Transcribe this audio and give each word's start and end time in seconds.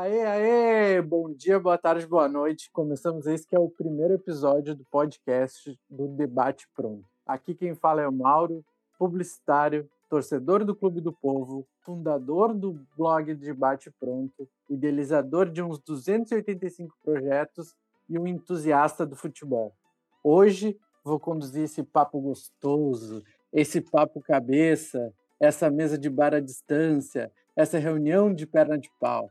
aê, 0.00 0.22
aê! 0.26 1.02
Bom 1.02 1.32
dia, 1.32 1.58
boa 1.58 1.78
tarde, 1.78 2.06
boa 2.06 2.28
noite. 2.28 2.70
Começamos 2.70 3.26
esse 3.26 3.46
que 3.46 3.56
é 3.56 3.58
o 3.58 3.70
primeiro 3.70 4.14
episódio 4.14 4.74
do 4.74 4.84
podcast 4.84 5.78
do 5.88 6.06
Debate 6.08 6.68
Pronto. 6.74 7.04
Aqui 7.26 7.54
quem 7.54 7.74
fala 7.74 8.02
é 8.02 8.08
o 8.08 8.12
Mauro, 8.12 8.62
publicitário, 8.98 9.88
torcedor 10.08 10.64
do 10.64 10.76
Clube 10.76 11.00
do 11.00 11.12
Povo, 11.12 11.66
fundador 11.80 12.52
do 12.52 12.78
blog 12.96 13.32
Debate 13.34 13.90
Pronto, 13.98 14.46
idealizador 14.68 15.48
de 15.48 15.62
uns 15.62 15.78
285 15.78 16.94
projetos 17.02 17.74
e 18.08 18.18
um 18.18 18.26
entusiasta 18.26 19.06
do 19.06 19.16
futebol. 19.16 19.74
Hoje 20.22 20.78
vou 21.02 21.18
conduzir 21.18 21.64
esse 21.64 21.82
papo 21.82 22.20
gostoso, 22.20 23.22
esse 23.50 23.80
papo 23.80 24.20
cabeça, 24.20 25.12
essa 25.40 25.70
mesa 25.70 25.96
de 25.96 26.10
bar 26.10 26.34
à 26.34 26.40
distância, 26.40 27.32
essa 27.54 27.78
reunião 27.78 28.32
de 28.32 28.46
perna 28.46 28.78
de 28.78 28.90
pau. 29.00 29.30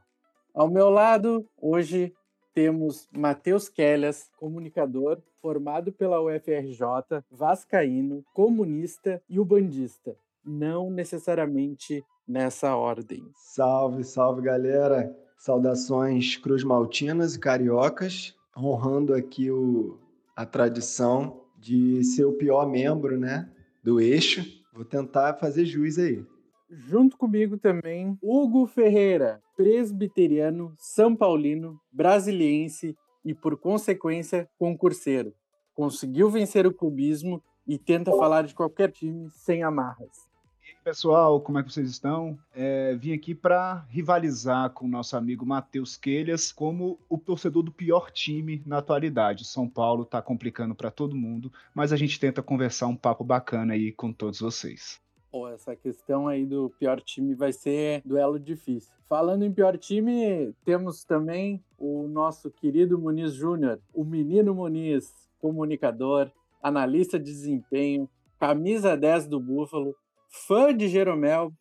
Ao 0.55 0.69
meu 0.69 0.89
lado, 0.89 1.45
hoje 1.61 2.13
temos 2.53 3.09
Matheus 3.11 3.67
Kellas, 3.67 4.31
comunicador, 4.37 5.21
formado 5.41 5.91
pela 5.91 6.21
UFRJ, 6.21 7.21
vascaíno, 7.29 8.23
comunista 8.33 9.21
e 9.29 9.37
ubandista. 9.37 10.15
Não 10.45 10.89
necessariamente 10.89 12.01
nessa 12.25 12.73
ordem. 12.73 13.29
Salve, 13.33 14.05
salve 14.05 14.43
galera! 14.43 15.13
Saudações 15.37 16.37
cruz 16.37 16.63
maltinas 16.63 17.35
e 17.35 17.39
cariocas, 17.39 18.33
honrando 18.57 19.13
aqui 19.13 19.51
o, 19.51 19.99
a 20.37 20.45
tradição 20.45 21.41
de 21.59 22.01
ser 22.01 22.23
o 22.23 22.31
pior 22.31 22.65
membro 22.65 23.19
né, 23.19 23.51
do 23.83 23.99
eixo. 23.99 24.41
Vou 24.73 24.85
tentar 24.85 25.33
fazer 25.33 25.65
juiz 25.65 25.99
aí. 25.99 26.25
Junto 26.69 27.17
comigo 27.17 27.57
também, 27.57 28.17
Hugo 28.21 28.65
Ferreira, 28.65 29.43
presbiteriano, 29.55 30.73
são 30.77 31.15
paulino, 31.15 31.79
brasiliense 31.91 32.95
e, 33.23 33.33
por 33.33 33.57
consequência, 33.57 34.49
concurseiro. 34.57 35.33
Conseguiu 35.73 36.29
vencer 36.29 36.65
o 36.67 36.73
clubismo 36.73 37.41
e 37.67 37.77
tenta 37.77 38.11
falar 38.11 38.43
de 38.43 38.53
qualquer 38.53 38.91
time 38.91 39.29
sem 39.31 39.63
amarras. 39.63 40.25
E 40.63 40.69
aí, 40.69 40.75
pessoal, 40.83 41.39
como 41.41 41.59
é 41.59 41.63
que 41.63 41.71
vocês 41.71 41.89
estão? 41.89 42.37
É, 42.53 42.95
vim 42.95 43.13
aqui 43.13 43.35
para 43.35 43.85
rivalizar 43.89 44.71
com 44.71 44.85
o 44.85 44.89
nosso 44.89 45.15
amigo 45.15 45.45
Matheus 45.45 45.95
Quelhas 45.95 46.51
como 46.51 46.99
o 47.09 47.17
torcedor 47.17 47.63
do 47.63 47.71
pior 47.71 48.09
time 48.11 48.63
na 48.65 48.79
atualidade. 48.79 49.45
São 49.45 49.69
Paulo 49.69 50.03
está 50.03 50.21
complicando 50.21 50.73
para 50.73 50.89
todo 50.89 51.15
mundo, 51.15 51.51
mas 51.73 51.93
a 51.93 51.97
gente 51.97 52.19
tenta 52.19 52.41
conversar 52.41 52.87
um 52.87 52.95
papo 52.95 53.23
bacana 53.23 53.73
aí 53.73 53.91
com 53.91 54.11
todos 54.11 54.39
vocês. 54.39 54.99
Pô, 55.35 55.49
essa 55.49 55.75
questão 55.75 56.29
aí 56.29 56.45
do 56.45 56.69
pior 56.79 57.01
time 57.01 57.35
vai 57.35 57.51
ser 57.51 58.01
duelo 58.05 58.39
difícil. 58.39 58.95
Falando 59.03 59.43
em 59.43 59.51
pior 59.51 59.77
time, 59.77 60.53
temos 60.63 61.03
também 61.03 61.61
o 61.77 62.07
nosso 62.07 62.49
querido 62.49 62.97
Muniz 62.97 63.33
Júnior, 63.33 63.81
o 63.93 64.05
menino 64.05 64.55
Muniz, 64.55 65.13
comunicador, 65.37 66.31
analista 66.63 67.19
de 67.19 67.25
desempenho, 67.25 68.09
camisa 68.39 68.95
10 68.95 69.27
do 69.27 69.37
Búfalo, 69.37 69.93
fã 70.29 70.73
de 70.73 70.87
Jeromel, 70.87 71.51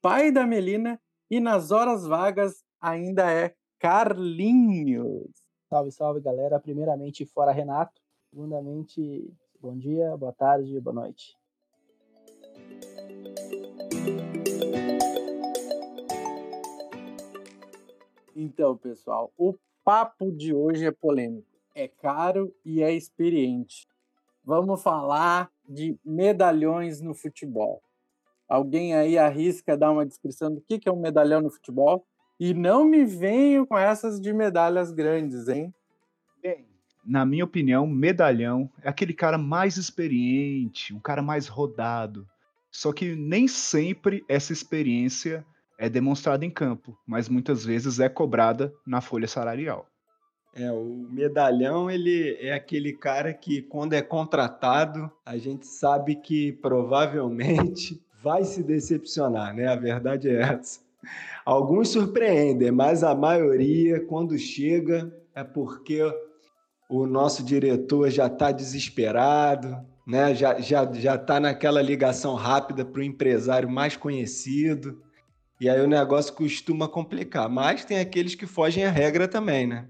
pai 0.00 0.32
da 0.32 0.46
Melina 0.46 0.98
e 1.30 1.38
nas 1.38 1.70
horas 1.70 2.06
vagas 2.06 2.64
ainda 2.80 3.30
é 3.30 3.54
Carlinhos. 3.78 5.28
Salve, 5.68 5.92
salve, 5.92 6.22
galera. 6.22 6.58
Primeiramente, 6.58 7.26
fora 7.26 7.52
Renato. 7.52 8.00
Segundamente, 8.30 9.30
bom 9.60 9.76
dia, 9.76 10.16
boa 10.16 10.32
tarde, 10.32 10.80
boa 10.80 10.94
noite. 10.94 11.37
Então, 18.40 18.76
pessoal, 18.76 19.32
o 19.36 19.52
papo 19.84 20.30
de 20.30 20.54
hoje 20.54 20.86
é 20.86 20.92
polêmico. 20.92 21.48
É 21.74 21.88
caro 21.88 22.54
e 22.64 22.80
é 22.80 22.94
experiente. 22.94 23.88
Vamos 24.44 24.80
falar 24.80 25.50
de 25.68 25.98
medalhões 26.04 27.00
no 27.00 27.16
futebol. 27.16 27.82
Alguém 28.48 28.94
aí 28.94 29.18
arrisca 29.18 29.76
dar 29.76 29.90
uma 29.90 30.06
descrição 30.06 30.54
do 30.54 30.60
que 30.60 30.80
é 30.88 30.92
um 30.92 31.00
medalhão 31.00 31.40
no 31.40 31.50
futebol? 31.50 32.06
E 32.38 32.54
não 32.54 32.84
me 32.84 33.04
venham 33.04 33.66
com 33.66 33.76
essas 33.76 34.20
de 34.20 34.32
medalhas 34.32 34.92
grandes, 34.92 35.48
hein? 35.48 35.74
Bem, 36.40 36.64
na 37.04 37.26
minha 37.26 37.44
opinião, 37.44 37.88
medalhão 37.88 38.70
é 38.84 38.88
aquele 38.88 39.14
cara 39.14 39.36
mais 39.36 39.76
experiente, 39.76 40.94
um 40.94 41.00
cara 41.00 41.22
mais 41.22 41.48
rodado. 41.48 42.24
Só 42.70 42.92
que 42.92 43.16
nem 43.16 43.48
sempre 43.48 44.24
essa 44.28 44.52
experiência 44.52 45.44
é 45.78 45.88
demonstrada 45.88 46.44
em 46.44 46.50
campo, 46.50 46.98
mas 47.06 47.28
muitas 47.28 47.64
vezes 47.64 48.00
é 48.00 48.08
cobrada 48.08 48.74
na 48.84 49.00
folha 49.00 49.28
salarial. 49.28 49.86
É, 50.54 50.72
o 50.72 51.06
medalhão, 51.08 51.88
ele 51.88 52.36
é 52.40 52.52
aquele 52.52 52.92
cara 52.92 53.32
que 53.32 53.62
quando 53.62 53.92
é 53.92 54.02
contratado, 54.02 55.10
a 55.24 55.36
gente 55.36 55.66
sabe 55.66 56.16
que 56.16 56.52
provavelmente 56.52 58.02
vai 58.20 58.42
se 58.42 58.62
decepcionar, 58.62 59.54
né? 59.54 59.68
A 59.68 59.76
verdade 59.76 60.28
é 60.28 60.40
essa. 60.42 60.80
Alguns 61.46 61.90
surpreendem, 61.90 62.72
mas 62.72 63.04
a 63.04 63.14
maioria, 63.14 64.04
quando 64.04 64.36
chega, 64.36 65.14
é 65.32 65.44
porque 65.44 66.02
o 66.88 67.06
nosso 67.06 67.44
diretor 67.44 68.10
já 68.10 68.26
está 68.26 68.50
desesperado, 68.50 69.78
né? 70.04 70.34
já 70.34 70.58
já 70.58 70.90
já 70.92 71.14
está 71.14 71.38
naquela 71.38 71.80
ligação 71.80 72.34
rápida 72.34 72.84
para 72.84 73.00
o 73.00 73.04
empresário 73.04 73.70
mais 73.70 73.96
conhecido. 73.96 75.00
E 75.60 75.68
aí 75.68 75.80
o 75.80 75.88
negócio 75.88 76.34
costuma 76.34 76.88
complicar. 76.88 77.48
Mas 77.48 77.84
tem 77.84 77.98
aqueles 77.98 78.34
que 78.34 78.46
fogem 78.46 78.84
à 78.84 78.90
regra 78.90 79.26
também, 79.26 79.66
né? 79.66 79.88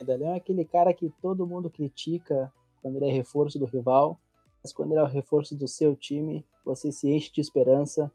Medalhão 0.00 0.34
é 0.34 0.36
aquele 0.36 0.64
cara 0.64 0.92
que 0.92 1.12
todo 1.20 1.46
mundo 1.46 1.70
critica 1.70 2.52
quando 2.82 2.96
ele 2.96 3.08
é 3.08 3.12
reforço 3.12 3.58
do 3.58 3.64
rival, 3.64 4.18
mas 4.62 4.72
quando 4.72 4.92
ele 4.92 5.00
é 5.00 5.02
o 5.02 5.06
reforço 5.06 5.56
do 5.56 5.66
seu 5.66 5.96
time, 5.96 6.44
você 6.64 6.92
se 6.92 7.08
enche 7.08 7.32
de 7.32 7.40
esperança, 7.40 8.10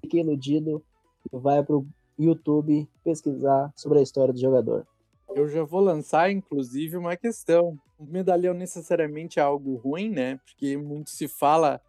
fica 0.00 0.16
iludido 0.16 0.82
e 1.32 1.36
vai 1.36 1.62
pro 1.62 1.86
YouTube 2.18 2.88
pesquisar 3.02 3.72
sobre 3.76 3.98
a 3.98 4.02
história 4.02 4.32
do 4.32 4.40
jogador. 4.40 4.86
Eu 5.34 5.48
já 5.48 5.64
vou 5.64 5.80
lançar, 5.80 6.30
inclusive, 6.30 6.96
uma 6.96 7.16
questão. 7.16 7.76
O 7.98 8.04
medalhão 8.04 8.54
necessariamente 8.54 9.40
é 9.40 9.42
algo 9.42 9.74
ruim, 9.76 10.08
né? 10.08 10.38
Porque 10.44 10.76
muito 10.76 11.10
se 11.10 11.26
fala 11.26 11.80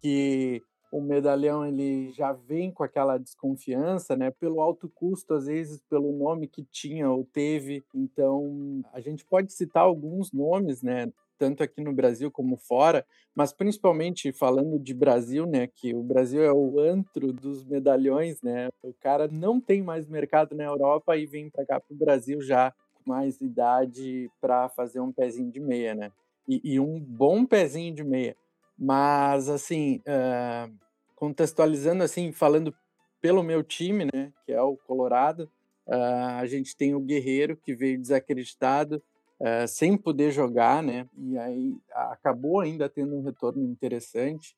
que 0.00 0.62
o 0.90 1.00
medalhão 1.00 1.66
ele 1.66 2.10
já 2.12 2.32
vem 2.32 2.70
com 2.70 2.82
aquela 2.82 3.18
desconfiança, 3.18 4.16
né? 4.16 4.30
Pelo 4.30 4.60
alto 4.60 4.88
custo, 4.88 5.34
às 5.34 5.46
vezes 5.46 5.82
pelo 5.88 6.12
nome 6.12 6.48
que 6.48 6.64
tinha 6.64 7.10
ou 7.10 7.24
teve. 7.24 7.84
Então, 7.94 8.82
a 8.92 9.00
gente 9.00 9.24
pode 9.24 9.52
citar 9.52 9.82
alguns 9.82 10.32
nomes, 10.32 10.82
né? 10.82 11.12
Tanto 11.38 11.62
aqui 11.62 11.80
no 11.82 11.92
Brasil 11.92 12.30
como 12.30 12.56
fora, 12.56 13.06
mas 13.34 13.52
principalmente 13.52 14.32
falando 14.32 14.78
de 14.78 14.94
Brasil, 14.94 15.46
né? 15.46 15.66
Que 15.66 15.94
o 15.94 16.02
Brasil 16.02 16.42
é 16.42 16.52
o 16.52 16.80
antro 16.80 17.32
dos 17.32 17.64
medalhões, 17.64 18.40
né? 18.42 18.68
O 18.82 18.92
cara 18.94 19.28
não 19.28 19.60
tem 19.60 19.82
mais 19.82 20.06
mercado 20.06 20.56
na 20.56 20.64
Europa 20.64 21.16
e 21.16 21.26
vem 21.26 21.50
para 21.50 21.66
cá 21.66 21.78
para 21.78 21.94
o 21.94 21.98
Brasil 21.98 22.40
já 22.40 22.72
com 22.94 23.10
mais 23.10 23.40
idade 23.40 24.30
para 24.40 24.68
fazer 24.70 25.00
um 25.00 25.12
pezinho 25.12 25.50
de 25.50 25.60
meia, 25.60 25.94
né? 25.94 26.10
E, 26.48 26.60
e 26.64 26.80
um 26.80 26.98
bom 26.98 27.44
pezinho 27.44 27.94
de 27.94 28.02
meia. 28.02 28.34
Mas, 28.78 29.48
assim, 29.48 30.00
uh, 30.06 30.72
contextualizando, 31.16 32.04
assim, 32.04 32.30
falando 32.30 32.72
pelo 33.20 33.42
meu 33.42 33.64
time, 33.64 34.04
né, 34.04 34.32
que 34.46 34.52
é 34.52 34.62
o 34.62 34.76
Colorado, 34.76 35.50
uh, 35.88 36.38
a 36.38 36.46
gente 36.46 36.76
tem 36.76 36.94
o 36.94 37.00
Guerreiro, 37.00 37.56
que 37.56 37.74
veio 37.74 38.00
desacreditado, 38.00 39.02
uh, 39.40 39.66
sem 39.66 39.96
poder 39.96 40.30
jogar, 40.30 40.80
né, 40.80 41.08
e 41.16 41.36
aí 41.36 41.76
acabou 41.92 42.60
ainda 42.60 42.88
tendo 42.88 43.16
um 43.16 43.22
retorno 43.22 43.64
interessante. 43.64 44.54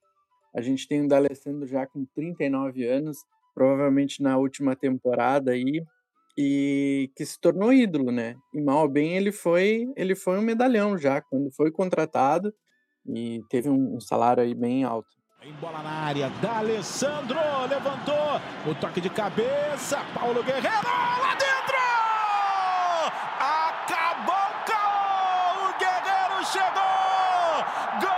A 0.55 0.61
gente 0.61 0.87
tem 0.87 1.03
o 1.05 1.09
D'Alessandro 1.09 1.67
já 1.67 1.87
com 1.87 2.05
39 2.15 2.87
anos, 2.87 3.25
provavelmente 3.55 4.23
na 4.23 4.37
última 4.37 4.77
temporada 4.77 5.53
aí, 5.53 5.83
e 6.37 7.11
que 7.17 7.25
se 7.25 7.39
tornou 7.41 7.73
ídolo, 7.73 8.11
né? 8.11 8.37
E 8.55 8.61
mal 8.61 8.83
ou 8.83 8.89
bem 8.89 9.17
ele 9.17 9.33
foi, 9.33 9.93
ele 9.97 10.15
foi 10.15 10.39
um 10.39 10.43
medalhão 10.43 10.97
já 10.97 11.21
quando 11.21 11.51
foi 11.51 11.71
contratado 11.71 12.55
e 13.07 13.43
teve 13.49 13.69
um, 13.69 13.97
um 13.97 14.01
salário 14.01 14.43
aí 14.43 14.55
bem 14.55 14.85
alto. 14.85 15.09
Em 15.43 15.53
bola 15.55 15.83
na 15.83 15.91
área, 15.91 16.29
D'Alessandro 16.43 17.39
levantou, 17.69 18.15
o 18.71 18.75
toque 18.75 19.01
de 19.01 19.09
cabeça, 19.09 19.99
Paulo 20.15 20.43
Guerreiro 20.43 20.69
lá 20.85 21.35
dentro! 21.35 21.51
Acabou 23.41 24.35
o 24.35 24.65
caô! 24.67 25.71
O 25.71 25.79
Guerreiro 25.79 26.45
chegou! 26.45 27.65
Gol! 28.03 28.11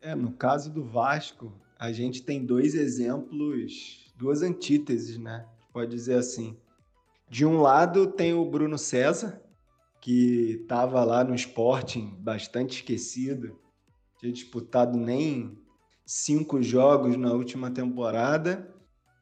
É, 0.00 0.14
no 0.14 0.32
caso 0.32 0.72
do 0.72 0.82
Vasco, 0.82 1.52
a 1.78 1.92
gente 1.92 2.22
tem 2.22 2.46
dois 2.46 2.74
exemplos, 2.74 4.10
duas 4.16 4.40
antíteses, 4.40 5.18
né? 5.18 5.46
Pode 5.74 5.90
dizer 5.90 6.14
assim. 6.14 6.56
De 7.28 7.44
um 7.44 7.60
lado 7.60 8.06
tem 8.06 8.32
o 8.32 8.46
Bruno 8.46 8.78
César, 8.78 9.42
que 10.06 10.60
estava 10.62 11.02
lá 11.02 11.24
no 11.24 11.34
Sporting 11.34 12.14
bastante 12.20 12.76
esquecido, 12.76 13.58
tinha 14.20 14.32
disputado 14.32 14.96
nem 14.96 15.58
cinco 16.06 16.62
jogos 16.62 17.16
na 17.16 17.32
última 17.32 17.72
temporada 17.72 18.72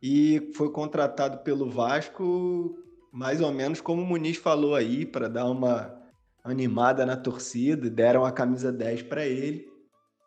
e 0.02 0.52
foi 0.54 0.70
contratado 0.70 1.38
pelo 1.38 1.70
Vasco 1.70 2.76
mais 3.10 3.40
ou 3.40 3.50
menos 3.50 3.81
como 3.81 4.02
o 4.02 4.04
Muniz 4.04 4.36
falou 4.36 4.75
aí, 4.75 5.06
para 5.06 5.26
dar 5.26 5.46
uma 5.46 5.98
animada 6.44 7.06
na 7.06 7.16
torcida, 7.16 7.88
deram 7.88 8.22
a 8.22 8.31
camisa 8.31 8.70
10 8.70 9.04
para 9.04 9.25
ele. 9.25 9.66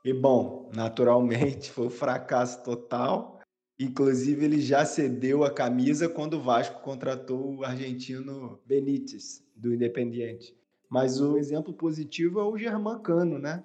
E 0.04 0.12
bom, 0.12 0.72
naturalmente 0.74 1.70
foi 1.72 1.86
um 1.86 1.92
fracasso 1.92 2.64
total. 2.64 3.42
Inclusive, 3.80 4.44
ele 4.44 4.60
já 4.60 4.84
cedeu 4.86 5.44
a 5.44 5.54
camisa 5.54 6.10
quando 6.10 6.34
o 6.34 6.42
Vasco 6.42 6.82
contratou 6.82 7.58
o 7.58 7.64
argentino 7.64 8.60
Benítez, 8.66 9.46
do 9.58 9.74
Independiente. 9.74 10.56
Mas 10.90 11.20
o 11.20 11.38
exemplo 11.38 11.74
positivo 11.74 12.40
é 12.40 12.44
o 12.44 12.58
Germancano, 12.58 13.38
né? 13.38 13.64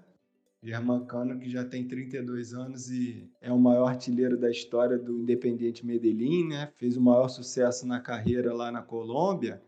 Germancano, 0.62 1.38
que 1.38 1.50
já 1.50 1.64
tem 1.64 1.86
32 1.86 2.54
anos 2.54 2.88
e 2.88 3.28
é 3.40 3.52
o 3.52 3.58
maior 3.58 3.88
artilheiro 3.88 4.38
da 4.38 4.48
história 4.50 4.96
do 4.96 5.18
Independiente 5.18 5.84
Medellín, 5.84 6.48
né? 6.48 6.72
Fez 6.76 6.96
o 6.96 7.00
maior 7.00 7.28
sucesso 7.28 7.86
na 7.86 8.00
carreira 8.00 8.54
lá 8.54 8.70
na 8.70 8.80
Colômbia, 8.80 9.60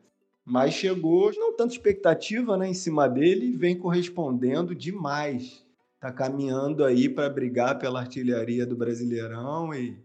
mas 0.44 0.74
chegou, 0.74 1.32
não 1.34 1.56
tanta 1.56 1.72
expectativa 1.72 2.56
né, 2.56 2.68
em 2.68 2.74
cima 2.74 3.08
dele, 3.08 3.46
e 3.46 3.56
vem 3.56 3.76
correspondendo 3.76 4.74
demais. 4.74 5.64
Tá 5.98 6.12
caminhando 6.12 6.84
aí 6.84 7.08
para 7.08 7.30
brigar 7.30 7.78
pela 7.78 8.00
artilharia 8.00 8.66
do 8.66 8.76
Brasileirão 8.76 9.74
e 9.74 9.98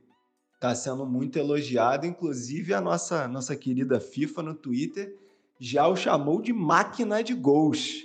está 0.54 0.74
sendo 0.74 1.06
muito 1.06 1.38
elogiado, 1.38 2.06
inclusive 2.06 2.74
a 2.74 2.82
nossa, 2.82 3.28
nossa 3.28 3.56
querida 3.56 4.00
FIFA 4.00 4.44
no 4.44 4.56
Twitter 4.56 5.19
já 5.60 5.88
o 5.88 5.96
chamou 5.96 6.42
de 6.42 6.54
máquina 6.54 7.22
de 7.24 7.34
gols. 7.34 8.04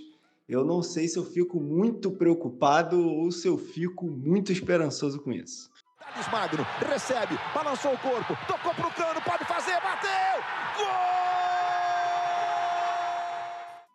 Eu 0.49 0.65
não 0.65 0.83
sei 0.83 1.09
se 1.09 1.19
eu 1.19 1.25
fico 1.25 1.61
muito 1.61 2.11
preocupado 2.11 3.01
ou 3.09 3.31
se 3.31 3.47
eu 3.49 3.57
fico 3.57 4.11
muito 4.11 4.53
esperançoso 4.53 5.23
com 5.23 5.33
isso. 5.33 5.71
Thales 6.15 6.31
Magno 6.31 6.65
recebe, 6.87 7.39
balançou 7.55 7.93
o 7.93 7.99
corpo, 7.99 8.35
tocou 8.47 8.75
pro 8.75 8.91
cano, 8.93 9.21
pode 9.23 9.45
fazer, 9.47 9.81
bateu! 9.81 10.11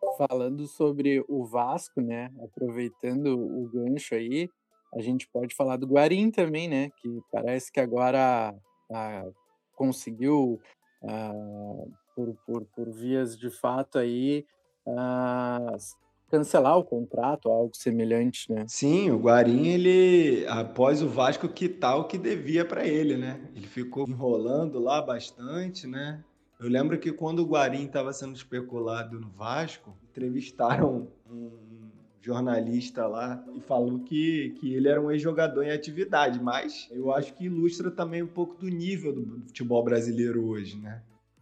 Gol! 0.10 0.28
Falando 0.28 0.68
sobre 0.68 1.24
o 1.30 1.46
Vasco, 1.46 2.02
né? 2.02 2.30
Aproveitando 2.44 3.40
o 3.40 3.70
gancho 3.72 4.16
aí, 4.16 4.50
a 4.94 5.02
gente 5.02 5.30
pode 5.30 5.56
falar 5.56 5.78
do 5.78 5.88
Guarim 5.88 6.30
também, 6.30 6.68
né? 6.68 6.90
Que 7.02 7.22
parece 7.32 7.72
que 7.72 7.80
agora 7.80 8.54
ah, 8.92 9.24
conseguiu, 9.76 10.60
ah, 11.08 11.86
por, 12.20 12.36
por, 12.46 12.66
por 12.66 12.90
vias 12.92 13.38
de 13.38 13.50
fato 13.50 13.98
aí, 13.98 14.46
ah, 14.86 15.78
cancelar 16.30 16.78
o 16.78 16.84
contrato, 16.84 17.50
algo 17.50 17.74
semelhante, 17.74 18.52
né? 18.52 18.66
Sim, 18.68 19.10
o 19.12 19.18
Guarim, 19.18 19.68
ele, 19.68 20.46
após 20.48 21.02
o 21.02 21.08
Vasco 21.08 21.48
quitar 21.48 21.98
o 21.98 22.06
que 22.06 22.18
devia 22.18 22.66
para 22.66 22.86
ele, 22.86 23.16
né? 23.16 23.40
Ele 23.56 23.68
ficou 23.68 24.06
enrolando 24.08 24.80
lá 24.80 25.02
bastante, 25.02 25.88
né? 25.88 26.22
Eu 26.60 26.68
lembro 26.68 27.00
que 27.00 27.14
quando 27.14 27.40
o 27.40 27.46
Guarim 27.46 27.86
estava 27.86 28.12
sendo 28.12 28.36
especulado 28.36 29.18
no 29.18 29.30
Vasco, 29.30 29.96
entrevistaram 30.10 31.08
um 31.32 31.52
jornalista 32.22 33.08
lá 33.08 33.42
e 33.56 33.62
falou 33.62 34.00
que, 34.00 34.54
que 34.60 34.74
ele 34.74 34.90
era 34.90 35.02
um 35.02 35.10
ex-jogador 35.10 35.64
em 35.64 35.72
atividade, 35.72 36.44
mas 36.44 36.90
eu 36.92 37.14
acho 37.14 37.34
que 37.34 37.46
ilustra 37.46 37.90
também 37.90 38.22
um 38.22 38.28
pouco 38.28 38.56
do 38.56 38.68
nível 38.68 39.14
do 39.14 39.42
futebol 39.48 39.82
brasileiro 39.82 40.46
hoje, 40.46 40.78
né? 40.78 41.02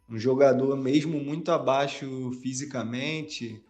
Um 0.10 0.18
jogador 0.18 0.76
mesmo 0.78 1.20
muito 1.20 1.52
abaixo 1.52 2.32
fisicamente, 2.42 3.62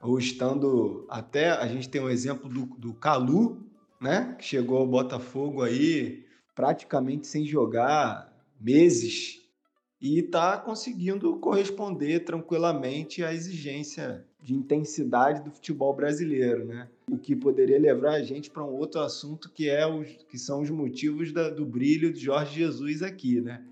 ou 0.00 0.18
estando 0.18 1.06
até, 1.08 1.50
a 1.50 1.66
gente 1.66 1.88
tem 1.88 2.00
um 2.00 2.10
exemplo 2.10 2.48
do, 2.48 2.66
do 2.76 2.94
Calu, 2.94 3.66
né? 4.00 4.34
Que 4.38 4.44
chegou 4.44 4.78
ao 4.78 4.86
Botafogo 4.86 5.62
aí 5.62 6.24
praticamente 6.54 7.26
sem 7.26 7.44
jogar 7.44 8.32
meses 8.60 9.42
e 10.00 10.18
está 10.18 10.58
conseguindo 10.58 11.36
corresponder 11.38 12.20
tranquilamente 12.20 13.24
à 13.24 13.32
exigência 13.32 14.24
de 14.40 14.54
intensidade 14.54 15.42
do 15.42 15.50
futebol 15.50 15.94
brasileiro, 15.94 16.64
né? 16.64 16.88
O 17.10 17.18
que 17.18 17.34
poderia 17.34 17.78
levar 17.78 18.12
a 18.12 18.22
gente 18.22 18.50
para 18.50 18.64
um 18.64 18.74
outro 18.74 19.00
assunto 19.00 19.50
que 19.50 19.68
é 19.68 19.86
os 19.86 20.08
que 20.28 20.38
são 20.38 20.60
os 20.60 20.70
motivos 20.70 21.32
da, 21.32 21.50
do 21.50 21.64
brilho 21.64 22.12
de 22.12 22.20
Jorge 22.20 22.60
Jesus 22.60 23.02
aqui, 23.02 23.40
né? 23.40 23.64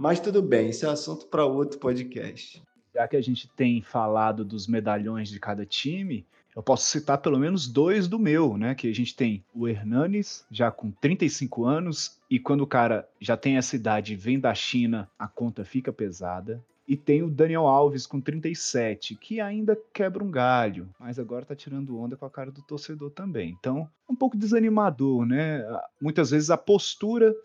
Mas 0.00 0.18
tudo 0.18 0.40
bem, 0.40 0.70
isso 0.70 0.86
é 0.86 0.88
assunto 0.88 1.26
para 1.26 1.44
outro 1.44 1.78
podcast. 1.78 2.62
Já 2.94 3.06
que 3.06 3.16
a 3.16 3.20
gente 3.20 3.46
tem 3.48 3.82
falado 3.82 4.42
dos 4.42 4.66
medalhões 4.66 5.28
de 5.28 5.38
cada 5.38 5.66
time, 5.66 6.24
eu 6.56 6.62
posso 6.62 6.86
citar 6.86 7.18
pelo 7.18 7.38
menos 7.38 7.68
dois 7.68 8.08
do 8.08 8.18
meu, 8.18 8.56
né? 8.56 8.74
Que 8.74 8.88
a 8.88 8.94
gente 8.94 9.14
tem 9.14 9.44
o 9.54 9.68
Hernanes, 9.68 10.42
já 10.50 10.70
com 10.70 10.90
35 10.90 11.66
anos, 11.66 12.18
e 12.30 12.38
quando 12.38 12.62
o 12.62 12.66
cara 12.66 13.06
já 13.20 13.36
tem 13.36 13.58
essa 13.58 13.76
idade 13.76 14.14
e 14.14 14.16
vem 14.16 14.40
da 14.40 14.54
China, 14.54 15.06
a 15.18 15.28
conta 15.28 15.66
fica 15.66 15.92
pesada. 15.92 16.64
E 16.88 16.96
tem 16.96 17.22
o 17.22 17.28
Daniel 17.28 17.66
Alves 17.66 18.06
com 18.06 18.22
37, 18.22 19.14
que 19.16 19.38
ainda 19.38 19.78
quebra 19.92 20.24
um 20.24 20.30
galho, 20.30 20.88
mas 20.98 21.18
agora 21.18 21.44
tá 21.44 21.54
tirando 21.54 22.00
onda 22.00 22.16
com 22.16 22.24
a 22.24 22.30
cara 22.30 22.50
do 22.50 22.62
torcedor 22.62 23.10
também. 23.10 23.54
Então, 23.60 23.86
um 24.08 24.16
pouco 24.16 24.34
desanimador, 24.34 25.26
né? 25.26 25.62
Muitas 26.00 26.30
vezes 26.30 26.48
a 26.48 26.56
postura 26.56 27.36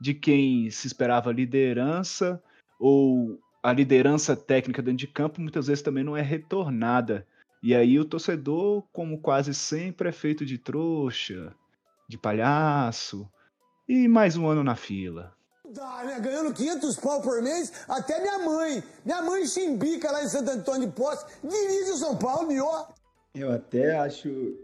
de 0.00 0.14
quem 0.14 0.70
se 0.70 0.86
esperava 0.86 1.30
liderança 1.30 2.42
ou 2.78 3.38
a 3.62 3.72
liderança 3.72 4.34
técnica 4.34 4.80
dentro 4.80 4.98
de 4.98 5.06
campo 5.06 5.40
muitas 5.40 5.66
vezes 5.66 5.82
também 5.82 6.02
não 6.02 6.16
é 6.16 6.22
retornada. 6.22 7.26
E 7.62 7.74
aí 7.74 7.98
o 8.00 8.06
torcedor, 8.06 8.82
como 8.92 9.20
quase 9.20 9.52
sempre, 9.52 10.08
é 10.08 10.12
feito 10.12 10.46
de 10.46 10.56
trouxa, 10.56 11.54
de 12.08 12.16
palhaço 12.16 13.30
e 13.86 14.08
mais 14.08 14.36
um 14.36 14.46
ano 14.46 14.64
na 14.64 14.74
fila. 14.74 15.34
Dá, 15.72 16.02
né? 16.04 16.18
Ganhando 16.18 16.54
500 16.54 16.96
pau 16.96 17.20
por 17.20 17.42
mês, 17.42 17.72
até 17.86 18.20
minha 18.20 18.38
mãe. 18.38 18.82
Minha 19.04 19.22
mãe 19.22 19.46
chimbica 19.46 20.10
lá 20.10 20.24
em 20.24 20.28
Santo 20.28 20.50
Antônio 20.50 20.88
de 20.88 20.94
Posse, 20.94 21.26
dirige 21.44 21.90
o 21.92 21.96
São 21.96 22.16
Paulo 22.16 22.50
e 22.50 22.60
ó. 22.60 22.86
Eu 23.34 23.52
até 23.52 23.96
acho 23.96 24.58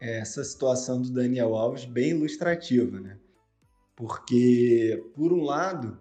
essa 0.00 0.44
situação 0.44 1.00
do 1.00 1.10
Daniel 1.10 1.54
Alves 1.54 1.84
bem 1.84 2.10
ilustrativa, 2.10 3.00
né? 3.00 3.16
Porque, 3.96 5.10
por 5.14 5.32
um 5.32 5.42
lado, 5.42 5.98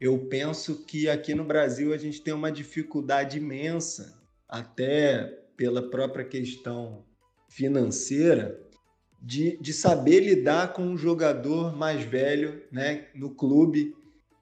eu 0.00 0.18
penso 0.26 0.84
que 0.84 1.08
aqui 1.08 1.34
no 1.34 1.44
Brasil 1.44 1.92
a 1.92 1.98
gente 1.98 2.20
tem 2.20 2.32
uma 2.32 2.50
dificuldade 2.50 3.38
imensa, 3.38 4.18
até 4.48 5.24
pela 5.56 5.90
própria 5.90 6.24
questão 6.24 7.04
financeira, 7.48 8.60
de, 9.20 9.56
de 9.58 9.72
saber 9.72 10.20
lidar 10.20 10.72
com 10.72 10.82
um 10.82 10.96
jogador 10.96 11.74
mais 11.76 12.02
velho 12.02 12.62
né, 12.70 13.06
no 13.14 13.34
clube. 13.34 13.94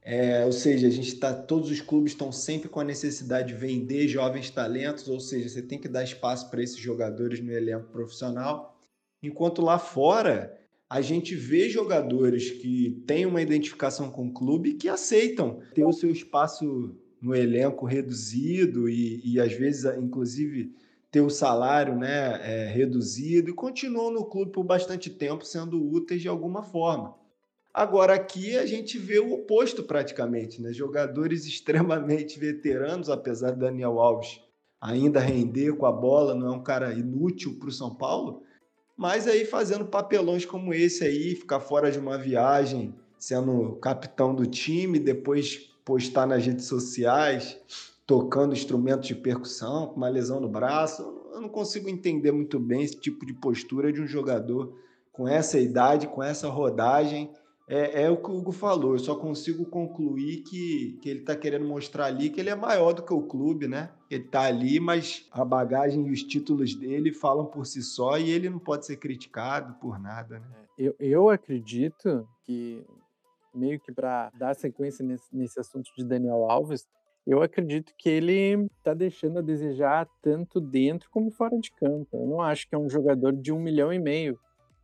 É, 0.04 0.44
ou 0.44 0.50
seja, 0.50 0.88
a 0.88 0.90
gente 0.90 1.14
tá, 1.16 1.32
todos 1.32 1.70
os 1.70 1.80
clubes 1.80 2.12
estão 2.12 2.32
sempre 2.32 2.68
com 2.68 2.80
a 2.80 2.84
necessidade 2.84 3.48
de 3.48 3.54
vender 3.54 4.08
jovens 4.08 4.50
talentos, 4.50 5.06
ou 5.08 5.20
seja, 5.20 5.48
você 5.48 5.62
tem 5.62 5.78
que 5.78 5.86
dar 5.86 6.02
espaço 6.02 6.50
para 6.50 6.62
esses 6.62 6.78
jogadores 6.78 7.40
no 7.40 7.52
elenco 7.52 7.86
profissional. 7.92 8.76
Enquanto 9.22 9.62
lá 9.62 9.78
fora, 9.78 10.58
a 10.92 11.00
gente 11.00 11.34
vê 11.34 11.70
jogadores 11.70 12.50
que 12.50 13.02
têm 13.06 13.24
uma 13.24 13.40
identificação 13.40 14.10
com 14.10 14.26
o 14.26 14.32
clube 14.34 14.74
que 14.74 14.90
aceitam 14.90 15.62
ter 15.74 15.86
o 15.86 15.92
seu 15.92 16.10
espaço 16.10 16.94
no 17.18 17.34
elenco 17.34 17.86
reduzido 17.86 18.90
e, 18.90 19.22
e 19.24 19.40
às 19.40 19.54
vezes, 19.54 19.86
inclusive, 19.96 20.76
ter 21.10 21.22
o 21.22 21.30
salário 21.30 21.96
né, 21.96 22.38
é, 22.42 22.66
reduzido 22.66 23.48
e 23.48 23.54
continuam 23.54 24.12
no 24.12 24.26
clube 24.26 24.52
por 24.52 24.64
bastante 24.64 25.08
tempo 25.08 25.46
sendo 25.46 25.82
úteis 25.82 26.20
de 26.20 26.28
alguma 26.28 26.62
forma. 26.62 27.14
Agora 27.72 28.12
aqui 28.12 28.58
a 28.58 28.66
gente 28.66 28.98
vê 28.98 29.18
o 29.18 29.32
oposto 29.32 29.84
praticamente, 29.84 30.60
né? 30.60 30.74
Jogadores 30.74 31.46
extremamente 31.48 32.38
veteranos, 32.38 33.08
apesar 33.08 33.52
de 33.52 33.60
Daniel 33.60 33.98
Alves 33.98 34.42
ainda 34.78 35.20
render 35.20 35.74
com 35.74 35.86
a 35.86 35.92
bola, 35.92 36.34
não 36.34 36.48
é 36.48 36.50
um 36.50 36.62
cara 36.62 36.92
inútil 36.92 37.56
para 37.58 37.70
o 37.70 37.72
São 37.72 37.94
Paulo, 37.94 38.42
mas 38.96 39.26
aí 39.26 39.44
fazendo 39.44 39.84
papelões 39.86 40.44
como 40.44 40.72
esse 40.72 41.04
aí, 41.04 41.34
ficar 41.34 41.60
fora 41.60 41.90
de 41.90 41.98
uma 41.98 42.18
viagem, 42.18 42.94
sendo 43.18 43.76
capitão 43.76 44.34
do 44.34 44.46
time, 44.46 44.98
depois 44.98 45.70
postar 45.84 46.26
nas 46.26 46.44
redes 46.44 46.66
sociais, 46.66 47.58
tocando 48.06 48.52
instrumentos 48.52 49.06
de 49.06 49.14
percussão, 49.14 49.88
com 49.88 49.96
uma 49.96 50.08
lesão 50.08 50.40
no 50.40 50.48
braço. 50.48 51.02
Eu 51.32 51.40
não 51.40 51.48
consigo 51.48 51.88
entender 51.88 52.32
muito 52.32 52.58
bem 52.58 52.82
esse 52.82 52.96
tipo 52.96 53.24
de 53.24 53.32
postura 53.32 53.92
de 53.92 54.00
um 54.00 54.06
jogador 54.06 54.76
com 55.12 55.28
essa 55.28 55.58
idade, 55.58 56.08
com 56.08 56.22
essa 56.22 56.48
rodagem. 56.48 57.30
É, 57.72 58.02
é 58.02 58.10
o 58.10 58.18
que 58.18 58.30
o 58.30 58.36
Hugo 58.36 58.52
falou, 58.52 58.92
eu 58.92 58.98
só 58.98 59.14
consigo 59.14 59.64
concluir 59.64 60.42
que, 60.42 60.98
que 61.00 61.08
ele 61.08 61.20
está 61.20 61.34
querendo 61.34 61.64
mostrar 61.64 62.04
ali 62.04 62.28
que 62.28 62.38
ele 62.38 62.50
é 62.50 62.54
maior 62.54 62.92
do 62.92 63.02
que 63.02 63.14
o 63.14 63.22
clube, 63.22 63.66
né? 63.66 63.90
Ele 64.10 64.24
está 64.24 64.42
ali, 64.42 64.78
mas 64.78 65.26
a 65.32 65.42
bagagem 65.42 66.06
e 66.06 66.10
os 66.10 66.22
títulos 66.22 66.74
dele 66.74 67.14
falam 67.14 67.46
por 67.46 67.64
si 67.64 67.82
só 67.82 68.18
e 68.18 68.28
ele 68.28 68.50
não 68.50 68.58
pode 68.58 68.84
ser 68.84 68.96
criticado 68.96 69.72
por 69.80 69.98
nada, 69.98 70.38
né? 70.38 70.66
Eu, 70.76 70.94
eu 71.00 71.30
acredito 71.30 72.28
que, 72.44 72.84
meio 73.54 73.80
que 73.80 73.90
para 73.90 74.30
dar 74.38 74.54
sequência 74.54 75.02
nesse, 75.02 75.34
nesse 75.34 75.58
assunto 75.58 75.90
de 75.96 76.04
Daniel 76.04 76.50
Alves, 76.50 76.86
eu 77.26 77.40
acredito 77.40 77.94
que 77.96 78.10
ele 78.10 78.68
está 78.76 78.92
deixando 78.92 79.38
a 79.38 79.42
desejar 79.42 80.06
tanto 80.20 80.60
dentro 80.60 81.08
como 81.10 81.30
fora 81.30 81.58
de 81.58 81.72
campo. 81.72 82.08
Eu 82.12 82.26
não 82.26 82.42
acho 82.42 82.68
que 82.68 82.74
é 82.74 82.78
um 82.78 82.90
jogador 82.90 83.32
de 83.32 83.50
um 83.50 83.58
milhão 83.58 83.90
e 83.90 83.98
meio. 83.98 84.38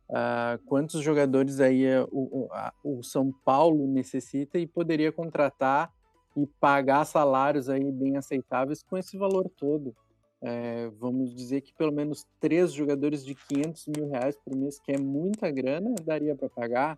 Uh, 0.09 0.63
quantos 0.65 1.01
jogadores 1.01 1.59
aí 1.59 1.85
uh, 1.85 2.07
o, 2.11 2.49
o, 2.83 3.03
São 3.03 3.31
Paulo 3.45 3.87
necessita 3.87 4.57
e 4.57 4.67
poderia 4.67 5.11
contratar 5.11 5.91
e 6.35 6.45
pagar 6.59 7.05
salários 7.05 7.69
aí 7.69 7.91
bem 7.91 8.17
aceitáveis 8.17 8.83
com 8.83 8.97
esse 8.97 9.17
valor 9.17 9.49
todo. 9.57 9.95
É, 10.41 10.89
vamos 10.97 11.35
dizer 11.35 11.59
que 11.59 11.73
pelo 11.73 11.91
menos 11.91 12.25
três 12.39 12.71
jogadores 12.71 13.25
de 13.25 13.35
500 13.35 13.87
mil 13.87 14.09
reais 14.09 14.37
por 14.37 14.55
mês, 14.55 14.79
que 14.79 14.93
é 14.93 14.97
muita 14.97 15.51
grana, 15.51 15.93
daria 16.03 16.35
para 16.35 16.49
pagar. 16.49 16.97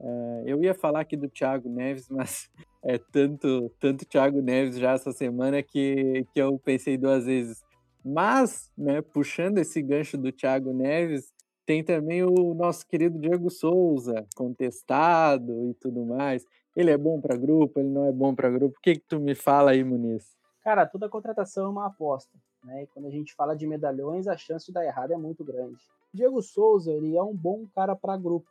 É, 0.00 0.42
eu 0.46 0.62
ia 0.62 0.72
falar 0.72 1.00
aqui 1.00 1.16
do 1.16 1.28
Thiago 1.28 1.68
Neves, 1.68 2.08
mas 2.10 2.48
é 2.82 2.96
tanto, 2.96 3.70
tanto 3.78 4.06
Thiago 4.06 4.40
Neves 4.40 4.78
já 4.78 4.92
essa 4.92 5.12
semana 5.12 5.62
que, 5.62 6.26
que 6.32 6.40
eu 6.40 6.58
pensei 6.58 6.96
duas 6.96 7.26
vezes. 7.26 7.62
Mas, 8.02 8.72
né, 8.78 9.02
puxando 9.02 9.58
esse 9.58 9.82
gancho 9.82 10.16
do 10.16 10.32
Thiago 10.32 10.72
Neves, 10.72 11.30
tem 11.68 11.84
também 11.84 12.24
o 12.24 12.54
nosso 12.54 12.86
querido 12.86 13.18
Diego 13.18 13.50
Souza, 13.50 14.26
contestado 14.34 15.66
e 15.66 15.74
tudo 15.74 16.02
mais. 16.02 16.46
Ele 16.74 16.90
é 16.90 16.96
bom 16.96 17.20
para 17.20 17.36
grupo, 17.36 17.78
ele 17.78 17.90
não 17.90 18.06
é 18.06 18.10
bom 18.10 18.34
para 18.34 18.48
grupo. 18.48 18.78
O 18.78 18.80
que, 18.80 18.94
que 18.94 19.04
tu 19.06 19.20
me 19.20 19.34
fala 19.34 19.72
aí, 19.72 19.84
Muniz? 19.84 20.34
Cara, 20.64 20.86
toda 20.86 21.10
contratação 21.10 21.66
é 21.66 21.68
uma 21.68 21.84
aposta. 21.84 22.32
Né? 22.64 22.84
E 22.84 22.86
quando 22.86 23.04
a 23.04 23.10
gente 23.10 23.34
fala 23.34 23.54
de 23.54 23.66
medalhões, 23.66 24.26
a 24.26 24.34
chance 24.34 24.64
de 24.64 24.72
dar 24.72 24.82
errado 24.82 25.12
é 25.12 25.18
muito 25.18 25.44
grande. 25.44 25.76
Diego 26.10 26.40
Souza, 26.40 26.90
ele 26.90 27.14
é 27.14 27.22
um 27.22 27.36
bom 27.36 27.66
cara 27.74 27.94
para 27.94 28.16
grupo. 28.16 28.48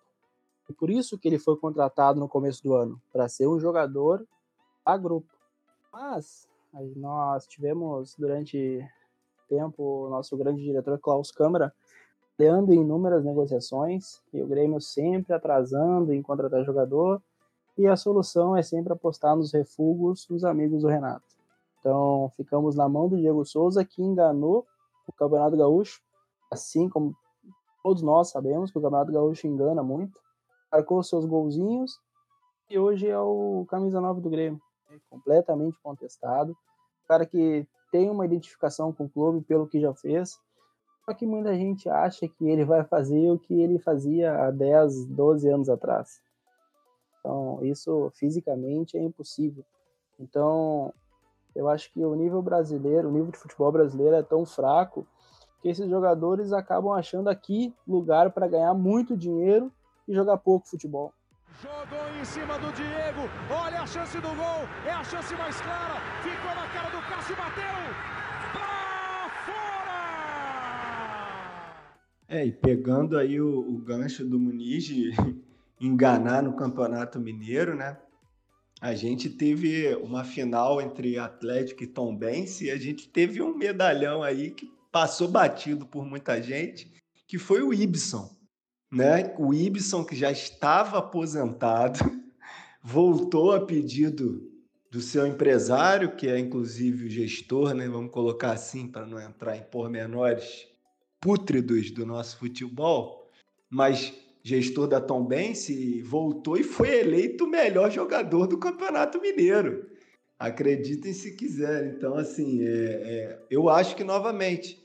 E 0.70 0.74
por 0.74 0.88
isso 0.88 1.18
que 1.18 1.28
ele 1.28 1.40
foi 1.40 1.58
contratado 1.58 2.20
no 2.20 2.30
começo 2.30 2.62
do 2.62 2.76
ano, 2.76 3.02
para 3.12 3.28
ser 3.28 3.48
um 3.48 3.60
jogador 3.60 4.24
a 4.86 4.96
grupo. 4.96 5.34
Mas 5.92 6.48
nós 6.96 7.48
tivemos 7.48 8.14
durante 8.16 8.88
tempo 9.50 10.06
o 10.06 10.10
nosso 10.12 10.38
grande 10.38 10.62
diretor 10.62 11.00
Klaus 11.00 11.32
Câmara 11.32 11.74
leando 12.38 12.74
inúmeras 12.74 13.24
negociações 13.24 14.22
e 14.34 14.42
o 14.42 14.48
Grêmio 14.48 14.80
sempre 14.80 15.34
atrasando 15.34 16.14
em 16.14 16.22
contratar 16.22 16.64
jogador 16.64 17.22
e 17.78 17.88
a 17.88 17.96
solução 17.96 18.56
é 18.56 18.62
sempre 18.62 18.94
apostar 18.94 19.36
nos 19.36 19.52
refugos 19.52 20.26
dos 20.28 20.44
amigos 20.44 20.82
do 20.82 20.88
Renato. 20.88 21.26
Então 21.80 22.32
ficamos 22.36 22.76
na 22.76 22.88
mão 22.88 23.08
do 23.08 23.18
Diego 23.18 23.46
Souza 23.46 23.84
que 23.84 24.02
enganou 24.02 24.66
o 25.08 25.14
Campeonato 25.14 25.56
Gaúcho, 25.58 26.02
assim 26.52 26.90
como 26.90 27.16
todos 27.84 28.02
nós 28.02 28.30
sabemos 28.30 28.72
que 28.72 28.78
o 28.78 28.82
Campeonato 28.82 29.12
Gaúcho 29.12 29.48
engana 29.48 29.82
muito 29.82 30.20
marcou 30.72 31.02
seus 31.02 31.26
golzinhos 31.26 32.00
e 32.70 32.78
hoje 32.78 33.08
é 33.08 33.20
o 33.20 33.66
camisa 33.70 34.02
9 34.02 34.22
do 34.22 34.30
Grêmio. 34.30 34.62
É 34.92 35.00
completamente 35.10 35.80
contestado. 35.82 36.56
Cara 37.08 37.26
que 37.26 37.66
tem 37.92 38.10
uma 38.10 38.26
identificação 38.26 38.92
com 38.92 39.06
o 39.06 39.10
clube 39.10 39.42
pelo 39.46 39.68
que 39.68 39.80
já 39.80 39.94
fez. 39.94 40.38
Só 41.08 41.14
que 41.14 41.26
muita 41.26 41.56
gente 41.56 41.88
acha 41.88 42.28
que 42.28 42.50
ele 42.50 42.66
vai 42.66 42.84
fazer 42.84 43.32
o 43.32 43.40
que 43.40 43.54
ele 43.54 43.80
fazia 43.80 44.44
há 44.44 44.52
10, 44.52 45.06
12 45.06 45.48
anos 45.48 45.70
atrás. 45.70 46.22
Então, 47.20 47.60
isso 47.62 48.12
fisicamente 48.14 48.98
é 48.98 49.02
impossível. 49.02 49.64
Então, 50.20 50.94
eu 51.56 51.70
acho 51.70 51.90
que 51.94 52.04
o 52.04 52.14
nível 52.14 52.42
brasileiro, 52.42 53.08
o 53.08 53.12
nível 53.12 53.32
de 53.32 53.38
futebol 53.38 53.72
brasileiro 53.72 54.18
é 54.18 54.22
tão 54.22 54.46
fraco 54.46 55.08
que 55.62 55.70
esses 55.70 55.90
jogadores 55.90 56.52
acabam 56.52 56.92
achando 56.92 57.30
aqui 57.30 57.74
lugar 57.88 58.32
para 58.32 58.46
ganhar 58.46 58.74
muito 58.74 59.16
dinheiro 59.16 59.72
e 60.10 60.14
jogar 60.14 60.36
pouco 60.38 60.68
futebol. 60.68 61.14
Jogou 61.62 62.20
em 62.20 62.26
cima 62.26 62.60
do 62.60 62.70
Diego, 62.74 63.22
olha 63.50 63.82
a 63.82 63.88
chance 63.88 64.20
do 64.20 64.28
gol, 64.28 64.68
é 64.86 64.92
a 64.92 65.04
chance 65.06 65.34
mais 65.36 65.60
clara, 65.62 66.02
ficou 66.22 66.54
na 66.54 66.68
cara 66.68 66.90
do 66.90 67.02
Cássio, 67.10 67.36
bateu, 67.38 67.64
pra 68.52 69.30
fora! 69.46 69.78
É, 72.28 72.46
e 72.46 72.52
pegando 72.52 73.18
aí 73.18 73.40
o, 73.40 73.60
o 73.60 73.78
gancho 73.78 74.26
do 74.26 74.40
Muniz 74.40 74.84
de 74.84 75.12
enganar 75.80 76.44
no 76.44 76.56
Campeonato 76.56 77.20
Mineiro, 77.20 77.76
né? 77.76 77.98
A 78.80 78.94
gente 78.94 79.30
teve 79.30 79.96
uma 79.96 80.24
final 80.24 80.82
entre 80.82 81.18
Atlético 81.18 81.84
e 81.84 81.88
Tombense 81.88 82.66
e 82.66 82.72
a 82.72 82.78
gente 82.78 83.10
teve 83.10 83.42
um 83.42 83.58
medalhão 83.58 84.22
aí 84.22 84.52
que 84.52 84.70
passou 84.92 85.28
batido 85.28 85.86
por 85.86 86.06
muita 86.06 86.42
gente, 86.42 86.92
que 87.28 87.38
foi 87.38 87.62
o 87.62 87.74
Ibson 87.74 88.38
né? 88.92 89.34
O 89.38 89.54
Ibson, 89.54 90.04
que 90.04 90.16
já 90.16 90.32
estava 90.32 91.00
aposentado, 91.00 92.00
voltou 92.82 93.54
a 93.54 93.66
pedido 93.66 94.50
do 94.90 95.02
seu 95.02 95.28
empresário, 95.28 96.16
que 96.16 96.28
é 96.28 96.40
inclusive 96.40 97.06
o 97.06 97.10
gestor, 97.10 97.74
né? 97.74 97.88
Vamos 97.88 98.12
colocar 98.12 98.52
assim 98.52 98.88
para 98.88 99.06
não 99.06 99.20
entrar 99.20 99.58
em 99.58 99.64
pormenores 99.64 100.66
pútridos 101.20 101.92
do 101.92 102.06
nosso 102.06 102.38
futebol, 102.38 103.28
mas 103.70 104.14
gestor 104.44 104.88
da 104.88 105.02
Tombense 105.02 106.02
voltou 106.04 106.58
e 106.58 106.64
foi 106.64 107.00
eleito 107.00 107.44
o 107.44 107.50
melhor 107.50 107.92
jogador 107.92 108.48
do 108.48 108.58
Campeonato 108.58 109.20
Mineiro. 109.20 109.86
Acreditem 110.40 111.14
se 111.14 111.36
quiserem. 111.36 111.92
Então, 111.92 112.16
assim, 112.16 112.62
é, 112.62 112.68
é, 112.68 113.46
eu 113.50 113.70
acho 113.70 113.96
que 113.96 114.04
novamente 114.04 114.80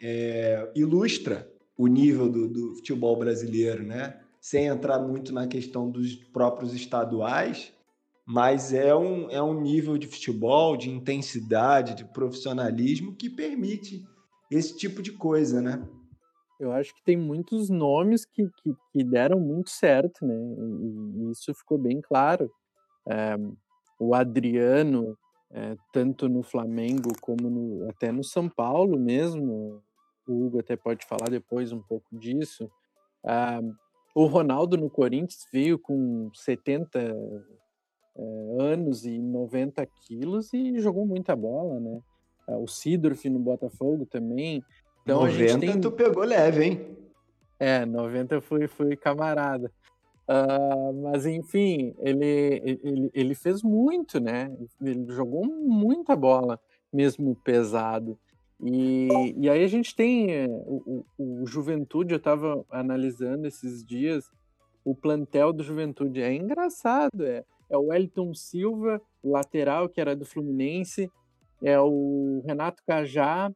é, 0.00 0.70
ilustra 0.74 1.50
o 1.76 1.86
nível 1.86 2.28
do, 2.28 2.48
do 2.48 2.74
futebol 2.76 3.16
brasileiro, 3.16 3.82
né? 3.82 4.18
Sem 4.40 4.66
entrar 4.66 4.98
muito 4.98 5.32
na 5.32 5.46
questão 5.46 5.90
dos 5.90 6.14
próprios 6.14 6.74
estaduais, 6.74 7.72
mas 8.24 8.72
é 8.72 8.94
um, 8.94 9.30
é 9.30 9.42
um 9.42 9.60
nível 9.60 9.98
de 9.98 10.06
futebol, 10.06 10.76
de 10.76 10.88
intensidade, 10.88 11.94
de 11.94 12.04
profissionalismo 12.04 13.14
que 13.14 13.28
permite 13.28 14.06
esse 14.56 14.76
tipo 14.76 15.02
de 15.02 15.12
coisa, 15.12 15.60
né? 15.60 15.86
Eu 16.60 16.72
acho 16.72 16.94
que 16.94 17.02
tem 17.04 17.16
muitos 17.16 17.68
nomes 17.68 18.24
que, 18.24 18.44
que, 18.62 18.74
que 18.92 19.04
deram 19.04 19.40
muito 19.40 19.70
certo, 19.70 20.24
né? 20.24 20.34
E, 20.34 21.26
e 21.26 21.30
isso 21.30 21.52
ficou 21.54 21.78
bem 21.78 22.00
claro. 22.00 22.50
É, 23.08 23.36
o 23.98 24.14
Adriano, 24.14 25.16
é, 25.50 25.76
tanto 25.92 26.28
no 26.28 26.42
Flamengo 26.42 27.10
como 27.20 27.50
no, 27.50 27.90
até 27.90 28.12
no 28.12 28.22
São 28.22 28.48
Paulo 28.48 28.98
mesmo, 28.98 29.82
o 30.26 30.46
Hugo 30.46 30.60
até 30.60 30.76
pode 30.76 31.04
falar 31.06 31.28
depois 31.30 31.72
um 31.72 31.82
pouco 31.82 32.06
disso. 32.18 32.70
Ah, 33.24 33.60
o 34.14 34.26
Ronaldo 34.26 34.76
no 34.76 34.90
Corinthians 34.90 35.46
veio 35.52 35.78
com 35.78 36.30
70 36.34 36.98
eh, 36.98 38.56
anos 38.60 39.06
e 39.06 39.18
90 39.18 39.86
quilos 40.06 40.52
e 40.52 40.78
jogou 40.80 41.06
muita 41.06 41.34
bola, 41.34 41.80
né? 41.80 42.00
Ah, 42.48 42.56
o 42.56 42.66
Sidorf 42.66 43.28
no 43.28 43.38
Botafogo 43.38 44.06
também. 44.06 44.64
Então 45.02 45.20
90 45.20 45.44
a 45.44 45.48
gente 45.48 45.60
tem... 45.60 45.80
tu 45.80 45.90
pegou 45.90 46.24
leve, 46.24 46.64
hein? 46.64 46.96
É, 47.58 47.84
90 47.86 48.40
fui, 48.40 48.66
fui 48.66 48.96
camarada. 48.96 49.70
Uh, 50.28 51.02
mas 51.02 51.26
enfim, 51.26 51.94
ele, 51.98 52.78
ele, 52.82 53.10
ele 53.12 53.34
fez 53.34 53.62
muito, 53.62 54.20
né? 54.20 54.52
Ele 54.80 55.04
jogou 55.12 55.44
muita 55.44 56.14
bola, 56.16 56.58
mesmo 56.92 57.34
pesado. 57.44 58.18
E, 58.62 59.08
e 59.36 59.50
aí 59.50 59.64
a 59.64 59.68
gente 59.68 59.94
tem 59.94 60.30
eh, 60.30 60.46
o, 60.48 61.04
o, 61.18 61.42
o 61.42 61.46
Juventude, 61.46 62.14
eu 62.14 62.18
estava 62.18 62.64
analisando 62.70 63.48
esses 63.48 63.84
dias, 63.84 64.30
o 64.84 64.94
plantel 64.94 65.52
do 65.52 65.64
Juventude 65.64 66.22
é 66.22 66.32
engraçado, 66.32 67.24
é, 67.24 67.44
é 67.68 67.76
o 67.76 67.86
Wellington 67.86 68.32
Silva, 68.34 69.02
lateral, 69.22 69.88
que 69.88 70.00
era 70.00 70.14
do 70.14 70.24
Fluminense, 70.24 71.10
é 71.62 71.78
o 71.80 72.42
Renato 72.44 72.82
Cajá, 72.86 73.52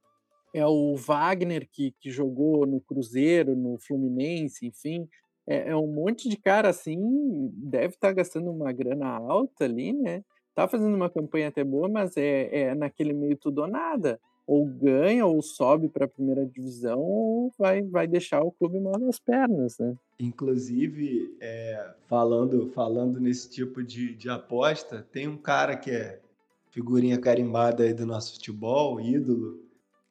é 0.55 0.67
o 0.67 0.95
Wagner, 0.97 1.69
que, 1.71 1.93
que 2.01 2.11
jogou 2.11 2.67
no 2.67 2.81
Cruzeiro, 2.81 3.55
no 3.55 3.79
Fluminense, 3.79 4.67
enfim, 4.67 5.09
é, 5.47 5.71
é 5.71 5.77
um 5.77 5.87
monte 5.87 6.29
de 6.29 6.37
cara 6.37 6.69
assim, 6.69 7.51
deve 7.53 7.95
estar 7.95 8.09
tá 8.09 8.15
gastando 8.15 8.51
uma 8.51 8.73
grana 8.73 9.07
alta 9.07 9.65
ali, 9.65 9.93
né? 9.93 10.23
Tá 10.55 10.67
fazendo 10.67 10.95
uma 10.95 11.11
campanha 11.11 11.49
até 11.49 11.63
boa, 11.63 11.89
mas 11.89 12.17
é, 12.17 12.49
é 12.61 12.75
naquele 12.75 13.13
meio 13.13 13.37
tudo 13.37 13.61
ou 13.61 13.69
nada 13.69 14.19
ou 14.47 14.65
ganha 14.65 15.27
ou 15.27 15.43
sobe 15.43 15.89
para 15.89 16.05
a 16.05 16.09
primeira 16.09 16.47
divisão 16.47 17.01
ou 17.01 17.53
vai, 17.59 17.83
vai 17.83 18.07
deixar 18.07 18.43
o 18.43 18.53
clube 18.53 18.79
mal 18.79 18.99
nas 18.99 19.19
pernas, 19.19 19.77
né? 19.79 19.97
Inclusive, 20.21 21.37
é, 21.41 21.95
falando, 22.07 22.69
falando 22.69 23.21
nesse 23.21 23.51
tipo 23.51 23.83
de, 23.83 24.15
de 24.15 24.31
aposta, 24.31 25.05
tem 25.11 25.27
um 25.27 25.37
cara 25.37 25.77
que 25.77 25.91
é 25.91 26.21
figurinha 26.77 27.19
carimbada 27.19 27.85
aí 27.85 27.95
do 27.95 28.05
nosso 28.05 28.35
futebol, 28.35 29.01
ídolo 29.01 29.59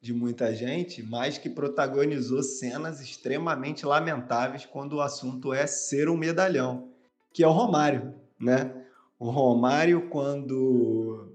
de 0.02 0.12
muita 0.12 0.52
gente, 0.52 1.00
mas 1.00 1.38
que 1.38 1.48
protagonizou 1.48 2.42
cenas 2.42 3.00
extremamente 3.00 3.86
lamentáveis 3.86 4.66
quando 4.66 4.94
o 4.94 5.00
assunto 5.00 5.52
é 5.52 5.64
ser 5.64 6.08
um 6.08 6.16
medalhão, 6.16 6.90
que 7.32 7.44
é 7.44 7.46
o 7.46 7.52
Romário, 7.52 8.12
né? 8.40 8.84
O 9.16 9.30
Romário, 9.30 10.08
quando 10.08 11.32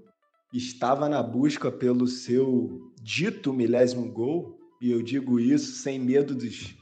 estava 0.52 1.08
na 1.08 1.22
busca 1.22 1.72
pelo 1.72 2.06
seu 2.06 2.92
dito 3.02 3.54
milésimo 3.54 4.12
gol, 4.12 4.58
e 4.82 4.90
eu 4.90 5.02
digo 5.02 5.40
isso 5.40 5.76
sem 5.76 5.98
medo 5.98 6.34
dos, 6.34 6.76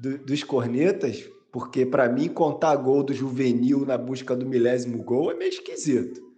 do, 0.00 0.18
dos 0.18 0.44
cornetas, 0.44 1.28
porque 1.50 1.84
para 1.84 2.08
mim 2.08 2.28
contar 2.28 2.76
gol 2.76 3.02
do 3.02 3.12
juvenil 3.12 3.84
na 3.84 3.98
busca 3.98 4.36
do 4.36 4.46
milésimo 4.46 5.02
gol 5.02 5.32
é 5.32 5.34
meio 5.34 5.48
esquisito. 5.48 6.31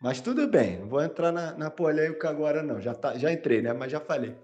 Mas 0.00 0.20
tudo 0.20 0.46
bem, 0.48 0.78
não 0.78 0.88
vou 0.88 1.02
entrar 1.02 1.30
na, 1.30 1.52
na 1.56 1.70
polêmica 1.70 2.28
agora 2.30 2.62
não, 2.62 2.80
já, 2.80 2.94
tá, 2.94 3.18
já 3.18 3.30
entrei, 3.32 3.60
né? 3.60 3.72
Mas 3.72 3.92
já 3.92 4.00
falei. 4.00 4.34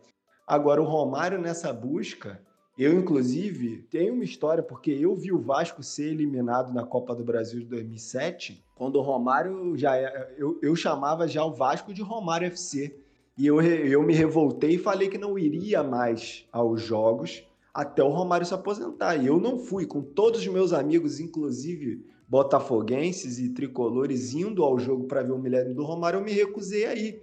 Agora, 0.47 0.81
o 0.83 0.85
Romário 0.85 1.41
nessa 1.41 1.73
busca, 1.73 2.41
Eu, 2.79 2.93
inclusive, 2.93 3.87
tenho 3.91 4.13
uma 4.13 4.23
história, 4.23 4.63
porque 4.63 4.91
eu 4.91 5.17
vi 5.17 5.33
o 5.33 5.41
Vasco 5.41 5.83
ser 5.83 6.13
eliminado 6.13 6.75
na 6.75 6.85
Copa 6.85 7.15
do 7.15 7.25
Brasil 7.25 7.61
de 7.61 7.67
2007, 7.67 8.63
quando 8.75 8.97
o 8.97 9.01
Romário 9.03 9.75
já. 9.79 9.97
é- 9.97 10.35
Eu, 10.37 10.59
eu 10.63 10.77
chamava 10.77 11.27
já 11.27 11.43
o 11.43 11.55
Vasco 11.55 11.95
de 11.95 12.03
Romário 12.03 12.49
FC. 12.49 12.95
E 13.39 13.47
eu, 13.47 13.63
eu 13.63 14.03
me 14.03 14.13
revoltei 14.13 14.73
e 14.75 14.79
falei 14.79 15.09
que 15.09 15.17
não 15.17 15.39
iria 15.39 15.83
mais 15.83 16.45
aos 16.53 16.83
jogos 16.83 17.43
até 17.73 18.03
o 18.03 18.09
Romário 18.09 18.47
se 18.47 18.53
aposentar. 18.55 19.17
E 19.17 19.27
eu 19.27 19.41
não 19.41 19.59
fui, 19.59 19.87
com 19.87 20.03
todos 20.03 20.41
os 20.41 20.47
meus 20.47 20.73
amigos, 20.75 21.19
inclusive 21.19 22.05
botafoguenses 22.28 23.38
e 23.38 23.50
tricolores, 23.50 24.35
indo 24.35 24.64
ao 24.64 24.78
jogo 24.78 25.04
para 25.04 25.23
ver 25.23 25.33
o 25.33 25.38
milênio 25.38 25.75
do 25.75 25.85
Romário, 25.85 26.18
eu 26.18 26.25
me 26.25 26.33
recusei 26.33 26.87
aí. 26.87 27.23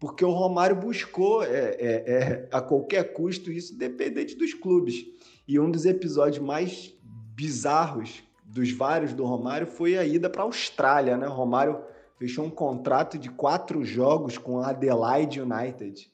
Porque 0.00 0.24
o 0.24 0.30
Romário 0.30 0.76
buscou 0.76 1.42
é, 1.42 1.48
é, 1.48 2.04
é, 2.06 2.48
a 2.52 2.60
qualquer 2.60 3.12
custo 3.12 3.50
isso, 3.50 3.74
independente 3.74 4.36
dos 4.36 4.54
clubes. 4.54 5.04
E 5.46 5.58
um 5.58 5.70
dos 5.70 5.84
episódios 5.84 6.38
mais 6.38 6.94
bizarros 7.34 8.22
dos 8.44 8.70
vários 8.70 9.12
do 9.12 9.24
Romário 9.24 9.66
foi 9.66 9.98
a 9.98 10.04
ida 10.04 10.30
para 10.30 10.42
a 10.42 10.44
Austrália, 10.44 11.16
né? 11.16 11.28
O 11.28 11.32
Romário 11.32 11.80
fechou 12.16 12.44
um 12.44 12.50
contrato 12.50 13.18
de 13.18 13.28
quatro 13.28 13.84
jogos 13.84 14.38
com 14.38 14.60
a 14.60 14.70
Adelaide 14.70 15.40
United, 15.40 16.10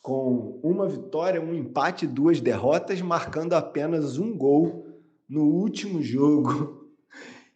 com 0.00 0.60
uma 0.62 0.86
vitória, 0.86 1.40
um 1.40 1.54
empate 1.54 2.04
e 2.04 2.08
duas 2.08 2.40
derrotas, 2.40 3.00
marcando 3.00 3.54
apenas 3.54 4.18
um 4.18 4.36
gol 4.36 4.86
no 5.28 5.44
último 5.44 6.02
jogo. 6.02 6.83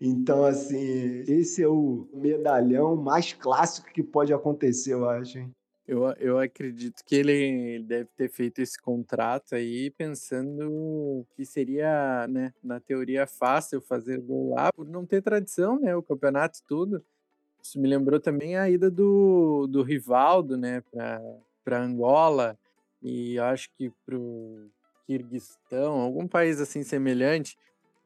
Então, 0.01 0.45
assim, 0.45 1.25
esse 1.27 1.63
é 1.63 1.69
o 1.69 2.09
medalhão 2.15 2.95
mais 2.95 3.33
clássico 3.33 3.89
que 3.93 4.03
pode 4.03 4.33
acontecer, 4.33 4.93
eu 4.93 5.09
acho. 5.09 5.39
hein? 5.39 5.51
Eu, 5.89 6.05
eu 6.19 6.39
acredito 6.39 7.03
que 7.03 7.17
ele 7.17 7.83
deve 7.83 8.11
ter 8.15 8.31
feito 8.31 8.61
esse 8.61 8.79
contrato 8.79 9.55
aí 9.55 9.91
pensando 9.91 11.27
que 11.35 11.47
seria, 11.47 12.27
né, 12.29 12.53
na 12.63 12.79
teoria 12.79 13.27
fácil 13.27 13.81
fazer 13.81 14.21
gol 14.21 14.51
lá, 14.51 14.71
por 14.71 14.87
não 14.87 15.07
ter 15.07 15.23
tradição, 15.23 15.81
né, 15.81 15.97
o 15.97 16.03
campeonato 16.03 16.59
tudo. 16.69 17.03
Isso 17.63 17.81
me 17.81 17.89
lembrou 17.89 18.21
também 18.21 18.57
a 18.57 18.69
ida 18.69 18.91
do, 18.91 19.67
do 19.67 19.83
Rivaldo, 19.83 20.59
né, 20.59 20.83
para 21.65 21.83
Angola 21.83 22.57
e 23.03 23.39
acho 23.39 23.71
que 23.77 23.91
pro 24.05 24.69
Quirguistão, 25.07 26.01
algum 26.01 26.29
país 26.29 26.61
assim 26.61 26.83
semelhante. 26.83 27.57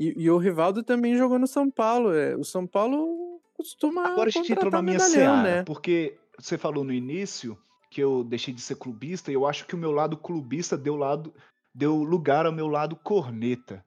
E, 0.02 0.24
e 0.24 0.30
o 0.30 0.36
Rivaldo 0.36 0.82
também 0.82 1.16
jogou 1.16 1.38
no 1.38 1.46
São 1.46 1.70
Paulo. 1.70 2.12
é, 2.12 2.34
O 2.34 2.42
São 2.42 2.66
Paulo 2.66 3.40
costuma 3.54 4.08
Agora 4.08 4.28
a 4.28 4.32
gente 4.32 4.52
entrou 4.52 4.72
na 4.72 4.82
minha 4.82 4.98
seara, 4.98 5.42
né? 5.42 5.62
porque 5.62 6.18
você 6.36 6.58
falou 6.58 6.82
no 6.82 6.92
início 6.92 7.56
que 7.88 8.00
eu 8.00 8.24
deixei 8.24 8.52
de 8.52 8.60
ser 8.60 8.74
clubista 8.74 9.30
e 9.30 9.34
eu 9.34 9.46
acho 9.46 9.64
que 9.64 9.76
o 9.76 9.78
meu 9.78 9.92
lado 9.92 10.16
clubista 10.16 10.76
deu, 10.76 10.96
lado, 10.96 11.32
deu 11.72 12.02
lugar 12.02 12.46
ao 12.46 12.52
meu 12.52 12.66
lado 12.66 12.96
corneta. 12.96 13.84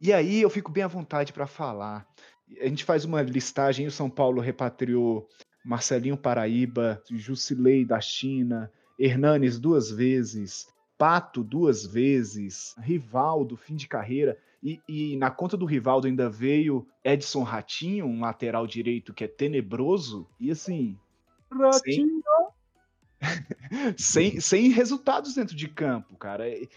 E 0.00 0.10
aí 0.10 0.40
eu 0.40 0.48
fico 0.48 0.70
bem 0.70 0.84
à 0.84 0.88
vontade 0.88 1.34
para 1.34 1.46
falar. 1.46 2.06
A 2.60 2.66
gente 2.66 2.84
faz 2.84 3.04
uma 3.04 3.20
listagem, 3.20 3.86
o 3.86 3.90
São 3.90 4.08
Paulo 4.08 4.40
repatriou 4.40 5.28
Marcelinho 5.64 6.16
Paraíba, 6.16 7.02
Jusilei 7.10 7.84
da 7.84 8.00
China, 8.00 8.70
Hernanes 8.98 9.58
duas 9.58 9.90
vezes, 9.90 10.66
Pato 11.02 11.42
duas 11.42 11.84
vezes, 11.84 12.76
Rivaldo, 12.78 13.56
fim 13.56 13.74
de 13.74 13.88
carreira. 13.88 14.38
E, 14.62 14.80
e 14.88 15.16
na 15.16 15.32
conta 15.32 15.56
do 15.56 15.66
Rivaldo 15.66 16.06
ainda 16.06 16.30
veio 16.30 16.86
Edson 17.02 17.42
Ratinho, 17.42 18.06
um 18.06 18.20
lateral 18.20 18.68
direito 18.68 19.12
que 19.12 19.24
é 19.24 19.26
tenebroso. 19.26 20.28
E 20.38 20.48
assim, 20.48 20.96
sem, 21.72 22.22
sem, 23.98 24.40
sem 24.40 24.68
resultados 24.68 25.34
dentro 25.34 25.56
de 25.56 25.66
campo, 25.66 26.16
cara. 26.16 26.48
É- 26.48 26.68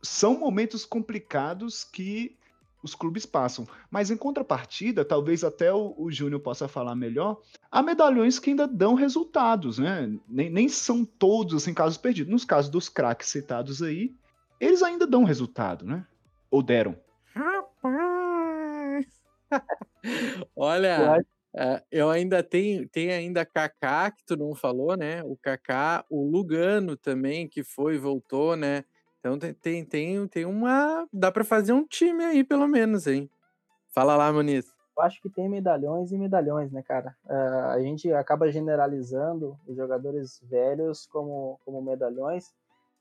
São 0.00 0.38
momentos 0.38 0.86
complicados 0.86 1.84
que 1.84 2.34
os 2.82 2.94
clubes 2.94 3.24
passam. 3.24 3.66
Mas 3.90 4.10
em 4.10 4.16
contrapartida, 4.16 5.04
talvez 5.04 5.44
até 5.44 5.72
o, 5.72 5.94
o 5.96 6.10
Júnior 6.10 6.40
possa 6.40 6.66
falar 6.66 6.94
melhor, 6.94 7.40
há 7.70 7.82
medalhões 7.82 8.38
que 8.38 8.50
ainda 8.50 8.66
dão 8.66 8.94
resultados, 8.94 9.78
né? 9.78 10.12
Nem, 10.28 10.50
nem 10.50 10.68
são 10.68 11.04
todos 11.04 11.54
assim, 11.54 11.72
casos 11.72 11.96
perdidos. 11.96 12.32
Nos 12.32 12.44
casos 12.44 12.70
dos 12.70 12.88
craques 12.88 13.28
citados 13.28 13.82
aí, 13.82 14.14
eles 14.60 14.82
ainda 14.82 15.06
dão 15.06 15.24
resultado, 15.24 15.84
né? 15.84 16.06
Ou 16.50 16.62
deram. 16.62 16.96
Rapaz! 17.34 19.06
Olha, 20.56 21.24
é, 21.54 21.82
eu 21.90 22.08
ainda 22.10 22.42
tenho, 22.42 22.88
tem 22.88 23.12
ainda 23.12 23.44
Kaká, 23.44 24.10
que 24.10 24.24
tu 24.24 24.36
não 24.36 24.54
falou, 24.54 24.96
né? 24.96 25.22
O 25.22 25.36
Kaká, 25.36 26.04
o 26.08 26.24
Lugano 26.24 26.96
também, 26.96 27.48
que 27.48 27.62
foi 27.62 27.94
e 27.94 27.98
voltou, 27.98 28.56
né? 28.56 28.84
Então 29.22 29.38
tem, 29.38 29.84
tem, 29.84 30.26
tem, 30.26 30.44
uma. 30.44 31.06
Dá 31.12 31.30
pra 31.30 31.44
fazer 31.44 31.72
um 31.72 31.86
time 31.86 32.24
aí, 32.24 32.42
pelo 32.42 32.66
menos, 32.66 33.06
hein? 33.06 33.30
Fala 33.94 34.16
lá, 34.16 34.32
Muniz. 34.32 34.66
Eu 34.96 35.04
acho 35.04 35.22
que 35.22 35.30
tem 35.30 35.48
medalhões 35.48 36.10
e 36.10 36.18
medalhões, 36.18 36.72
né, 36.72 36.82
cara? 36.82 37.16
Ah, 37.28 37.74
a 37.74 37.80
gente 37.80 38.12
acaba 38.12 38.50
generalizando 38.50 39.56
os 39.64 39.76
jogadores 39.76 40.40
velhos 40.42 41.06
como, 41.06 41.60
como 41.64 41.80
medalhões, 41.80 42.52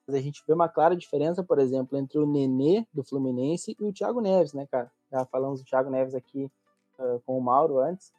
mas 0.05 0.15
a 0.15 0.21
gente 0.21 0.43
vê 0.47 0.53
uma 0.53 0.69
clara 0.69 0.95
diferença, 0.95 1.43
por 1.43 1.57
exemplo, 1.57 1.97
entre 1.97 2.19
o 2.19 2.27
Nenê 2.27 2.85
do 2.93 3.03
Fluminense 3.03 3.75
e 3.79 3.83
o 3.83 3.91
Thiago 3.91 4.21
Neves, 4.21 4.53
né, 4.53 4.67
cara? 4.71 4.91
Já 5.11 5.25
falamos 5.25 5.59
do 5.59 5.65
Thiago 5.65 5.89
Neves 5.89 6.13
aqui 6.13 6.51
ah, 6.99 7.17
com 7.25 7.35
o 7.35 7.41
Mauro 7.41 7.79
antes, 7.79 8.13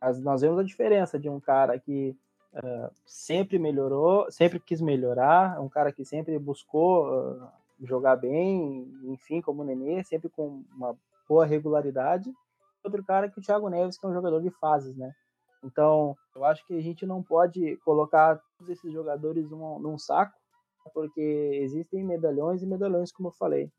mas 0.00 0.20
nós 0.20 0.42
vemos 0.42 0.60
a 0.60 0.64
diferença 0.64 1.18
de 1.18 1.28
um 1.28 1.40
cara 1.40 1.76
que 1.76 2.16
ah, 2.54 2.90
sempre 3.06 3.58
melhorou, 3.58 4.30
sempre 4.30 4.60
quis 4.60 4.80
melhorar, 4.80 5.60
um 5.60 5.68
cara 5.68 5.92
que 5.92 6.04
sempre 6.04 6.38
buscou 6.38 7.06
ah, 7.06 7.52
jogar 7.80 8.16
bem, 8.16 8.90
enfim, 9.04 9.40
como 9.40 9.62
o 9.62 9.64
Nenê, 9.64 10.02
sempre 10.04 10.28
com 10.28 10.64
uma 10.74 10.96
boa 11.28 11.44
regularidade 11.46 12.32
outro 12.88 13.04
cara 13.04 13.28
que 13.28 13.38
o 13.38 13.42
Thiago 13.42 13.68
Neves, 13.68 13.98
que 13.98 14.06
é 14.06 14.08
um 14.08 14.14
jogador 14.14 14.40
de 14.40 14.50
fases, 14.50 14.96
né? 14.96 15.12
Então, 15.62 16.16
eu 16.34 16.44
acho 16.44 16.64
que 16.66 16.76
a 16.76 16.80
gente 16.80 17.04
não 17.04 17.22
pode 17.22 17.76
colocar 17.78 18.40
todos 18.58 18.72
esses 18.72 18.92
jogadores 18.92 19.50
num, 19.50 19.78
num 19.78 19.98
saco, 19.98 20.32
porque 20.94 21.20
existem 21.62 22.04
medalhões 22.04 22.62
e 22.62 22.66
medalhões, 22.66 23.12
como 23.12 23.28
eu 23.28 23.32
falei. 23.32 23.70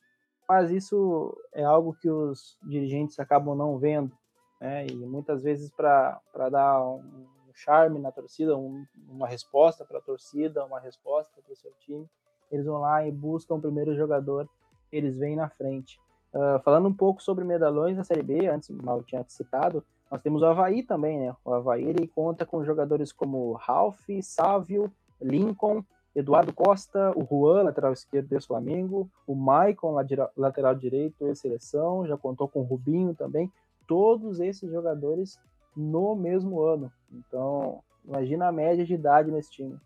Mas 0.47 0.71
isso 0.71 1.35
é 1.53 1.63
algo 1.63 1.93
que 1.93 2.09
os 2.09 2.57
dirigentes 2.63 3.19
acabam 3.19 3.55
não 3.55 3.77
vendo, 3.77 4.15
né? 4.59 4.85
E 4.87 4.95
muitas 4.95 5.43
vezes 5.43 5.71
para 5.71 6.21
dar 6.51 6.83
um 6.83 7.25
charme 7.59 7.99
na 7.99 8.11
torcida, 8.11 8.57
um, 8.57 8.85
uma 9.07 9.27
resposta 9.27 9.85
para 9.85 9.99
a 9.99 10.01
torcida, 10.01 10.65
uma 10.65 10.79
resposta 10.79 11.31
para 11.41 11.53
o 11.53 11.55
seu 11.55 11.71
time, 11.79 12.07
eles 12.51 12.65
vão 12.65 12.79
lá 12.79 13.05
e 13.05 13.11
buscam 13.11 13.55
o 13.55 13.61
primeiro 13.61 13.95
jogador, 13.95 14.49
eles 14.91 15.17
vêm 15.17 15.35
na 15.35 15.49
frente. 15.49 15.99
Uh, 16.33 16.59
falando 16.63 16.87
um 16.87 16.93
pouco 16.93 17.21
sobre 17.21 17.43
medalhões 17.43 17.97
na 17.97 18.03
Série 18.03 18.23
B, 18.23 18.47
antes 18.47 18.69
Mauro 18.69 19.03
tinha 19.03 19.23
citado, 19.27 19.83
nós 20.09 20.21
temos 20.21 20.41
o 20.41 20.45
Havaí 20.45 20.83
também, 20.83 21.19
né? 21.19 21.35
O 21.45 21.53
Havaí 21.53 21.83
ele 21.83 22.07
conta 22.07 22.45
com 22.45 22.63
jogadores 22.63 23.11
como 23.11 23.53
Ralph, 23.53 23.99
Sávio, 24.21 24.91
Lincoln, 25.21 25.83
Eduardo 26.15 26.53
Costa, 26.53 27.11
o 27.15 27.25
Juan, 27.25 27.63
lateral 27.63 27.93
esquerdo 27.93 28.29
do 28.29 28.41
Flamengo, 28.41 29.09
o 29.27 29.35
Maicon, 29.35 29.95
lateral 30.35 30.73
direito 30.73 31.27
e 31.27 31.35
seleção, 31.35 32.07
já 32.07 32.17
contou 32.17 32.47
com 32.47 32.61
o 32.61 32.63
Rubinho 32.63 33.13
também, 33.13 33.51
todos 33.87 34.39
esses 34.39 34.71
jogadores 34.71 35.39
no 35.75 36.15
mesmo 36.15 36.61
ano. 36.61 36.91
Então, 37.11 37.81
imagina 38.05 38.47
a 38.47 38.51
média 38.51 38.85
de 38.85 38.93
idade 38.93 39.31
nesse 39.31 39.51
time. 39.51 39.77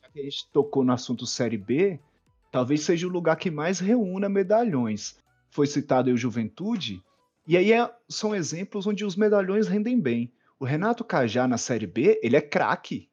Já 0.00 0.08
que 0.08 0.20
a 0.20 0.22
gente 0.22 0.48
tocou 0.52 0.84
no 0.84 0.92
assunto 0.92 1.26
Série 1.26 1.58
B, 1.58 1.98
talvez 2.50 2.82
seja 2.82 3.06
o 3.06 3.10
lugar 3.10 3.36
que 3.36 3.50
mais 3.50 3.78
reúna 3.78 4.28
medalhões. 4.28 5.18
Foi 5.50 5.66
citado 5.66 6.08
aí 6.08 6.14
o 6.14 6.18
Juventude, 6.18 7.02
e 7.46 7.56
aí 7.56 7.72
é, 7.72 7.92
são 8.08 8.34
exemplos 8.34 8.86
onde 8.86 9.04
os 9.04 9.16
medalhões 9.16 9.66
rendem 9.66 10.00
bem. 10.00 10.32
O 10.58 10.64
Renato 10.64 11.04
Cajá 11.04 11.48
na 11.48 11.58
Série 11.58 11.86
B, 11.86 12.20
ele 12.22 12.36
é 12.36 12.40
craque. 12.40 13.08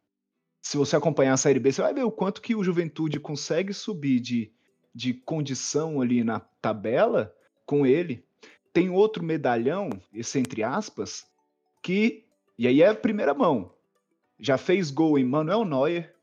Se 0.62 0.78
você 0.78 0.96
acompanhar 0.96 1.34
a 1.34 1.38
Série 1.38 1.60
B, 1.60 1.72
você 1.72 1.82
vai 1.82 1.94
ver 1.94 2.04
o 2.04 2.12
quanto 2.12 2.42
que 2.42 2.56
o 2.56 2.64
Juventude 2.64 3.20
consegue 3.20 3.74
subir 3.74 4.20
de, 4.20 4.52
de 4.94 5.14
condição 5.14 6.00
ali 6.00 6.24
na 6.24 6.40
tabela 6.40 7.34
com 7.66 7.86
ele. 7.86 8.24
Tem 8.72 8.90
outro 8.90 9.24
medalhão, 9.24 9.90
esse 10.14 10.38
entre 10.38 10.64
aspas, 10.64 11.26
que, 11.82 12.26
e 12.58 12.68
aí 12.68 12.82
é 12.82 12.90
a 12.90 12.96
primeira 12.96 13.34
mão, 13.34 13.74
já 14.40 14.58
fez 14.58 14.90
gol 14.92 15.18
em 15.18 15.26
Manuel 15.26 15.66
Neuer, 15.66 16.14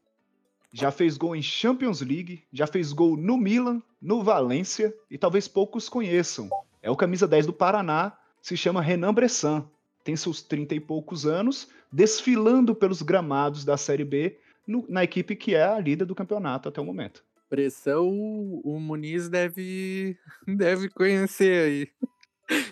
já 0.72 0.90
fez 0.90 1.16
gol 1.16 1.34
em 1.34 1.42
Champions 1.42 2.00
League, 2.00 2.44
já 2.52 2.66
fez 2.66 2.92
gol 2.92 3.16
no 3.16 3.36
Milan, 3.36 3.82
no 4.00 4.22
Valência, 4.22 4.94
e 5.10 5.16
talvez 5.16 5.48
poucos 5.48 5.88
conheçam. 5.88 6.50
É 6.82 6.90
o 6.90 6.96
camisa 6.96 7.26
10 7.26 7.46
do 7.46 7.52
Paraná, 7.52 8.16
se 8.42 8.56
chama 8.56 8.82
Renan 8.82 9.12
Bressan. 9.12 9.68
Tem 10.04 10.14
seus 10.14 10.42
30 10.42 10.74
e 10.74 10.80
poucos 10.80 11.26
anos, 11.26 11.68
desfilando 11.90 12.74
pelos 12.74 13.02
gramados 13.02 13.64
da 13.64 13.76
Série 13.76 14.04
B, 14.04 14.38
no, 14.66 14.84
na 14.88 15.02
equipe 15.02 15.34
que 15.34 15.54
é 15.54 15.64
a 15.64 15.80
líder 15.80 16.04
do 16.04 16.14
campeonato 16.14 16.68
até 16.68 16.80
o 16.80 16.84
momento. 16.84 17.24
Pressão, 17.48 18.08
o 18.08 18.78
Muniz 18.78 19.28
deve, 19.28 20.16
deve 20.46 20.88
conhecer 20.90 21.64
aí. 21.64 22.08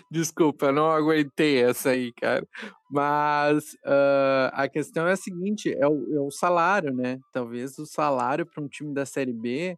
Desculpa, 0.09 0.71
não 0.71 0.89
aguentei 0.89 1.61
essa 1.61 1.89
aí, 1.89 2.13
cara. 2.13 2.47
Mas 2.89 3.73
uh, 3.85 4.49
a 4.53 4.69
questão 4.69 5.07
é 5.07 5.13
a 5.13 5.17
seguinte: 5.17 5.73
é 5.73 5.87
o, 5.87 6.15
é 6.15 6.19
o, 6.19 6.31
salário, 6.31 6.93
né? 6.93 7.19
Talvez 7.33 7.77
o 7.77 7.85
salário 7.85 8.45
para 8.45 8.63
um 8.63 8.67
time 8.67 8.93
da 8.93 9.05
Série 9.05 9.33
B 9.33 9.77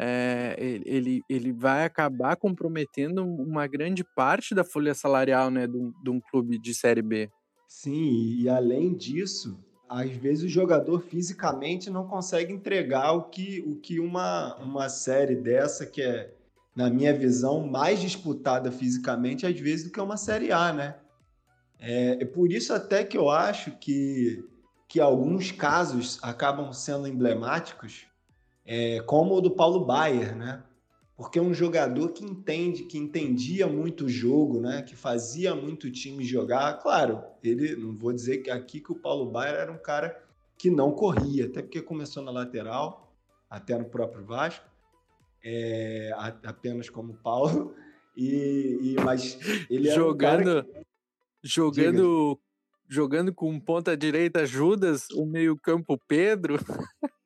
é, 0.00 0.54
ele, 0.86 1.22
ele 1.28 1.52
vai 1.52 1.84
acabar 1.84 2.36
comprometendo 2.36 3.24
uma 3.24 3.66
grande 3.66 4.04
parte 4.14 4.54
da 4.54 4.62
folha 4.62 4.94
salarial 4.94 5.50
né, 5.50 5.66
de, 5.66 5.76
um, 5.76 5.92
de 6.02 6.10
um 6.10 6.20
clube 6.20 6.58
de 6.58 6.72
Série 6.72 7.02
B. 7.02 7.28
Sim, 7.66 8.36
e 8.38 8.48
além 8.48 8.94
disso, 8.94 9.58
às 9.88 10.10
vezes 10.10 10.44
o 10.44 10.48
jogador 10.48 11.00
fisicamente 11.02 11.90
não 11.90 12.06
consegue 12.06 12.52
entregar 12.52 13.12
o 13.12 13.24
que, 13.24 13.60
o 13.66 13.74
que 13.76 13.98
uma, 13.98 14.54
uma 14.56 14.88
série 14.88 15.34
dessa, 15.34 15.84
que 15.84 16.00
é, 16.00 16.32
na 16.78 16.88
minha 16.88 17.12
visão, 17.12 17.66
mais 17.66 18.00
disputada 18.00 18.70
fisicamente, 18.70 19.44
às 19.44 19.58
vezes, 19.58 19.86
do 19.86 19.90
que 19.90 20.00
uma 20.00 20.16
série 20.16 20.52
A, 20.52 20.72
né? 20.72 20.94
É, 21.76 22.22
é 22.22 22.24
por 22.24 22.52
isso 22.52 22.72
até 22.72 23.02
que 23.02 23.18
eu 23.18 23.28
acho 23.28 23.72
que, 23.78 24.48
que 24.86 25.00
alguns 25.00 25.50
casos 25.50 26.20
acabam 26.22 26.72
sendo 26.72 27.08
emblemáticos, 27.08 28.06
é, 28.64 29.00
como 29.00 29.34
o 29.34 29.40
do 29.40 29.50
Paulo 29.50 29.84
Baier, 29.84 30.36
né? 30.36 30.62
Porque 31.16 31.40
é 31.40 31.42
um 31.42 31.52
jogador 31.52 32.10
que 32.10 32.24
entende, 32.24 32.84
que 32.84 32.96
entendia 32.96 33.66
muito 33.66 34.04
o 34.04 34.08
jogo, 34.08 34.60
né? 34.60 34.82
Que 34.82 34.94
fazia 34.94 35.56
muito 35.56 35.90
time 35.90 36.24
jogar. 36.24 36.78
Claro, 36.78 37.24
ele 37.42 37.74
não 37.74 37.92
vou 37.92 38.12
dizer 38.12 38.38
que 38.38 38.52
aqui 38.52 38.80
que 38.80 38.92
o 38.92 39.00
Paulo 39.00 39.32
Baier 39.32 39.56
era 39.56 39.72
um 39.72 39.78
cara 39.78 40.16
que 40.56 40.70
não 40.70 40.92
corria, 40.92 41.46
até 41.46 41.60
porque 41.60 41.82
começou 41.82 42.22
na 42.22 42.30
lateral, 42.30 43.12
até 43.50 43.76
no 43.76 43.86
próprio 43.86 44.24
Vasco, 44.24 44.64
é, 45.44 46.12
apenas 46.44 46.90
como 46.90 47.14
Paulo. 47.14 47.74
E, 48.16 48.78
e 48.82 48.96
mas 49.04 49.38
ele 49.70 49.90
jogando, 49.92 50.58
um 50.58 50.62
que... 50.62 50.86
jogando, 51.42 52.30
Diga. 52.30 52.40
jogando 52.88 53.32
com 53.32 53.60
ponta 53.60 53.96
direita 53.96 54.44
Judas, 54.44 55.08
o 55.10 55.24
meio 55.24 55.56
campo 55.56 56.00
Pedro. 56.08 56.58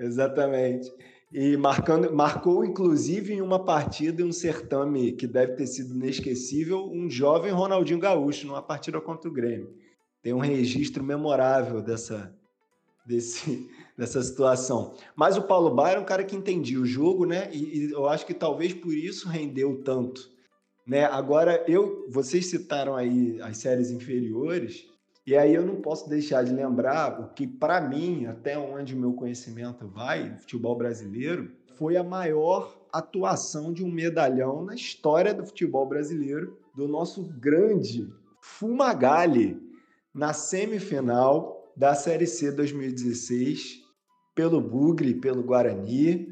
Exatamente. 0.00 0.92
E 1.32 1.56
marcando, 1.56 2.10
marcou, 2.14 2.64
inclusive, 2.64 3.34
em 3.34 3.42
uma 3.42 3.62
partida, 3.62 4.22
em 4.22 4.24
um 4.24 4.32
certame 4.32 5.12
que 5.12 5.26
deve 5.26 5.54
ter 5.54 5.66
sido 5.66 5.94
inesquecível, 5.94 6.90
um 6.90 7.10
jovem 7.10 7.52
Ronaldinho 7.52 8.00
Gaúcho, 8.00 8.46
numa 8.46 8.62
partida 8.62 9.00
contra 9.00 9.28
o 9.28 9.32
Grêmio. 9.32 9.74
Tem 10.22 10.32
um 10.32 10.38
registro 10.38 11.04
memorável 11.04 11.82
dessa, 11.82 12.34
desse, 13.04 13.68
dessa 13.98 14.22
situação. 14.22 14.94
Mas 15.16 15.36
o 15.36 15.42
Paulo 15.42 15.74
Baier 15.74 15.96
é 15.96 16.00
um 16.00 16.04
cara 16.04 16.22
que 16.22 16.36
entendia 16.36 16.80
o 16.80 16.86
jogo, 16.86 17.26
né? 17.26 17.50
E, 17.52 17.88
e, 17.88 17.90
eu 17.90 18.08
acho 18.08 18.24
que 18.24 18.32
talvez 18.32 18.72
por 18.72 18.94
isso 18.94 19.28
rendeu 19.28 19.82
tanto. 19.82 20.30
Né? 20.86 21.04
Agora, 21.04 21.64
eu, 21.66 22.06
vocês 22.08 22.46
citaram 22.46 22.94
aí 22.94 23.38
as 23.42 23.58
séries 23.58 23.90
inferiores, 23.90 24.86
e 25.26 25.36
aí 25.36 25.52
eu 25.52 25.66
não 25.66 25.82
posso 25.82 26.08
deixar 26.08 26.44
de 26.44 26.54
lembrar 26.54 27.20
o 27.20 27.34
que, 27.34 27.46
para 27.46 27.80
mim, 27.80 28.26
até 28.26 28.56
onde 28.56 28.94
o 28.94 28.98
meu 28.98 29.12
conhecimento 29.12 29.86
vai, 29.88 30.34
futebol 30.38 30.76
brasileiro, 30.76 31.50
foi 31.74 31.96
a 31.96 32.04
maior 32.04 32.78
atuação 32.92 33.72
de 33.72 33.84
um 33.84 33.90
medalhão 33.90 34.64
na 34.64 34.74
história 34.74 35.34
do 35.34 35.44
futebol 35.44 35.86
brasileiro, 35.86 36.56
do 36.74 36.86
nosso 36.86 37.24
grande 37.24 38.08
Fumagalli, 38.40 39.60
na 40.14 40.32
semifinal 40.32 41.72
da 41.76 41.94
Série 41.94 42.26
C 42.26 42.50
2016, 42.50 43.87
pelo 44.38 44.60
Bugre, 44.60 45.14
pelo 45.14 45.42
Guarani, 45.42 46.28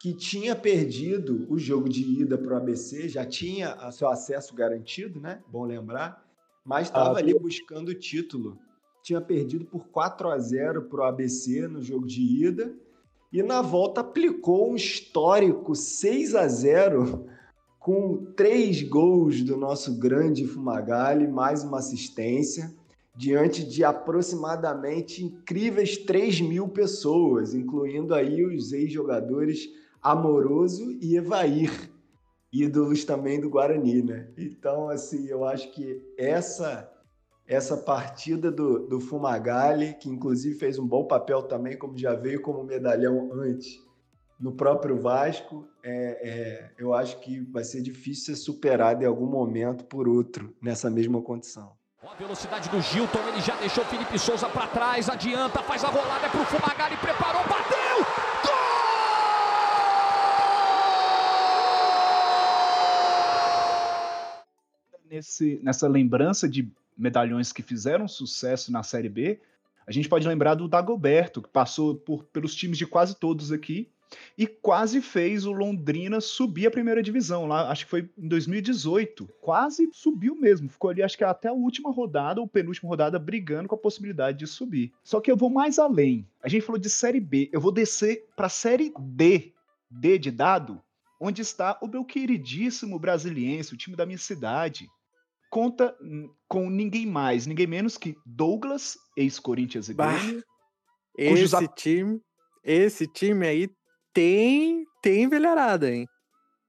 que 0.00 0.14
tinha 0.14 0.56
perdido 0.56 1.46
o 1.50 1.58
jogo 1.58 1.86
de 1.86 2.22
ida 2.22 2.38
para 2.38 2.54
o 2.54 2.56
ABC, 2.56 3.10
já 3.10 3.26
tinha 3.26 3.76
seu 3.90 4.08
acesso 4.08 4.54
garantido, 4.54 5.20
né? 5.20 5.42
Bom 5.52 5.66
lembrar 5.66 6.22
mas 6.64 6.86
estava 6.86 7.16
ah, 7.16 7.18
ali 7.18 7.38
buscando 7.38 7.88
o 7.88 7.94
título. 7.94 8.58
Tinha 9.02 9.20
perdido 9.20 9.64
por 9.64 9.88
4 9.88 10.30
a 10.30 10.38
0 10.38 10.82
para 10.84 11.00
o 11.00 11.04
ABC 11.04 11.66
no 11.66 11.82
jogo 11.82 12.06
de 12.06 12.46
ida 12.46 12.72
e 13.32 13.42
na 13.42 13.60
volta 13.60 14.00
aplicou 14.00 14.70
um 14.70 14.76
histórico 14.76 15.74
6 15.74 16.34
a 16.34 16.46
0 16.46 17.26
com 17.80 18.32
três 18.36 18.82
gols 18.82 19.42
do 19.42 19.56
nosso 19.56 19.98
grande 19.98 20.46
Fumagalli, 20.46 21.26
mais 21.26 21.64
uma 21.64 21.78
assistência, 21.78 22.72
diante 23.14 23.64
de 23.64 23.84
aproximadamente 23.84 25.24
incríveis 25.24 25.98
3 25.98 26.40
mil 26.40 26.68
pessoas, 26.68 27.54
incluindo 27.54 28.14
aí 28.14 28.44
os 28.44 28.72
ex-jogadores 28.72 29.68
Amoroso 30.02 30.90
e 31.00 31.16
Evair 31.16 31.92
ídolos 32.52 33.04
também 33.04 33.40
do 33.40 33.48
Guarani, 33.48 34.02
né? 34.02 34.28
Então, 34.36 34.88
assim, 34.88 35.26
eu 35.26 35.44
acho 35.44 35.72
que 35.72 36.02
essa 36.18 36.88
essa 37.44 37.76
partida 37.76 38.52
do, 38.52 38.86
do 38.86 39.00
Fumagalli, 39.00 39.94
que 39.94 40.08
inclusive 40.08 40.58
fez 40.58 40.78
um 40.78 40.86
bom 40.86 41.06
papel 41.06 41.42
também, 41.42 41.76
como 41.76 41.98
já 41.98 42.14
veio 42.14 42.40
como 42.40 42.62
medalhão 42.62 43.30
antes, 43.32 43.78
no 44.38 44.52
próprio 44.52 44.98
Vasco, 44.98 45.68
é, 45.82 46.30
é, 46.30 46.70
eu 46.78 46.94
acho 46.94 47.20
que 47.20 47.40
vai 47.40 47.64
ser 47.64 47.82
difícil 47.82 48.36
ser 48.36 48.40
superado 48.40 49.02
em 49.02 49.06
algum 49.06 49.26
momento 49.26 49.84
por 49.84 50.08
outro 50.08 50.54
nessa 50.62 50.88
mesma 50.88 51.20
condição. 51.20 51.72
A 52.04 52.14
velocidade 52.14 52.68
do 52.68 52.80
Gilton, 52.80 53.20
ele 53.28 53.40
já 53.40 53.54
deixou 53.54 53.84
o 53.84 53.86
Felipe 53.86 54.18
Souza 54.18 54.48
para 54.48 54.66
trás, 54.66 55.08
adianta, 55.08 55.62
faz 55.62 55.84
a 55.84 55.88
rolada 55.88 56.28
para 56.28 56.40
o 56.40 56.44
Fumagalli, 56.44 56.96
preparou, 56.96 57.44
bateu! 57.44 57.82
nesse, 65.08 65.60
nessa 65.62 65.86
lembrança 65.86 66.48
de 66.48 66.68
medalhões 66.98 67.52
que 67.52 67.62
fizeram 67.62 68.08
sucesso 68.08 68.72
na 68.72 68.82
Série 68.82 69.08
B, 69.08 69.38
a 69.86 69.92
gente 69.92 70.08
pode 70.08 70.26
lembrar 70.26 70.56
do 70.56 70.66
Dagoberto, 70.66 71.40
que 71.40 71.48
passou 71.48 71.94
por, 71.94 72.24
pelos 72.24 72.54
times 72.54 72.78
de 72.78 72.86
quase 72.86 73.14
todos 73.14 73.52
aqui 73.52 73.88
e 74.36 74.46
quase 74.46 75.00
fez 75.00 75.46
o 75.46 75.52
Londrina 75.52 76.20
subir 76.20 76.66
a 76.66 76.70
primeira 76.70 77.02
divisão 77.02 77.46
lá, 77.46 77.70
acho 77.70 77.84
que 77.84 77.90
foi 77.90 78.10
em 78.18 78.28
2018, 78.28 79.28
quase 79.40 79.88
subiu 79.92 80.34
mesmo, 80.34 80.68
ficou 80.68 80.90
ali 80.90 81.02
acho 81.02 81.16
que 81.16 81.24
até 81.24 81.48
a 81.48 81.52
última 81.52 81.90
rodada 81.90 82.40
ou 82.40 82.48
penúltima 82.48 82.88
rodada 82.88 83.18
brigando 83.18 83.68
com 83.68 83.74
a 83.74 83.78
possibilidade 83.78 84.38
de 84.38 84.46
subir. 84.46 84.92
Só 85.02 85.20
que 85.20 85.30
eu 85.30 85.36
vou 85.36 85.50
mais 85.50 85.78
além. 85.78 86.26
A 86.42 86.48
gente 86.48 86.64
falou 86.64 86.80
de 86.80 86.90
série 86.90 87.20
B, 87.20 87.48
eu 87.52 87.60
vou 87.60 87.72
descer 87.72 88.26
para 88.36 88.48
série 88.48 88.92
D, 88.98 89.52
D 89.90 90.18
de 90.18 90.30
dado, 90.30 90.82
onde 91.20 91.42
está 91.42 91.78
o 91.80 91.86
meu 91.86 92.04
queridíssimo 92.04 92.98
brasiliense, 92.98 93.72
o 93.72 93.76
time 93.76 93.96
da 93.96 94.04
minha 94.04 94.18
cidade, 94.18 94.88
conta 95.50 95.94
com 96.48 96.68
ninguém 96.70 97.06
mais, 97.06 97.46
ninguém 97.46 97.66
menos 97.66 97.98
que 97.98 98.16
Douglas, 98.24 98.96
ex-Corinthians 99.16 99.88
e 99.88 99.94
Grêmio. 99.94 100.42
Esse 101.16 101.56
cujos... 101.56 101.68
time, 101.76 102.20
esse 102.64 103.06
time 103.06 103.46
aí 103.46 103.70
tem 104.12 104.86
tem 105.02 105.28
velharada, 105.28 105.92
hein? 105.92 106.06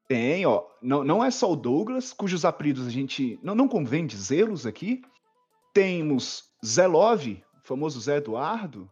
Tem, 0.08 0.46
ó. 0.46 0.64
Não, 0.82 1.04
não 1.04 1.24
é 1.24 1.32
só 1.32 1.52
o 1.52 1.56
Douglas, 1.56 2.12
cujos 2.12 2.44
apelidos 2.44 2.88
a 2.88 2.90
gente 2.90 3.40
não, 3.44 3.56
não 3.56 3.68
convém 3.68 4.06
dizê-los 4.06 4.66
aqui. 4.66 5.02
Temos 5.74 6.46
Zé 6.66 6.88
Love, 6.88 7.44
o 7.64 7.68
famoso 7.68 8.00
Zé 8.00 8.18
Eduardo. 8.18 8.90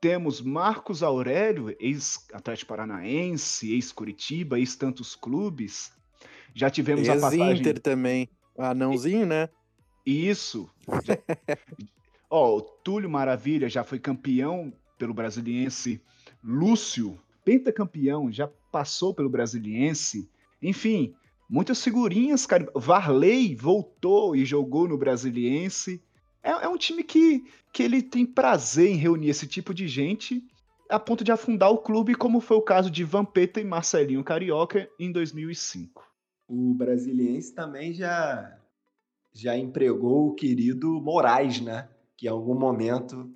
Temos 0.00 0.40
Marcos 0.40 1.02
Aurélio, 1.02 1.74
ex-Atlético 1.80 2.68
Paranaense, 2.68 3.72
ex-Curitiba, 3.72 4.58
ex-tantos 4.58 5.16
clubes. 5.16 5.92
Já 6.54 6.70
tivemos 6.70 7.08
ex 7.08 7.18
a 7.18 7.20
passagem... 7.20 7.60
Inter 7.60 7.80
também. 7.80 8.28
Anãozinho, 8.58 9.26
né? 9.26 9.48
Isso. 10.04 10.70
Ó, 12.30 12.50
oh, 12.50 12.56
o 12.58 12.60
Túlio 12.60 13.10
Maravilha 13.10 13.68
já 13.68 13.84
foi 13.84 13.98
campeão 13.98 14.72
pelo 14.98 15.14
Brasiliense. 15.14 16.00
Lúcio, 16.42 17.18
pentacampeão, 17.46 18.30
já 18.30 18.46
passou 18.70 19.14
pelo 19.14 19.30
Brasiliense. 19.30 20.28
Enfim, 20.60 21.14
muitas 21.48 21.82
figurinhas, 21.82 22.44
cara. 22.44 22.70
Varley 22.74 23.54
voltou 23.54 24.36
e 24.36 24.44
jogou 24.44 24.86
no 24.86 24.98
Brasiliense. 24.98 26.02
É, 26.42 26.50
é, 26.50 26.68
um 26.68 26.76
time 26.76 27.02
que, 27.02 27.44
que 27.72 27.82
ele 27.82 28.02
tem 28.02 28.26
prazer 28.26 28.90
em 28.90 28.96
reunir 28.96 29.30
esse 29.30 29.46
tipo 29.46 29.72
de 29.72 29.88
gente 29.88 30.44
a 30.90 31.00
ponto 31.00 31.24
de 31.24 31.32
afundar 31.32 31.70
o 31.70 31.78
clube, 31.78 32.14
como 32.14 32.40
foi 32.40 32.56
o 32.56 32.62
caso 32.62 32.90
de 32.90 33.02
Vampeta 33.02 33.60
e 33.60 33.64
Marcelinho 33.64 34.22
Carioca 34.22 34.88
em 35.00 35.10
2005 35.10 36.06
o 36.48 36.74
Brasiliense 36.74 37.52
também 37.52 37.92
já, 37.92 38.56
já 39.32 39.56
empregou 39.56 40.28
o 40.28 40.34
querido 40.34 41.00
Moraes, 41.00 41.60
né? 41.60 41.88
Que 42.16 42.26
em 42.26 42.30
algum 42.30 42.54
momento 42.54 43.30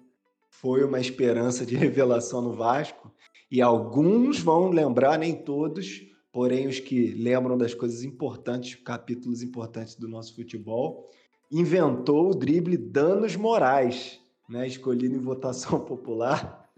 foi 0.48 0.84
uma 0.84 1.00
esperança 1.00 1.66
de 1.66 1.74
revelação 1.76 2.40
no 2.40 2.52
Vasco. 2.52 3.12
E 3.50 3.60
alguns 3.60 4.38
vão 4.38 4.70
lembrar, 4.70 5.18
nem 5.18 5.34
todos, 5.34 6.02
porém 6.32 6.68
os 6.68 6.78
que 6.78 7.12
lembram 7.14 7.58
das 7.58 7.74
coisas 7.74 8.04
importantes, 8.04 8.76
capítulos 8.76 9.42
importantes 9.42 9.96
do 9.96 10.08
nosso 10.08 10.34
futebol, 10.36 11.10
inventou 11.50 12.30
o 12.30 12.34
drible 12.34 12.76
Danos 12.76 13.34
Moraes, 13.34 14.20
né? 14.48 14.66
escolhido 14.66 15.16
em 15.16 15.20
votação 15.20 15.80
popular. 15.84 16.70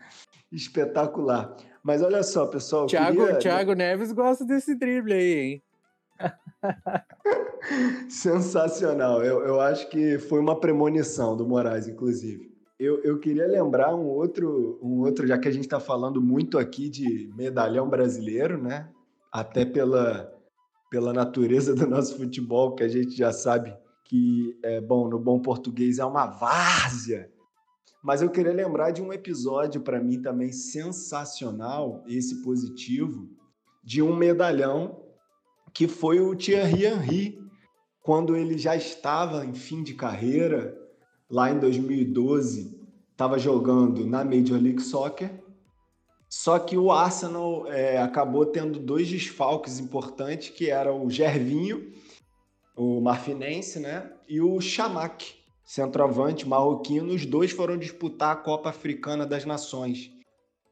Espetacular. 0.51 1.57
Mas 1.83 2.03
olha 2.03 2.23
só, 2.23 2.47
pessoal. 2.47 2.87
Thiago, 2.87 3.25
queria... 3.25 3.39
Thiago 3.39 3.73
Neves 3.75 4.13
gosta 4.13 4.45
desse 4.45 4.75
drible 4.75 5.13
aí, 5.13 5.39
hein? 5.39 5.63
Sensacional. 8.09 9.23
Eu, 9.25 9.41
eu 9.41 9.61
acho 9.61 9.89
que 9.89 10.19
foi 10.19 10.39
uma 10.39 10.59
premonição 10.59 11.37
do 11.37 11.47
Moraes, 11.47 11.89
inclusive. 11.89 12.52
Eu, 12.83 13.01
eu 13.05 13.21
queria 13.21 13.47
lembrar 13.47 13.95
um 13.95 14.09
outro, 14.09 14.77
um 14.83 15.03
outro, 15.03 15.25
já 15.25 15.39
que 15.39 15.47
a 15.47 15.53
gente 15.53 15.67
está 15.67 15.79
falando 15.79 16.21
muito 16.21 16.59
aqui 16.59 16.89
de 16.89 17.33
medalhão 17.37 17.89
brasileiro, 17.89 18.61
né? 18.61 18.91
Até 19.31 19.65
pela, 19.65 20.29
pela 20.91 21.13
natureza 21.13 21.77
do 21.77 21.87
nosso 21.87 22.17
futebol, 22.17 22.75
que 22.75 22.83
a 22.83 22.89
gente 22.89 23.17
já 23.17 23.33
sabe 23.33 23.73
que, 24.05 24.59
é, 24.65 24.81
bom, 24.81 25.09
no 25.09 25.17
bom 25.17 25.41
português 25.41 26.01
é 26.01 26.05
uma 26.05 26.27
várzea. 26.27 27.31
Mas 28.03 28.21
eu 28.21 28.29
queria 28.29 28.53
lembrar 28.53 28.91
de 28.91 29.01
um 29.01 29.13
episódio, 29.13 29.81
para 29.81 30.03
mim 30.03 30.21
também 30.21 30.51
sensacional, 30.51 32.03
esse 32.09 32.43
positivo, 32.43 33.31
de 33.85 34.03
um 34.03 34.17
medalhão 34.17 35.05
que 35.73 35.87
foi 35.87 36.19
o 36.19 36.35
Thierry 36.35 36.85
Henry, 36.85 37.39
quando 38.03 38.35
ele 38.35 38.59
já 38.59 38.75
estava 38.75 39.47
em 39.47 39.55
fim 39.55 39.85
de 39.85 39.95
carreira, 39.95 40.82
lá 41.33 41.51
em 41.51 41.59
2012, 41.59 42.79
estava 43.11 43.39
jogando 43.39 44.07
na 44.07 44.23
Major 44.23 44.61
League 44.61 44.83
Soccer. 44.83 45.31
Só 46.29 46.59
que 46.59 46.77
o 46.77 46.93
Arsenal 46.93 47.67
é, 47.73 47.99
acabou 47.99 48.45
tendo 48.45 48.79
dois 48.79 49.09
desfalques 49.09 49.79
importantes, 49.79 50.51
que 50.51 50.71
eram 50.71 51.05
o 51.05 51.11
Gervinho, 51.11 51.91
o 52.77 53.01
marfinense, 53.01 53.81
né? 53.81 54.13
E 54.29 54.41
o 54.43 54.61
Chamac, 54.61 55.35
centroavante 55.65 56.47
marroquino. 56.47 57.15
Os 57.15 57.25
dois 57.25 57.51
foram 57.51 57.79
disputar 57.79 58.33
a 58.33 58.37
Copa 58.37 58.69
Africana 58.69 59.27
das 59.27 59.47
Nações, 59.47 60.11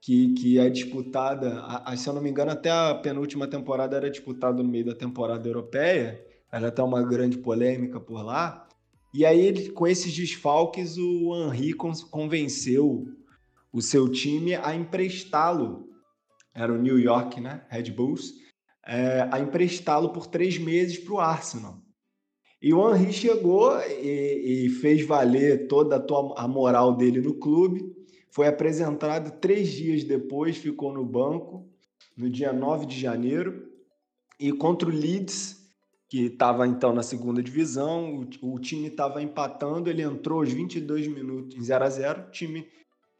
que, 0.00 0.34
que 0.34 0.58
é 0.58 0.68
disputada, 0.68 1.60
a, 1.60 1.92
a, 1.92 1.96
se 1.96 2.06
eu 2.06 2.12
não 2.14 2.22
me 2.22 2.30
engano, 2.30 2.50
até 2.50 2.70
a 2.70 2.94
penúltima 2.94 3.46
temporada 3.46 3.96
era 3.96 4.10
disputada 4.10 4.62
no 4.62 4.68
meio 4.68 4.86
da 4.86 4.94
temporada 4.94 5.48
europeia. 5.48 6.22
Era 6.52 6.68
até 6.68 6.82
uma 6.82 7.02
grande 7.02 7.38
polêmica 7.38 8.00
por 8.00 8.22
lá. 8.22 8.66
E 9.12 9.26
aí, 9.26 9.70
com 9.70 9.86
esses 9.86 10.14
desfalques, 10.14 10.96
o 10.96 11.34
Henri 11.34 11.72
convenceu 11.72 13.06
o 13.72 13.80
seu 13.80 14.08
time 14.08 14.54
a 14.54 14.74
emprestá-lo. 14.74 15.88
Era 16.54 16.72
o 16.72 16.78
New 16.80 16.98
York, 16.98 17.40
né? 17.40 17.64
Red 17.68 17.90
Bulls. 17.90 18.32
É, 18.86 19.28
a 19.30 19.40
emprestá-lo 19.40 20.12
por 20.12 20.26
três 20.26 20.58
meses 20.58 20.98
para 20.98 21.14
o 21.14 21.20
Arsenal. 21.20 21.78
E 22.62 22.74
o 22.74 22.94
Henri 22.94 23.12
chegou 23.12 23.78
e, 23.80 24.66
e, 24.66 24.68
fez 24.68 25.06
valer 25.06 25.66
toda 25.66 25.96
a, 25.96 26.00
tua, 26.00 26.34
a 26.36 26.46
moral 26.46 26.94
dele 26.96 27.20
no 27.20 27.34
clube. 27.34 27.82
Foi 28.30 28.46
apresentado 28.46 29.40
três 29.40 29.72
dias 29.72 30.04
depois, 30.04 30.56
ficou 30.56 30.92
no 30.92 31.04
banco, 31.04 31.68
no 32.16 32.28
dia 32.28 32.52
9 32.52 32.86
de 32.86 33.00
janeiro. 33.00 33.66
E 34.38 34.52
contra 34.52 34.88
o 34.88 34.92
Leeds, 34.92 35.59
que 36.10 36.26
estava 36.26 36.66
então 36.66 36.92
na 36.92 37.04
segunda 37.04 37.40
divisão, 37.40 38.26
o, 38.42 38.54
o 38.54 38.58
time 38.58 38.88
estava 38.88 39.22
empatando, 39.22 39.88
ele 39.88 40.02
entrou 40.02 40.40
aos 40.40 40.52
22 40.52 41.06
minutos, 41.06 41.56
em 41.56 41.62
0 41.62 41.84
a 41.84 41.88
0 41.88 42.20
o 42.22 42.30
time 42.32 42.66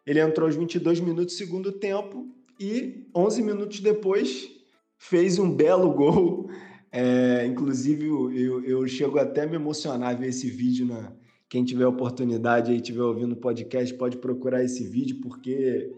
ele 0.05 0.19
entrou 0.19 0.47
aos 0.47 0.57
22 0.57 0.99
minutos 0.99 1.35
do 1.35 1.39
segundo 1.39 1.71
tempo 1.71 2.27
e 2.59 3.07
11 3.15 3.43
minutos 3.43 3.79
depois 3.79 4.51
fez 4.99 5.39
um 5.39 5.55
belo 5.55 5.93
gol. 5.93 6.51
É, 6.93 7.47
inclusive, 7.47 8.05
eu, 8.05 8.65
eu 8.65 8.89
chego 8.89 9.17
até 9.17 9.43
a 9.43 9.47
me 9.47 9.55
emocionar 9.55 10.19
ver 10.19 10.31
esse 10.31 10.51
vídeo. 10.51 10.85
Na, 10.85 11.13
quem 11.49 11.65
tiver 11.65 11.87
oportunidade 11.87 12.73
e 12.73 12.79
estiver 12.79 13.03
ouvindo 13.03 13.35
o 13.35 13.37
podcast 13.37 13.95
pode 13.95 14.17
procurar 14.17 14.65
esse 14.65 14.83
vídeo, 14.89 15.21
porque 15.23 15.89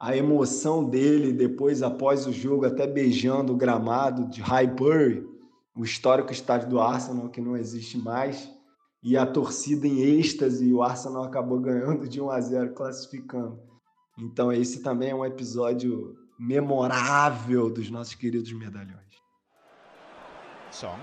a 0.00 0.16
emoção 0.16 0.88
dele 0.88 1.34
depois, 1.34 1.82
após 1.82 2.26
o 2.26 2.32
jogo, 2.32 2.64
até 2.64 2.86
beijando 2.86 3.52
o 3.52 3.56
gramado 3.56 4.26
de 4.30 4.40
Highbury, 4.40 5.22
o 5.78 5.84
histórico 5.84 6.32
estádio 6.32 6.68
do 6.68 6.80
Arsenal, 6.80 7.28
que 7.28 7.40
não 7.40 7.56
existe 7.56 7.96
mais, 7.96 8.50
e 9.00 9.16
a 9.16 9.24
torcida 9.24 9.86
em 9.86 10.00
êxtase, 10.00 10.66
e 10.66 10.74
o 10.74 10.82
Arsenal 10.82 11.22
acabou 11.22 11.60
ganhando 11.60 12.08
de 12.08 12.20
1 12.20 12.30
a 12.30 12.40
0, 12.40 12.74
classificando. 12.74 13.60
Então, 14.18 14.52
esse 14.52 14.82
também 14.82 15.10
é 15.10 15.14
um 15.14 15.24
episódio 15.24 16.16
memorável 16.36 17.70
dos 17.70 17.88
nossos 17.90 18.16
queridos 18.16 18.52
medalhões. 18.52 18.98
Song. 20.72 21.00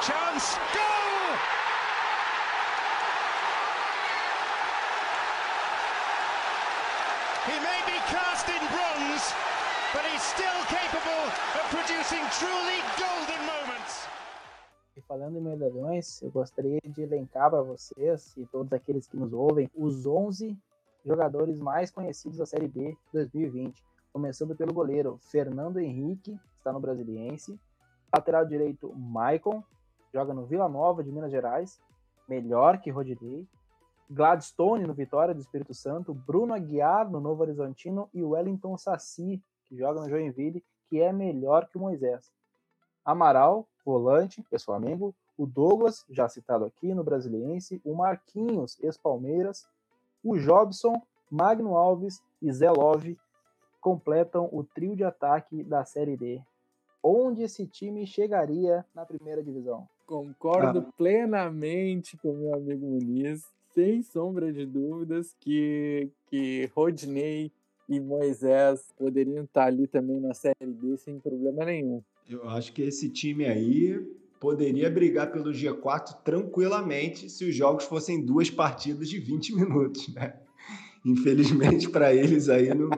Chance! 0.00 0.89
But 9.92 10.04
he's 10.06 10.22
still 10.22 10.60
capable 10.68 11.26
of 11.58 11.64
producing 11.70 12.22
truly 12.38 12.78
golden 12.98 13.40
moments. 13.46 14.06
E 14.96 15.00
falando 15.02 15.36
em 15.36 15.40
medalhões, 15.40 16.22
eu 16.22 16.30
gostaria 16.30 16.80
de 16.84 17.02
elencar 17.02 17.50
para 17.50 17.62
vocês 17.62 18.36
e 18.36 18.46
todos 18.46 18.72
aqueles 18.72 19.06
que 19.06 19.16
nos 19.16 19.32
ouvem 19.32 19.70
os 19.74 20.06
11 20.06 20.56
jogadores 21.04 21.58
mais 21.58 21.90
conhecidos 21.90 22.38
da 22.38 22.46
Série 22.46 22.68
B 22.68 22.96
2020, 23.12 23.82
começando 24.12 24.54
pelo 24.54 24.72
goleiro 24.72 25.18
Fernando 25.30 25.80
Henrique, 25.80 26.32
que 26.32 26.58
está 26.58 26.72
no 26.72 26.80
Brasiliense, 26.80 27.58
lateral 28.14 28.44
direito 28.44 28.92
Maicon, 28.94 29.62
joga 30.12 30.34
no 30.34 30.44
Vila 30.44 30.68
Nova 30.68 31.02
de 31.02 31.10
Minas 31.10 31.30
Gerais, 31.30 31.80
melhor 32.28 32.78
que 32.78 32.90
Rodinei, 32.90 33.46
Gladstone 34.08 34.86
no 34.86 34.92
Vitória 34.92 35.34
do 35.34 35.40
Espírito 35.40 35.72
Santo, 35.72 36.12
Bruno 36.12 36.52
Aguiar 36.52 37.08
no 37.08 37.20
Novo 37.20 37.42
Horizontino 37.42 38.08
e 38.12 38.22
Wellington 38.22 38.76
Saci 38.76 39.42
que 39.70 39.76
joga 39.76 40.00
no 40.00 40.10
Joinville, 40.10 40.64
que 40.88 41.00
é 41.00 41.12
melhor 41.12 41.68
que 41.68 41.78
o 41.78 41.80
Moisés. 41.80 42.32
Amaral, 43.04 43.66
volante, 43.86 44.42
pessoal 44.50 44.80
Flamengo, 44.80 45.14
o 45.38 45.46
Douglas, 45.46 46.04
já 46.10 46.28
citado 46.28 46.64
aqui 46.64 46.92
no 46.92 47.04
Brasiliense, 47.04 47.80
o 47.84 47.94
Marquinhos, 47.94 48.76
ex-Palmeiras, 48.82 49.66
o 50.22 50.36
Jobson, 50.36 51.00
Magno 51.30 51.76
Alves 51.76 52.20
e 52.42 52.52
Zé 52.52 52.70
Love 52.70 53.16
completam 53.80 54.48
o 54.52 54.62
trio 54.62 54.96
de 54.96 55.04
ataque 55.04 55.62
da 55.62 55.84
Série 55.84 56.16
D. 56.16 56.42
Onde 57.02 57.42
esse 57.42 57.66
time 57.66 58.06
chegaria 58.06 58.84
na 58.94 59.06
primeira 59.06 59.42
divisão? 59.42 59.88
Concordo 60.04 60.80
ah. 60.80 60.92
plenamente 60.98 62.18
com 62.18 62.34
meu 62.34 62.54
amigo 62.54 62.84
Muniz, 62.84 63.48
sem 63.72 64.02
sombra 64.02 64.52
de 64.52 64.66
dúvidas 64.66 65.34
que, 65.40 66.10
que 66.26 66.70
Rodney 66.74 67.50
e 67.90 67.98
Moisés 67.98 68.92
poderiam 68.96 69.42
estar 69.42 69.64
ali 69.64 69.88
também 69.88 70.20
na 70.20 70.32
Série 70.32 70.54
D 70.64 70.96
sem 70.96 71.18
problema 71.18 71.64
nenhum. 71.64 72.00
Eu 72.28 72.48
acho 72.48 72.72
que 72.72 72.82
esse 72.82 73.10
time 73.10 73.44
aí 73.44 74.00
poderia 74.38 74.88
brigar 74.88 75.32
pelo 75.32 75.50
G4 75.50 76.22
tranquilamente 76.22 77.28
se 77.28 77.44
os 77.44 77.54
jogos 77.54 77.84
fossem 77.84 78.24
duas 78.24 78.48
partidas 78.48 79.08
de 79.08 79.18
20 79.18 79.56
minutos, 79.56 80.14
né? 80.14 80.38
Infelizmente 81.04 81.90
para 81.90 82.14
eles 82.14 82.48
aí 82.48 82.72
no 82.72 82.90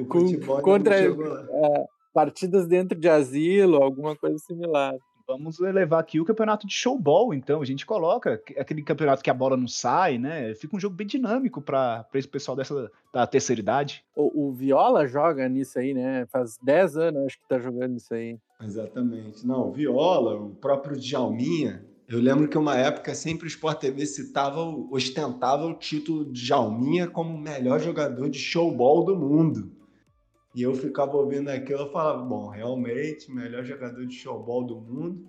o 0.00 0.04
futebol 0.04 0.60
contra 0.62 0.96
é, 0.98 1.84
partidas 2.12 2.66
dentro 2.66 2.98
de 2.98 3.08
asilo, 3.08 3.76
alguma 3.76 4.16
coisa 4.16 4.38
similar. 4.38 4.94
Vamos 5.30 5.60
levar 5.60 6.00
aqui 6.00 6.18
o 6.18 6.24
campeonato 6.24 6.66
de 6.66 6.74
showball, 6.74 7.32
então. 7.32 7.62
A 7.62 7.64
gente 7.64 7.86
coloca 7.86 8.42
aquele 8.58 8.82
campeonato 8.82 9.22
que 9.22 9.30
a 9.30 9.34
bola 9.34 9.56
não 9.56 9.68
sai, 9.68 10.18
né? 10.18 10.52
Fica 10.56 10.74
um 10.74 10.80
jogo 10.80 10.96
bem 10.96 11.06
dinâmico 11.06 11.62
para 11.62 12.04
esse 12.14 12.26
pessoal 12.26 12.56
dessa 12.56 12.90
da 13.12 13.24
terceira 13.28 13.60
idade. 13.60 14.04
O, 14.16 14.48
o, 14.48 14.52
Viola 14.52 15.06
joga 15.06 15.48
nisso 15.48 15.78
aí, 15.78 15.94
né? 15.94 16.26
Faz 16.32 16.58
10 16.60 16.96
anos, 16.96 17.26
acho 17.26 17.38
que 17.38 17.48
tá 17.48 17.60
jogando 17.60 17.96
isso 17.96 18.12
aí. 18.12 18.40
Exatamente. 18.60 19.46
Não, 19.46 19.68
o 19.68 19.72
Viola, 19.72 20.34
o 20.34 20.50
próprio 20.50 20.98
Djalminha. 20.98 21.86
Eu 22.08 22.18
lembro 22.18 22.48
que 22.48 22.58
uma 22.58 22.76
época 22.76 23.14
sempre 23.14 23.46
o 23.46 23.48
Sport 23.48 23.78
TV 23.78 24.04
citava, 24.06 24.60
ostentava 24.90 25.64
o 25.64 25.74
título 25.74 26.24
de 26.24 26.42
Djalminha 26.42 27.06
como 27.06 27.32
o 27.32 27.40
melhor 27.40 27.78
jogador 27.78 28.28
de 28.28 28.38
showball 28.40 29.04
do 29.04 29.14
mundo. 29.14 29.70
E 30.54 30.62
eu 30.62 30.74
ficava 30.74 31.16
ouvindo 31.16 31.48
aquilo 31.48 31.86
e 31.86 31.92
falava, 31.92 32.22
bom, 32.22 32.48
realmente, 32.48 33.30
melhor 33.30 33.64
jogador 33.64 34.04
de 34.06 34.14
showball 34.14 34.64
do 34.64 34.80
mundo. 34.80 35.28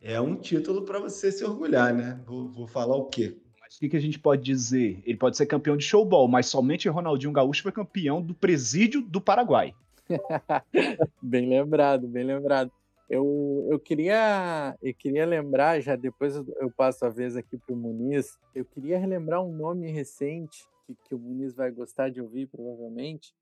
É 0.00 0.20
um 0.20 0.34
título 0.34 0.82
para 0.82 0.98
você 0.98 1.30
se 1.30 1.44
orgulhar, 1.44 1.94
né? 1.94 2.20
Vou, 2.26 2.48
vou 2.48 2.66
falar 2.66 2.96
o 2.96 3.04
quê? 3.04 3.36
Mas 3.60 3.76
o 3.76 3.78
que, 3.78 3.88
que 3.88 3.96
a 3.96 4.00
gente 4.00 4.18
pode 4.18 4.42
dizer? 4.42 5.00
Ele 5.06 5.16
pode 5.16 5.36
ser 5.36 5.46
campeão 5.46 5.76
de 5.76 5.84
showball, 5.84 6.26
mas 6.26 6.46
somente 6.46 6.88
Ronaldinho 6.88 7.32
Gaúcho 7.32 7.62
foi 7.62 7.70
campeão 7.70 8.20
do 8.20 8.34
presídio 8.34 9.00
do 9.00 9.20
Paraguai. 9.20 9.72
bem 11.22 11.48
lembrado, 11.48 12.08
bem 12.08 12.24
lembrado. 12.24 12.70
Eu, 13.08 13.68
eu, 13.70 13.78
queria, 13.78 14.76
eu 14.82 14.94
queria 14.94 15.24
lembrar, 15.24 15.80
já 15.80 15.94
depois 15.94 16.34
eu 16.34 16.70
passo 16.76 17.04
a 17.04 17.08
vez 17.08 17.36
aqui 17.36 17.56
para 17.58 17.74
o 17.74 17.78
Muniz, 17.78 18.38
eu 18.54 18.64
queria 18.64 18.98
relembrar 18.98 19.42
um 19.42 19.54
nome 19.54 19.90
recente 19.90 20.64
que, 20.86 20.96
que 21.04 21.14
o 21.14 21.18
Muniz 21.18 21.54
vai 21.54 21.70
gostar 21.70 22.08
de 22.08 22.20
ouvir, 22.20 22.46
provavelmente, 22.46 23.32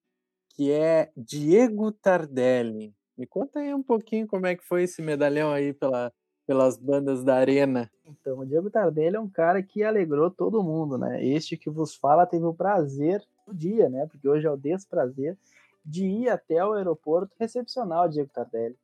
que 0.50 0.70
é 0.72 1.10
Diego 1.16 1.90
Tardelli. 1.92 2.94
Me 3.16 3.26
conta 3.26 3.60
aí 3.60 3.74
um 3.74 3.82
pouquinho 3.82 4.26
como 4.26 4.46
é 4.46 4.54
que 4.54 4.64
foi 4.64 4.84
esse 4.84 5.02
medalhão 5.02 5.50
aí 5.50 5.72
pela, 5.72 6.12
pelas 6.46 6.78
bandas 6.78 7.22
da 7.22 7.36
arena. 7.36 7.90
Então, 8.04 8.38
o 8.40 8.46
Diego 8.46 8.70
Tardelli 8.70 9.16
é 9.16 9.20
um 9.20 9.28
cara 9.28 9.62
que 9.62 9.82
alegrou 9.82 10.30
todo 10.30 10.62
mundo, 10.62 10.98
né? 10.98 11.24
Este 11.24 11.56
que 11.56 11.70
vos 11.70 11.94
fala 11.94 12.26
teve 12.26 12.44
o 12.44 12.54
prazer 12.54 13.22
do 13.46 13.54
dia, 13.54 13.88
né? 13.88 14.06
Porque 14.06 14.28
hoje 14.28 14.46
é 14.46 14.50
o 14.50 14.56
desprazer 14.56 15.36
de 15.84 16.06
ir 16.06 16.28
até 16.28 16.64
o 16.64 16.72
aeroporto 16.72 17.34
recepcionar 17.38 18.04
o 18.04 18.08
Diego 18.08 18.30
Tardelli. 18.32 18.76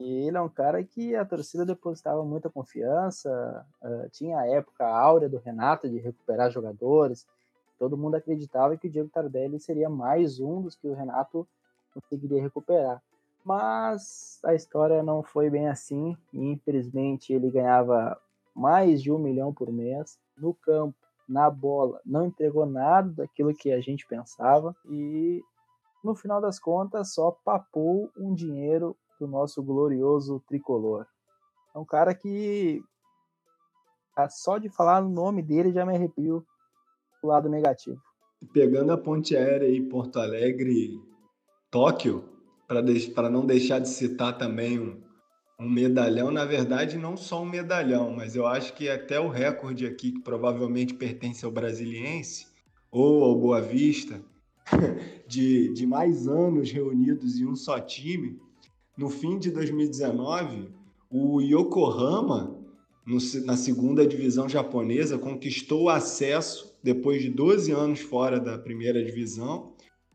E 0.00 0.26
ele 0.26 0.36
é 0.36 0.40
um 0.40 0.48
cara 0.48 0.82
que 0.82 1.14
a 1.14 1.24
torcida 1.24 1.64
depositava 1.64 2.24
muita 2.24 2.50
confiança, 2.50 3.64
uh, 3.80 4.08
tinha 4.10 4.38
a 4.38 4.46
época 4.46 4.84
áurea 4.84 5.28
do 5.28 5.38
Renato 5.38 5.88
de 5.88 5.98
recuperar 5.98 6.50
jogadores, 6.50 7.26
todo 7.78 7.96
mundo 7.96 8.14
acreditava 8.14 8.76
que 8.76 8.86
o 8.86 8.90
Diego 8.90 9.08
Tardelli 9.08 9.58
seria 9.60 9.88
mais 9.88 10.40
um 10.40 10.62
dos 10.62 10.74
que 10.74 10.88
o 10.88 10.94
Renato 10.94 11.46
conseguiria 11.92 12.42
recuperar. 12.42 13.02
Mas 13.44 14.40
a 14.44 14.54
história 14.54 15.02
não 15.02 15.22
foi 15.22 15.50
bem 15.50 15.68
assim, 15.68 16.16
e 16.32 16.52
infelizmente 16.52 17.32
ele 17.32 17.50
ganhava 17.50 18.18
mais 18.54 19.02
de 19.02 19.12
um 19.12 19.18
milhão 19.18 19.52
por 19.52 19.70
mês 19.70 20.18
no 20.36 20.54
campo, 20.54 20.96
na 21.28 21.50
bola, 21.50 22.00
não 22.04 22.26
entregou 22.26 22.66
nada 22.66 23.10
daquilo 23.10 23.54
que 23.54 23.72
a 23.72 23.80
gente 23.80 24.06
pensava 24.06 24.76
e 24.86 25.42
no 26.02 26.14
final 26.14 26.40
das 26.40 26.58
contas 26.58 27.14
só 27.14 27.30
papou 27.30 28.10
um 28.16 28.34
dinheiro 28.34 28.94
do 29.18 29.26
nosso 29.26 29.62
glorioso 29.62 30.42
tricolor. 30.46 31.06
É 31.74 31.78
um 31.78 31.84
cara 31.84 32.14
que 32.14 32.82
só 34.28 34.58
de 34.58 34.68
falar 34.68 35.02
o 35.02 35.08
nome 35.08 35.42
dele 35.42 35.72
já 35.72 35.84
me 35.84 35.94
arrepio 35.94 36.46
o 37.24 37.28
lado 37.28 37.48
negativo. 37.48 37.98
Pegando 38.52 38.92
a 38.92 38.98
ponte 38.98 39.36
aérea 39.36 39.66
aí 39.66 39.80
Porto 39.80 40.18
Alegre, 40.18 41.00
Tóquio, 41.70 42.24
para 42.66 43.30
não 43.30 43.46
deixar 43.46 43.78
de 43.78 43.88
citar 43.88 44.36
também 44.36 44.78
um, 44.78 45.00
um 45.58 45.68
medalhão, 45.68 46.30
na 46.30 46.44
verdade, 46.44 46.98
não 46.98 47.16
só 47.16 47.42
um 47.42 47.46
medalhão, 47.46 48.12
mas 48.14 48.36
eu 48.36 48.46
acho 48.46 48.74
que 48.74 48.88
até 48.88 49.18
o 49.18 49.28
recorde 49.28 49.86
aqui, 49.86 50.12
que 50.12 50.20
provavelmente 50.20 50.94
pertence 50.94 51.44
ao 51.44 51.50
Brasiliense 51.50 52.46
ou 52.90 53.24
ao 53.24 53.38
Boa 53.38 53.60
Vista, 53.60 54.20
de, 55.26 55.72
de 55.72 55.86
mais 55.86 56.28
anos 56.28 56.70
reunidos 56.70 57.40
em 57.40 57.46
um 57.46 57.56
só 57.56 57.80
time, 57.80 58.38
no 58.96 59.08
fim 59.08 59.38
de 59.38 59.50
2019, 59.50 60.70
o 61.10 61.40
Yokohama, 61.40 62.56
no, 63.06 63.18
na 63.44 63.56
segunda 63.56 64.06
divisão 64.06 64.48
japonesa, 64.48 65.18
conquistou 65.18 65.84
o 65.84 65.88
acesso 65.88 66.73
depois 66.84 67.22
de 67.22 67.30
12 67.30 67.72
anos 67.72 68.00
fora 68.00 68.38
da 68.38 68.58
primeira 68.58 69.02
divisão, 69.02 69.72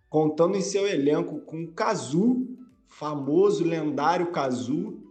contando 0.07 0.55
em 0.55 0.61
seu 0.61 0.87
elenco 0.87 1.39
com 1.39 1.63
o 1.63 1.71
Kazu, 1.71 2.47
famoso 2.85 3.63
lendário 3.63 4.31
Kazu, 4.31 5.01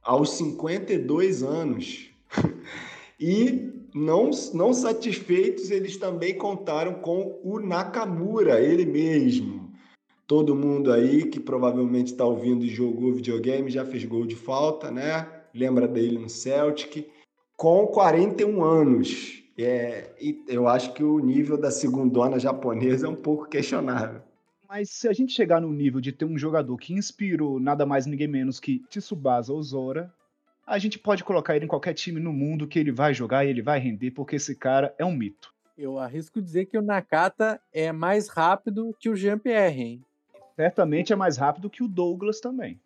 aos 0.00 0.30
52 0.36 1.42
anos. 1.42 2.08
e 3.18 3.68
não, 3.92 4.30
não 4.54 4.72
satisfeitos, 4.72 5.72
eles 5.72 5.96
também 5.96 6.38
contaram 6.38 6.94
com 6.94 7.40
o 7.42 7.58
Nakamura, 7.58 8.60
ele 8.60 8.86
mesmo. 8.86 9.72
Todo 10.24 10.54
mundo 10.54 10.92
aí 10.92 11.24
que 11.24 11.40
provavelmente 11.40 12.12
está 12.12 12.24
ouvindo 12.24 12.64
e 12.64 12.68
jogou 12.68 13.12
videogame 13.12 13.72
já 13.72 13.84
fez 13.84 14.04
gol 14.04 14.24
de 14.24 14.36
falta, 14.36 14.88
né? 14.88 15.26
Lembra 15.52 15.88
dele 15.88 16.16
no 16.16 16.28
Celtic, 16.28 17.08
com 17.56 17.88
41 17.88 18.62
anos. 18.62 19.47
É, 19.58 20.10
e 20.20 20.44
eu 20.46 20.68
acho 20.68 20.92
que 20.92 21.02
o 21.02 21.18
nível 21.18 21.58
da 21.58 21.70
segundona 21.70 22.38
japonesa 22.38 23.06
é 23.06 23.10
um 23.10 23.16
pouco 23.16 23.48
questionável. 23.48 24.22
Mas 24.68 24.90
se 24.90 25.08
a 25.08 25.12
gente 25.12 25.32
chegar 25.32 25.60
no 25.60 25.72
nível 25.72 26.00
de 26.00 26.12
ter 26.12 26.24
um 26.24 26.38
jogador 26.38 26.76
que 26.76 26.92
inspirou 26.92 27.58
nada 27.58 27.84
mais 27.84 28.06
ninguém 28.06 28.28
menos 28.28 28.60
que 28.60 28.80
Tsubasa 28.88 29.52
Ozora, 29.52 30.12
a 30.66 30.78
gente 30.78 30.98
pode 30.98 31.24
colocar 31.24 31.56
ele 31.56 31.64
em 31.64 31.68
qualquer 31.68 31.94
time 31.94 32.20
no 32.20 32.32
mundo 32.32 32.68
que 32.68 32.78
ele 32.78 32.92
vai 32.92 33.12
jogar 33.14 33.44
e 33.44 33.48
ele 33.48 33.62
vai 33.62 33.80
render, 33.80 34.10
porque 34.10 34.36
esse 34.36 34.54
cara 34.54 34.94
é 34.98 35.04
um 35.04 35.16
mito. 35.16 35.52
Eu 35.76 35.98
arrisco 35.98 36.40
dizer 36.42 36.66
que 36.66 36.76
o 36.76 36.82
Nakata 36.82 37.60
é 37.72 37.90
mais 37.90 38.28
rápido 38.28 38.94
que 39.00 39.08
o 39.08 39.16
Jean-Pierre, 39.16 39.80
hein? 39.80 40.04
Certamente 40.54 41.12
é 41.12 41.16
mais 41.16 41.36
rápido 41.36 41.70
que 41.70 41.82
o 41.82 41.88
Douglas 41.88 42.38
também. 42.38 42.78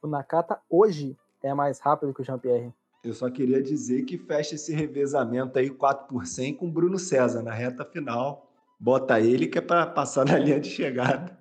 O 0.00 0.06
Nakata 0.06 0.60
hoje 0.70 1.16
é 1.42 1.52
mais 1.52 1.80
rápido 1.80 2.14
que 2.14 2.22
o 2.22 2.24
Jean-Pierre. 2.24 2.72
Eu 3.04 3.14
só 3.14 3.30
queria 3.30 3.62
dizer 3.62 4.02
que 4.04 4.18
fecha 4.18 4.56
esse 4.56 4.74
revezamento 4.74 5.56
aí 5.56 5.70
4 5.70 6.08
por 6.08 6.26
100 6.26 6.54
com 6.54 6.68
Bruno 6.68 6.98
César 6.98 7.42
na 7.42 7.52
reta 7.52 7.84
final 7.84 8.50
bota 8.78 9.20
ele 9.20 9.46
que 9.46 9.58
é 9.58 9.60
para 9.60 9.86
passar 9.86 10.24
na 10.24 10.36
linha 10.36 10.58
de 10.58 10.68
chegada. 10.68 11.38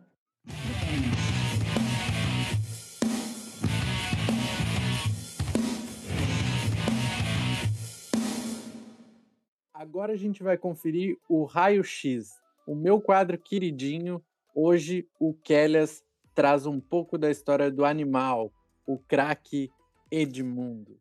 Agora 9.74 10.14
a 10.14 10.18
gente 10.18 10.44
vai 10.44 10.58
conferir 10.58 11.18
o 11.28 11.44
Raio 11.44 11.84
X, 11.84 12.36
o 12.68 12.76
meu 12.76 13.02
quadro 13.02 13.38
queridinho. 13.38 14.24
Hoje 14.54 15.08
o 15.20 15.34
Kellyas 15.34 16.04
traz 16.36 16.68
um 16.68 16.80
pouco 16.80 17.18
da 17.18 17.32
história 17.32 17.72
do 17.72 17.84
animal, 17.84 18.54
o 18.86 19.00
craque 19.00 19.72
Edmundo. 20.12 21.00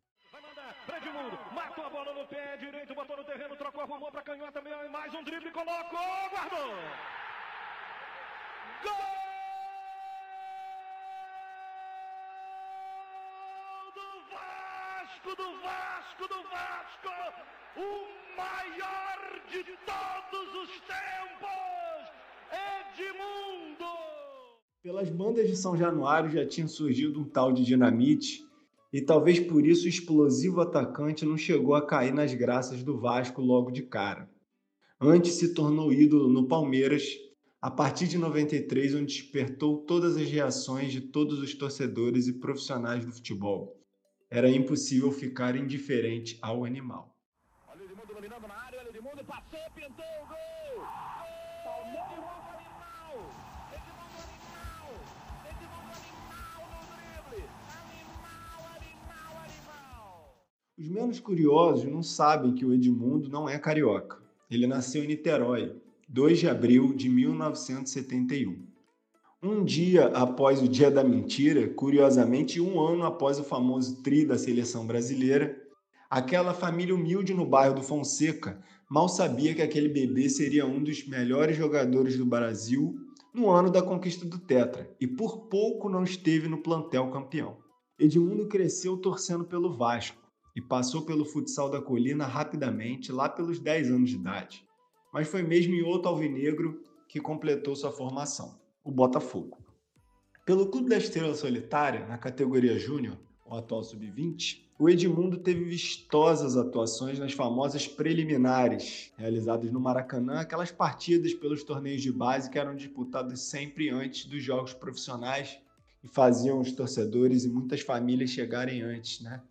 Arrumou 3.87 4.11
para 4.11 4.23
canhota, 4.23 4.63
mais 4.91 5.15
um 5.15 5.23
drible, 5.23 5.51
colocou, 5.51 6.31
guardou! 6.31 6.75
Gol 8.83 8.93
do 13.95 14.09
Vasco, 14.31 15.37
do 15.37 15.61
Vasco, 15.61 16.29
do 16.29 16.43
Vasco! 16.49 17.15
O 17.77 18.37
maior 18.37 19.41
de 19.51 19.63
todos 19.85 20.55
os 20.55 20.71
tempos, 20.81 22.03
Edmundo! 22.97 23.93
Pelas 24.83 25.11
bandas 25.11 25.49
de 25.49 25.57
São 25.57 25.77
Januário 25.77 26.31
já 26.31 26.47
tinha 26.47 26.67
surgido 26.67 27.21
um 27.21 27.25
tal 27.25 27.53
de 27.53 27.65
dinamite 27.65 28.46
e 28.97 29.01
talvez 29.03 29.39
por 29.39 29.67
isso 29.67 29.85
o 29.85 29.91
explosivo 29.91 30.63
atacante 30.63 31.27
não 31.27 31.37
chegou 31.37 31.75
a 31.75 31.87
cair 31.87 32.15
nas 32.15 32.33
graças 32.33 32.83
do 32.83 32.99
Vasco 32.99 33.43
logo 33.43 33.71
de 33.71 33.83
cara. 33.83 34.27
Antes 34.99 35.35
se 35.35 35.53
tornou 35.53 35.93
ídolo 35.93 36.33
no 36.33 36.49
Palmeiras 36.49 37.05
a 37.61 37.71
partir 37.71 38.09
de 38.09 38.17
93, 38.17 38.95
onde 38.95 39.05
despertou 39.05 39.85
todas 39.85 40.17
as 40.17 40.27
reações 40.31 40.93
de 40.93 41.03
todos 41.03 41.41
os 41.41 41.55
torcedores 41.55 42.27
e 42.27 42.41
profissionais 42.41 43.05
do 43.05 43.13
futebol. 43.13 43.79
Era 44.31 44.49
impossível 44.51 45.13
ficar 45.13 45.57
indiferente 45.57 46.39
ao 46.41 46.65
animal. 46.65 47.15
Olha 47.69 47.85
o! 47.85 47.97
Os 60.79 60.91
menos 60.91 61.19
curiosos 61.19 61.91
não 61.91 62.03
sabem 62.03 62.55
que 62.55 62.62
o 62.62 62.75
Edmundo 62.75 63.31
não 63.31 63.49
é 63.49 63.59
carioca. 63.59 64.19
Ele 64.51 64.67
nasceu 64.67 65.03
em 65.03 65.07
Niterói, 65.07 65.75
2 66.07 66.39
de 66.39 66.49
abril 66.51 66.93
de 66.93 67.09
1971. 67.09 68.62
Um 69.43 69.65
dia 69.65 70.09
após 70.09 70.61
o 70.62 70.69
Dia 70.69 70.91
da 70.91 71.03
Mentira, 71.03 71.67
curiosamente 71.67 72.61
um 72.61 72.79
ano 72.79 73.05
após 73.05 73.39
o 73.39 73.43
famoso 73.43 74.03
tri 74.03 74.27
da 74.27 74.37
seleção 74.37 74.87
brasileira, 74.87 75.59
aquela 76.11 76.53
família 76.53 76.95
humilde 76.95 77.33
no 77.33 77.47
bairro 77.47 77.77
do 77.77 77.83
Fonseca 77.83 78.62
mal 78.87 79.09
sabia 79.09 79.55
que 79.55 79.62
aquele 79.62 79.89
bebê 79.89 80.29
seria 80.29 80.67
um 80.67 80.85
dos 80.85 81.09
melhores 81.09 81.57
jogadores 81.57 82.19
do 82.19 82.27
Brasil 82.27 82.95
no 83.33 83.49
ano 83.49 83.71
da 83.71 83.81
conquista 83.81 84.27
do 84.27 84.39
Tetra 84.39 84.95
e 85.01 85.07
por 85.07 85.47
pouco 85.47 85.89
não 85.89 86.05
esteve 86.05 86.49
no 86.49 86.59
plantel 86.59 87.11
campeão. 87.11 87.57
Edmundo 87.99 88.47
cresceu 88.47 88.99
torcendo 88.99 89.47
pelo 89.47 89.75
Vasco 89.75 90.26
e 90.57 90.61
passou 90.62 91.03
pelo 91.03 91.27
futsal 91.27 91.69
da 91.69 91.83
colina 91.83 92.25
rapidamente, 92.25 93.12
lá 93.12 93.29
pelos 93.29 93.61
10 93.61 93.90
anos 93.90 94.09
de 94.09 94.16
idade. 94.16 94.64
Mas 95.12 95.29
foi 95.29 95.42
mesmo 95.42 95.75
em 95.75 95.83
outro 95.83 96.09
alvinegro 96.09 96.83
que 97.07 97.21
completou 97.21 97.77
sua 97.77 97.92
formação, 97.92 98.59
o 98.83 98.90
Botafogo. 98.90 99.59
Pelo 100.47 100.71
Clube 100.71 100.88
da 100.88 100.97
Estrela 100.97 101.35
Solitária, 101.35 102.07
na 102.07 102.16
categoria 102.16 102.79
Júnior, 102.79 103.19
o 103.45 103.55
atual 103.55 103.85
sub-20, 103.85 104.62
o 104.79 104.88
Edmundo 104.88 105.37
teve 105.38 105.62
vistosas 105.64 106.57
atuações 106.57 107.19
nas 107.19 107.33
famosas 107.33 107.87
preliminares, 107.87 109.12
realizadas 109.16 109.71
no 109.71 109.81
Maracanã, 109.81 110.40
aquelas 110.40 110.71
partidas 110.71 111.35
pelos 111.35 111.64
torneios 111.64 112.01
de 112.01 112.12
base 112.12 112.51
que 112.51 112.59
eram 112.59 112.75
disputados 112.75 113.40
sempre 113.42 113.90
antes 113.90 114.25
dos 114.25 114.42
jogos 114.42 114.73
profissionais 114.73 115.59
e 116.03 116.09
faziam 116.09 116.61
os 116.61 116.73
torcedores 116.73 117.44
e 117.44 117.48
muitas 117.48 117.83
famílias 117.83 118.31
chegarem 118.31 118.81
antes, 118.81 119.21
né? 119.21 119.42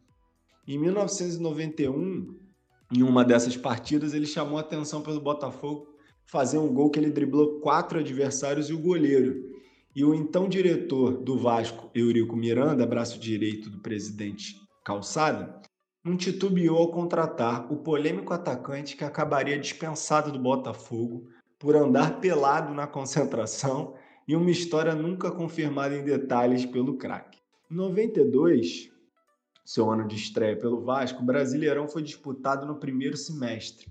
Em 0.67 0.79
1991, 0.79 2.35
em 2.91 3.03
uma 3.03 3.23
dessas 3.23 3.55
partidas, 3.55 4.15
ele 4.15 4.25
chamou 4.25 4.57
atenção 4.57 5.01
pelo 5.01 5.21
Botafogo 5.21 5.95
fazer 6.25 6.57
um 6.57 6.73
gol 6.73 6.89
que 6.89 6.97
ele 6.97 7.11
driblou 7.11 7.59
quatro 7.59 7.99
adversários 7.99 8.69
e 8.69 8.73
o 8.73 8.79
goleiro. 8.79 9.53
E 9.95 10.03
o 10.03 10.13
então 10.13 10.49
diretor 10.49 11.19
do 11.19 11.37
Vasco, 11.37 11.91
Eurico 11.93 12.35
Miranda, 12.35 12.85
braço 12.85 13.19
direito 13.19 13.69
do 13.69 13.79
presidente 13.79 14.55
Calçada, 14.83 15.61
não 16.03 16.17
titubeou 16.17 16.77
ao 16.77 16.91
contratar 16.91 17.71
o 17.71 17.77
polêmico 17.77 18.33
atacante 18.33 18.97
que 18.97 19.03
acabaria 19.03 19.59
dispensado 19.59 20.31
do 20.31 20.39
Botafogo 20.39 21.27
por 21.59 21.75
andar 21.75 22.19
pelado 22.19 22.73
na 22.73 22.87
concentração 22.87 23.93
e 24.27 24.35
uma 24.35 24.49
história 24.51 24.95
nunca 24.95 25.29
confirmada 25.29 25.95
em 25.95 26.03
detalhes 26.03 26.65
pelo 26.65 26.97
craque. 26.97 27.39
Em 27.71 27.75
92, 27.75 28.94
seu 29.65 29.89
ano 29.89 30.07
de 30.07 30.15
estreia 30.15 30.55
pelo 30.55 30.79
Vasco, 30.79 31.23
o 31.23 31.25
Brasileirão 31.25 31.87
foi 31.87 32.03
disputado 32.03 32.67
no 32.67 32.75
primeiro 32.75 33.17
semestre. 33.17 33.87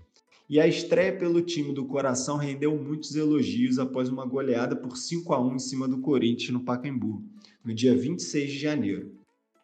E 0.49 0.61
a 0.61 0.69
estreia 0.69 1.17
pelo 1.17 1.43
time 1.43 1.73
do 1.73 1.85
coração 1.85 2.37
rendeu 2.37 2.77
muitos 2.77 3.17
elogios 3.17 3.79
após 3.79 4.09
uma 4.09 4.25
goleada 4.25 4.77
por 4.77 4.97
5 4.97 5.35
a 5.35 5.41
1 5.41 5.57
em 5.57 5.59
cima 5.59 5.89
do 5.89 5.99
Corinthians 5.99 6.51
no 6.51 6.61
Pacaembu, 6.61 7.25
no 7.65 7.75
dia 7.75 7.97
26 7.97 8.53
de 8.53 8.59
janeiro. 8.59 9.13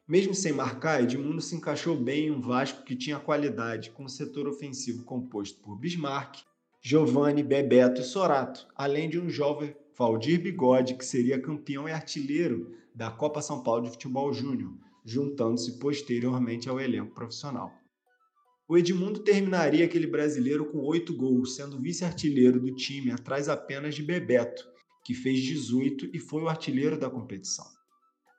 Mesmo 0.08 0.34
sem 0.34 0.52
marcar, 0.52 1.00
Edmundo 1.00 1.40
se 1.40 1.54
encaixou 1.54 1.96
bem 1.96 2.26
em 2.26 2.30
um 2.32 2.40
Vasco 2.40 2.82
que 2.82 2.96
tinha 2.96 3.20
qualidade, 3.20 3.90
com 3.90 4.04
o 4.04 4.08
setor 4.08 4.48
ofensivo 4.48 5.04
composto 5.04 5.60
por 5.60 5.76
Bismarck, 5.76 6.38
Giovanni, 6.82 7.44
Bebeto 7.44 8.00
e 8.00 8.04
Sorato, 8.04 8.66
além 8.74 9.08
de 9.08 9.20
um 9.20 9.30
jovem 9.30 9.76
Valdir 9.96 10.42
Bigode, 10.42 10.94
que 10.94 11.04
seria 11.04 11.40
campeão 11.40 11.88
e 11.88 11.92
artilheiro 11.92 12.74
da 12.92 13.10
Copa 13.10 13.40
São 13.40 13.62
Paulo 13.62 13.84
de 13.84 13.90
Futebol 13.90 14.32
Júnior, 14.32 14.72
juntando-se 15.04 15.78
posteriormente 15.78 16.68
ao 16.68 16.80
elenco 16.80 17.14
profissional. 17.14 17.72
O 18.68 18.78
Edmundo 18.78 19.20
terminaria 19.20 19.84
aquele 19.84 20.06
brasileiro 20.06 20.64
com 20.66 20.78
oito 20.78 21.12
gols, 21.16 21.56
sendo 21.56 21.80
vice-artilheiro 21.80 22.60
do 22.60 22.74
time, 22.74 23.10
atrás 23.10 23.48
apenas 23.48 23.96
de 23.96 24.02
Bebeto, 24.02 24.64
que 25.04 25.12
fez 25.12 25.40
18 25.40 26.10
e 26.14 26.20
foi 26.20 26.42
o 26.42 26.48
artilheiro 26.48 26.96
da 26.96 27.10
competição. 27.10 27.66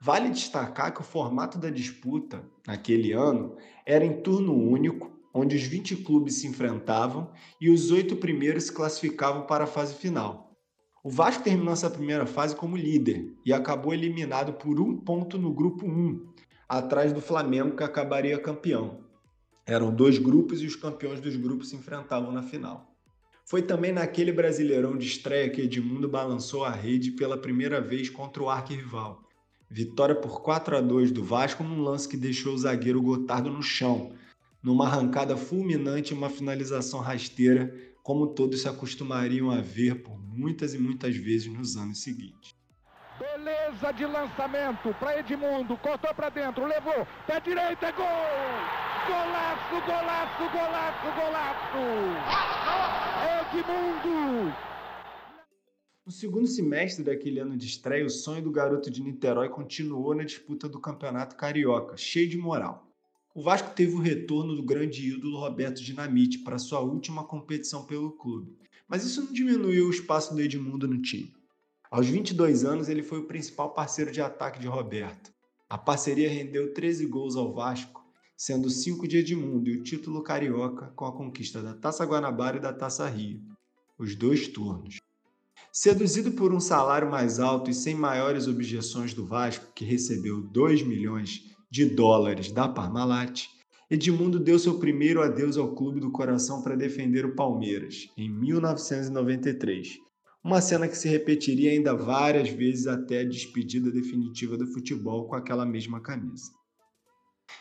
Vale 0.02 0.30
destacar 0.30 0.94
que 0.94 1.02
o 1.02 1.04
formato 1.04 1.58
da 1.58 1.70
disputa, 1.70 2.44
naquele 2.66 3.12
ano, 3.12 3.58
era 3.86 4.06
em 4.06 4.22
turno 4.22 4.56
único, 4.56 5.12
onde 5.34 5.56
os 5.56 5.64
20 5.64 5.98
clubes 5.98 6.36
se 6.36 6.48
enfrentavam 6.48 7.32
e 7.60 7.70
os 7.70 7.92
oito 7.92 8.16
primeiros 8.16 8.64
se 8.64 8.72
classificavam 8.72 9.46
para 9.46 9.66
a 9.66 9.68
fase 9.68 9.96
final. 9.96 10.58
O 11.04 11.10
Vasco 11.10 11.44
terminou 11.44 11.74
essa 11.74 11.90
primeira 11.90 12.26
fase 12.26 12.56
como 12.56 12.78
líder 12.78 13.36
e 13.46 13.52
acabou 13.52 13.94
eliminado 13.94 14.54
por 14.54 14.80
um 14.80 14.98
ponto 14.98 15.38
no 15.38 15.54
grupo 15.54 15.86
1, 15.86 16.32
atrás 16.78 17.12
do 17.12 17.20
Flamengo, 17.20 17.76
que 17.76 17.84
acabaria 17.84 18.40
campeão. 18.40 19.02
Eram 19.66 19.94
dois 19.94 20.18
grupos 20.18 20.62
e 20.62 20.66
os 20.66 20.76
campeões 20.76 21.20
dos 21.20 21.36
grupos 21.36 21.70
se 21.70 21.76
enfrentavam 21.76 22.32
na 22.32 22.42
final. 22.42 22.96
Foi 23.46 23.62
também 23.62 23.92
naquele 23.92 24.32
Brasileirão 24.32 24.98
de 24.98 25.06
estreia 25.06 25.50
que 25.50 25.62
Edmundo 25.62 26.08
balançou 26.08 26.64
a 26.64 26.72
rede 26.72 27.12
pela 27.12 27.38
primeira 27.38 27.82
vez 27.82 28.10
contra 28.10 28.42
o 28.42 28.50
arquirrival 28.50 29.22
Vitória 29.70 30.16
por 30.16 30.42
4 30.42 30.78
a 30.78 30.82
2 30.82 31.12
do 31.12 31.24
Vasco 31.24 31.62
num 31.62 31.82
lance 31.82 32.08
que 32.08 32.18
deixou 32.18 32.54
o 32.54 32.58
zagueiro 32.58 33.02
Gotardo 33.02 33.50
no 33.50 33.64
chão, 33.64 34.14
numa 34.64 34.86
arrancada 34.86 35.36
fulminante 35.36 36.14
e 36.14 36.18
uma 36.18 36.30
finalização 36.30 37.00
rasteira, 37.00 37.74
como 38.04 38.28
todos 38.28 38.62
se 38.62 38.68
acostumariam 38.68 39.50
a 39.50 39.60
ver 39.62 40.04
por 40.04 40.18
muitas 40.18 40.74
e 40.74 40.78
muitas 40.78 41.16
vezes 41.16 41.48
nos 41.48 41.76
anos 41.76 42.02
seguintes. 42.02 42.61
Beleza 43.44 43.92
de 43.92 44.06
lançamento 44.06 44.94
para 45.00 45.18
Edmundo, 45.18 45.76
cortou 45.78 46.14
para 46.14 46.30
dentro, 46.30 46.64
levou, 46.64 47.08
pé 47.26 47.40
direito, 47.40 47.84
é 47.84 47.92
gol! 47.92 48.06
Golaço, 49.08 49.82
golaço, 49.84 50.44
golaço, 50.52 51.08
golaço! 51.20 51.78
Edmundo! 53.50 54.56
No 56.06 56.12
segundo 56.12 56.46
semestre 56.46 57.04
daquele 57.04 57.40
ano 57.40 57.58
de 57.58 57.66
estreia, 57.66 58.06
o 58.06 58.12
sonho 58.12 58.44
do 58.44 58.52
garoto 58.52 58.92
de 58.92 59.02
Niterói 59.02 59.50
continuou 59.50 60.14
na 60.14 60.24
disputa 60.24 60.70
do 60.70 60.80
Campeonato 60.80 61.36
Carioca, 61.36 61.98
cheio 61.98 62.30
de 62.30 62.38
moral. 62.38 62.88
O 63.34 63.42
Vasco 63.42 63.74
teve 63.74 63.96
o 63.96 64.02
retorno 64.02 64.56
do 64.56 64.62
grande 64.62 65.10
ídolo 65.10 65.40
Roberto 65.40 65.82
Dinamite 65.82 66.38
para 66.40 66.60
sua 66.60 66.82
última 66.82 67.24
competição 67.24 67.88
pelo 67.88 68.12
clube, 68.12 68.56
mas 68.88 69.04
isso 69.04 69.24
não 69.24 69.34
diminuiu 69.34 69.88
o 69.88 69.92
espaço 69.92 70.36
do 70.36 70.42
Edmundo 70.42 70.88
no 70.88 71.02
time. 71.02 71.41
Aos 71.92 72.08
22 72.08 72.64
anos, 72.64 72.88
ele 72.88 73.04
foi 73.04 73.20
o 73.20 73.28
principal 73.28 73.74
parceiro 73.74 74.14
de 74.14 74.22
ataque 74.22 74.62
de 74.62 74.68
Roberto. 74.68 75.30
A 75.70 75.78
parceria 75.78 76.30
rendeu 76.30 76.74
13 76.74 77.06
gols 77.06 77.36
ao 77.36 77.54
Vasco, 77.54 78.02
sendo 78.38 78.70
5 78.70 79.06
de 79.06 79.18
Edmundo 79.18 79.70
e 79.70 79.76
o 79.76 79.84
título 79.84 80.24
carioca 80.24 80.94
com 80.96 81.04
a 81.04 81.12
conquista 81.12 81.62
da 81.62 81.74
Taça 81.74 82.06
Guanabara 82.06 82.56
e 82.56 82.62
da 82.62 82.72
Taça 82.72 83.10
Rio, 83.10 83.42
os 84.00 84.16
dois 84.16 84.48
turnos. 84.48 85.02
Seduzido 85.70 86.32
por 86.32 86.54
um 86.54 86.62
salário 86.62 87.12
mais 87.12 87.42
alto 87.42 87.70
e 87.70 87.74
sem 87.74 87.94
maiores 87.94 88.48
objeções 88.48 89.14
do 89.14 89.28
Vasco, 89.28 89.74
que 89.76 89.84
recebeu 89.84 90.42
2 90.42 90.84
milhões 90.84 91.54
de 91.70 91.84
dólares 91.84 92.54
da 92.54 92.70
Parmalat, 92.70 93.48
Edmundo 93.90 94.40
deu 94.40 94.58
seu 94.58 94.80
primeiro 94.80 95.22
adeus 95.22 95.58
ao 95.58 95.76
clube 95.76 96.00
do 96.00 96.10
coração 96.10 96.62
para 96.62 96.78
defender 96.78 97.26
o 97.26 97.36
Palmeiras, 97.36 98.10
em 98.16 98.30
1993. 98.30 100.00
Uma 100.44 100.62
cena 100.62 100.88
que 100.88 100.98
se 100.98 101.08
repetiria 101.08 101.72
ainda 101.72 101.96
várias 101.96 102.50
vezes 102.50 102.88
até 102.88 103.20
a 103.20 103.28
despedida 103.28 103.92
definitiva 103.92 104.58
do 104.58 104.68
futebol 104.68 105.28
com 105.28 105.36
aquela 105.36 105.66
mesma 105.66 106.02
camisa. 106.02 106.52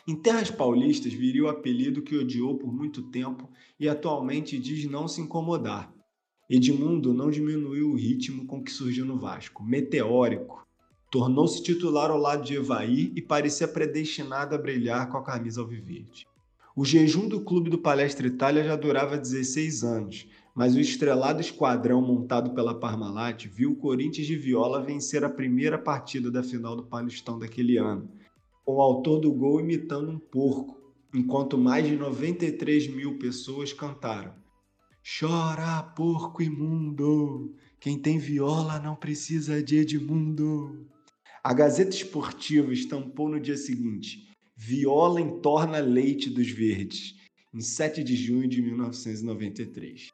Em 0.09 0.17
terras 0.17 0.51
paulistas 0.51 1.13
viria 1.13 1.45
o 1.45 1.49
apelido 1.49 2.03
que 2.03 2.17
odiou 2.17 2.57
por 2.59 2.73
muito 2.73 3.11
tempo 3.11 3.51
e 3.79 3.89
atualmente 3.89 4.59
diz 4.59 4.89
não 4.91 5.07
se 5.07 5.21
incomodar, 5.21 5.93
Edmundo 6.53 7.15
não 7.15 7.31
diminuiu 7.31 7.91
o 7.91 7.95
ritmo 7.95 8.45
com 8.45 8.61
que 8.61 8.73
surgiu 8.73 9.05
no 9.05 9.17
Vasco, 9.17 9.63
meteórico. 9.63 10.67
Tornou-se 11.09 11.63
titular 11.63 12.11
ao 12.11 12.19
lado 12.19 12.43
de 12.43 12.57
Evair 12.57 13.13
e 13.15 13.23
parecia 13.23 13.69
predestinado 13.69 14.53
a 14.53 14.59
brilhar 14.59 15.09
com 15.09 15.17
a 15.17 15.23
camisa 15.23 15.61
alviverde. 15.61 16.27
O 16.75 16.85
jejum 16.85 17.29
do 17.29 17.45
clube 17.45 17.71
do 17.71 17.79
Palestra 17.79 18.27
Itália 18.27 18.65
já 18.65 18.75
durava 18.75 19.17
16 19.17 19.85
anos, 19.85 20.27
mas 20.55 20.75
o 20.75 20.81
estrelado 20.81 21.41
esquadrão 21.41 22.01
montado 22.01 22.55
pela 22.55 22.79
Parmalat 22.79 23.47
viu 23.47 23.73
o 23.73 23.77
Corinthians 23.77 24.27
de 24.27 24.37
Viola 24.37 24.83
vencer 24.83 25.25
a 25.25 25.31
primeira 25.31 25.79
partida 25.79 26.31
da 26.31 26.43
final 26.43 26.77
do 26.77 26.85
Paulistão 26.85 27.39
daquele 27.39 27.77
ano, 27.77 28.11
com 28.65 28.77
o 28.77 28.81
autor 28.81 29.21
do 29.21 29.33
gol 29.33 29.61
imitando 29.61 30.11
um 30.11 30.19
porco, 30.19 30.79
enquanto 31.15 31.59
mais 31.59 31.87
de 31.87 31.97
93 31.97 32.89
mil 32.89 33.19
pessoas 33.19 33.73
cantaram 33.73 34.35
Chora, 35.03 35.83
porco 35.83 36.43
imundo! 36.43 37.55
Quem 37.81 37.99
tem 37.99 38.19
viola 38.19 38.79
não 38.79 38.95
precisa 38.95 39.63
de 39.63 39.79
Edmundo. 39.79 40.87
A 41.43 41.55
Gazeta 41.55 41.97
Esportiva 41.97 42.71
estampou 42.71 43.27
no 43.27 43.41
dia 43.41 43.57
seguinte: 43.57 44.29
Viola 44.55 45.21
entorna 45.21 45.79
leite 45.79 46.29
dos 46.29 46.51
verdes, 46.51 47.15
em 47.53 47.63
7 47.63 48.05
de 48.05 48.15
junho 48.15 48.47
de 48.47 48.61
1993. 48.61 50.11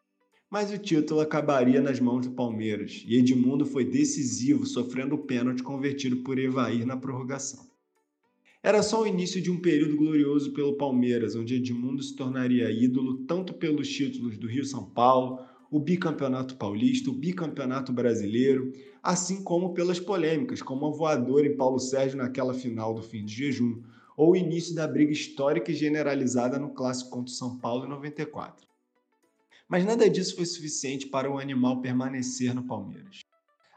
Mas 0.56 0.72
o 0.72 0.78
título 0.78 1.20
acabaria 1.20 1.82
nas 1.82 2.00
mãos 2.00 2.26
do 2.26 2.32
Palmeiras 2.32 3.04
e 3.06 3.18
Edmundo 3.18 3.66
foi 3.66 3.84
decisivo, 3.84 4.64
sofrendo 4.64 5.14
o 5.14 5.18
pênalti 5.18 5.62
convertido 5.62 6.16
por 6.22 6.38
Evair 6.38 6.86
na 6.86 6.96
prorrogação. 6.96 7.66
Era 8.62 8.82
só 8.82 9.02
o 9.02 9.06
início 9.06 9.38
de 9.42 9.50
um 9.50 9.60
período 9.60 9.98
glorioso 9.98 10.54
pelo 10.54 10.78
Palmeiras, 10.78 11.36
onde 11.36 11.56
Edmundo 11.56 12.02
se 12.02 12.16
tornaria 12.16 12.70
ídolo 12.70 13.18
tanto 13.26 13.52
pelos 13.52 13.86
títulos 13.86 14.38
do 14.38 14.46
Rio-São 14.46 14.82
Paulo, 14.82 15.40
o 15.70 15.78
bicampeonato 15.78 16.56
paulista, 16.56 17.10
o 17.10 17.12
bicampeonato 17.12 17.92
brasileiro, 17.92 18.72
assim 19.02 19.44
como 19.44 19.74
pelas 19.74 20.00
polêmicas, 20.00 20.62
como 20.62 20.86
a 20.86 20.90
voadora 20.90 21.46
em 21.46 21.54
Paulo 21.54 21.78
Sérgio 21.78 22.16
naquela 22.16 22.54
final 22.54 22.94
do 22.94 23.02
fim 23.02 23.26
de 23.26 23.34
jejum, 23.34 23.82
ou 24.16 24.30
o 24.30 24.36
início 24.36 24.74
da 24.74 24.88
briga 24.88 25.12
histórica 25.12 25.70
e 25.70 25.74
generalizada 25.74 26.58
no 26.58 26.70
clássico 26.70 27.10
contra 27.10 27.30
o 27.30 27.36
São 27.36 27.58
Paulo 27.58 27.84
em 27.84 27.90
94. 27.90 28.65
Mas 29.68 29.84
nada 29.84 30.08
disso 30.08 30.36
foi 30.36 30.46
suficiente 30.46 31.08
para 31.08 31.30
o 31.30 31.38
animal 31.38 31.80
permanecer 31.80 32.54
no 32.54 32.62
Palmeiras. 32.62 33.20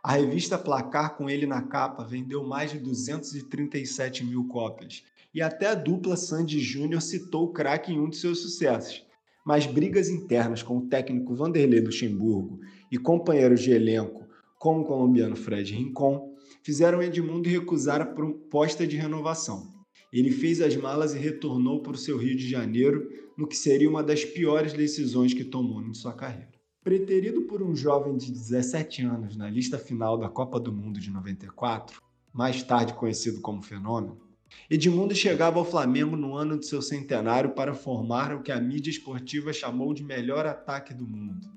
A 0.03 0.13
revista 0.13 0.57
Placar, 0.57 1.17
com 1.17 1.29
ele 1.29 1.45
na 1.45 1.63
capa, 1.63 2.05
vendeu 2.05 2.45
mais 2.45 2.71
de 2.71 2.79
237 2.79 4.23
mil 4.23 4.47
cópias. 4.47 5.03
E 5.33 5.41
até 5.41 5.67
a 5.67 5.75
dupla 5.75 6.15
Sandy 6.15 6.59
Júnior 6.59 7.01
citou 7.01 7.45
o 7.45 7.51
craque 7.51 7.91
em 7.91 7.99
um 7.99 8.09
de 8.09 8.17
seus 8.17 8.41
sucessos. 8.41 9.05
Mas 9.45 9.65
brigas 9.65 10.09
internas 10.09 10.61
com 10.61 10.77
o 10.77 10.87
técnico 10.87 11.35
Vanderlei 11.35 11.81
Luxemburgo 11.81 12.59
e 12.91 12.97
companheiros 12.97 13.61
de 13.61 13.71
elenco, 13.71 14.27
como 14.59 14.81
o 14.81 14.85
colombiano 14.85 15.35
Fred 15.35 15.73
Rincon, 15.73 16.35
fizeram 16.61 17.01
Edmundo 17.01 17.49
recusar 17.49 18.01
a 18.01 18.05
proposta 18.05 18.85
de 18.85 18.95
renovação. 18.95 19.78
Ele 20.11 20.31
fez 20.31 20.61
as 20.61 20.75
malas 20.75 21.13
e 21.13 21.19
retornou 21.19 21.81
para 21.81 21.93
o 21.93 21.97
seu 21.97 22.17
Rio 22.17 22.35
de 22.35 22.49
Janeiro, 22.49 23.09
no 23.37 23.47
que 23.47 23.55
seria 23.55 23.89
uma 23.89 24.03
das 24.03 24.25
piores 24.25 24.73
decisões 24.73 25.33
que 25.33 25.43
tomou 25.43 25.81
em 25.81 25.93
sua 25.93 26.13
carreira. 26.13 26.51
Preterido 26.83 27.43
por 27.43 27.61
um 27.61 27.75
jovem 27.75 28.17
de 28.17 28.31
17 28.31 29.03
anos 29.03 29.35
na 29.35 29.49
lista 29.49 29.77
final 29.77 30.17
da 30.17 30.29
Copa 30.29 30.59
do 30.59 30.71
Mundo 30.71 30.99
de 30.99 31.11
94, 31.11 32.01
mais 32.33 32.63
tarde 32.63 32.93
conhecido 32.93 33.41
como 33.41 33.61
Fenômeno, 33.61 34.29
Edmundo 34.69 35.13
chegava 35.15 35.59
ao 35.59 35.65
Flamengo 35.65 36.15
no 36.15 36.35
ano 36.35 36.57
de 36.57 36.65
seu 36.65 36.81
centenário 36.81 37.51
para 37.51 37.73
formar 37.73 38.33
o 38.33 38.41
que 38.41 38.51
a 38.51 38.59
mídia 38.59 38.89
esportiva 38.89 39.53
chamou 39.53 39.93
de 39.93 40.03
melhor 40.03 40.45
ataque 40.45 40.93
do 40.93 41.07
mundo, 41.07 41.47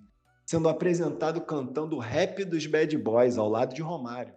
sendo 0.45 0.69
apresentado 0.69 1.41
cantando 1.41 1.97
o 1.97 1.99
rap 1.99 2.45
dos 2.45 2.67
Bad 2.67 2.97
Boys 2.99 3.39
ao 3.39 3.49
lado 3.49 3.75
de 3.75 3.83
Romário. 3.83 4.35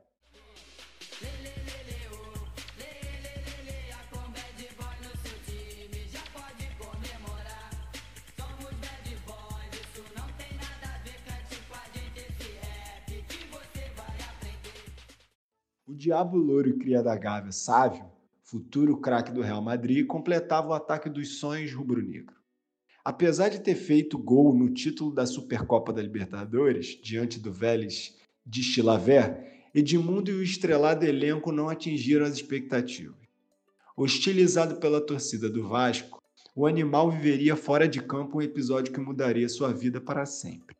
Diabo 15.96 16.38
louro 16.38 16.78
cria 16.78 17.02
da 17.02 17.16
Gávea, 17.16 17.54
Sávio, 17.54 18.06
futuro 18.43 18.98
craque 18.98 19.32
do 19.32 19.41
Real 19.41 19.62
Madrid, 19.62 20.06
completava 20.06 20.68
o 20.68 20.74
ataque 20.74 21.10
dos 21.10 21.39
sonhos 21.39 21.74
rubro-negro. 21.74 22.36
Apesar 23.04 23.48
de 23.48 23.62
ter 23.62 23.76
feito 23.76 24.18
gol 24.18 24.54
no 24.54 24.70
título 24.70 25.14
da 25.14 25.26
Supercopa 25.26 25.93
da 25.93 26.02
Libertadores, 26.02 27.00
diante 27.02 27.39
do 27.39 27.50
Vélez 27.50 28.14
de 28.46 28.62
Chilaver, 28.62 29.70
Edmundo 29.74 30.32
e 30.32 30.34
o 30.34 30.43
estrelado 30.43 31.06
elenco 31.06 31.52
não 31.52 31.70
atingiram 31.70 32.26
as 32.26 32.34
expectativas. 32.34 33.16
Hostilizado 33.96 34.76
pela 34.76 35.00
torcida 35.00 35.50
do 35.50 35.66
Vasco, 35.66 36.22
o 36.54 36.68
animal 36.68 37.10
viveria 37.10 37.56
fora 37.56 37.88
de 37.88 38.02
campo 38.02 38.39
um 38.39 38.41
episódio 38.41 38.91
que 38.91 39.00
mudaria 39.00 39.48
sua 39.48 39.72
vida 39.72 40.02
para 40.02 40.26
sempre. 40.26 40.76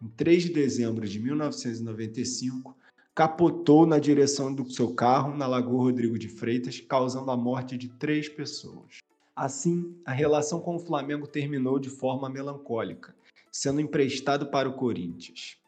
Em 0.00 0.06
3 0.08 0.44
de 0.44 0.52
dezembro 0.52 1.06
de 1.06 1.18
1995, 1.18 2.76
capotou 3.14 3.84
na 3.84 3.98
direção 3.98 4.52
do 4.54 4.70
seu 4.70 4.94
carro 4.94 5.36
na 5.36 5.46
Lagoa 5.46 5.84
Rodrigo 5.84 6.18
de 6.18 6.28
Freitas, 6.28 6.80
causando 6.80 7.30
a 7.30 7.36
morte 7.36 7.76
de 7.76 7.88
três 7.88 8.26
pessoas. 8.28 8.98
Assim, 9.36 9.94
a 10.04 10.12
relação 10.12 10.60
com 10.60 10.76
o 10.76 10.78
Flamengo 10.78 11.26
terminou 11.26 11.78
de 11.78 11.90
forma 11.90 12.30
melancólica, 12.30 13.14
sendo 13.50 13.80
emprestado 13.80 14.46
para 14.46 14.68
o 14.68 14.74
Corinthians. 14.74 15.58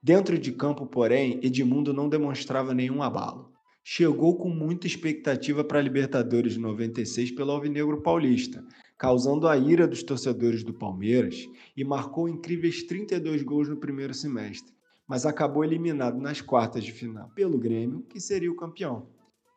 Dentro 0.00 0.38
de 0.38 0.52
campo, 0.52 0.86
porém, 0.86 1.40
Edmundo 1.42 1.92
não 1.92 2.08
demonstrava 2.08 2.74
nenhum 2.74 3.02
abalo. 3.02 3.52
Chegou 3.84 4.36
com 4.36 4.48
muita 4.48 4.86
expectativa 4.86 5.64
para 5.64 5.80
a 5.80 5.82
Libertadores 5.82 6.54
de 6.54 6.60
96 6.60 7.32
pelo 7.32 7.50
Alvinegro 7.50 8.00
Paulista, 8.00 8.64
causando 8.96 9.48
a 9.48 9.56
ira 9.56 9.88
dos 9.88 10.04
torcedores 10.04 10.62
do 10.62 10.72
Palmeiras 10.72 11.48
e 11.76 11.84
marcou 11.84 12.28
incríveis 12.28 12.84
32 12.84 13.42
gols 13.42 13.68
no 13.68 13.76
primeiro 13.76 14.14
semestre, 14.14 14.72
mas 15.12 15.26
acabou 15.26 15.62
eliminado 15.62 16.18
nas 16.18 16.40
quartas 16.40 16.82
de 16.82 16.90
final 16.90 17.28
pelo 17.34 17.58
Grêmio, 17.58 18.00
que 18.08 18.18
seria 18.18 18.50
o 18.50 18.56
campeão. 18.56 19.08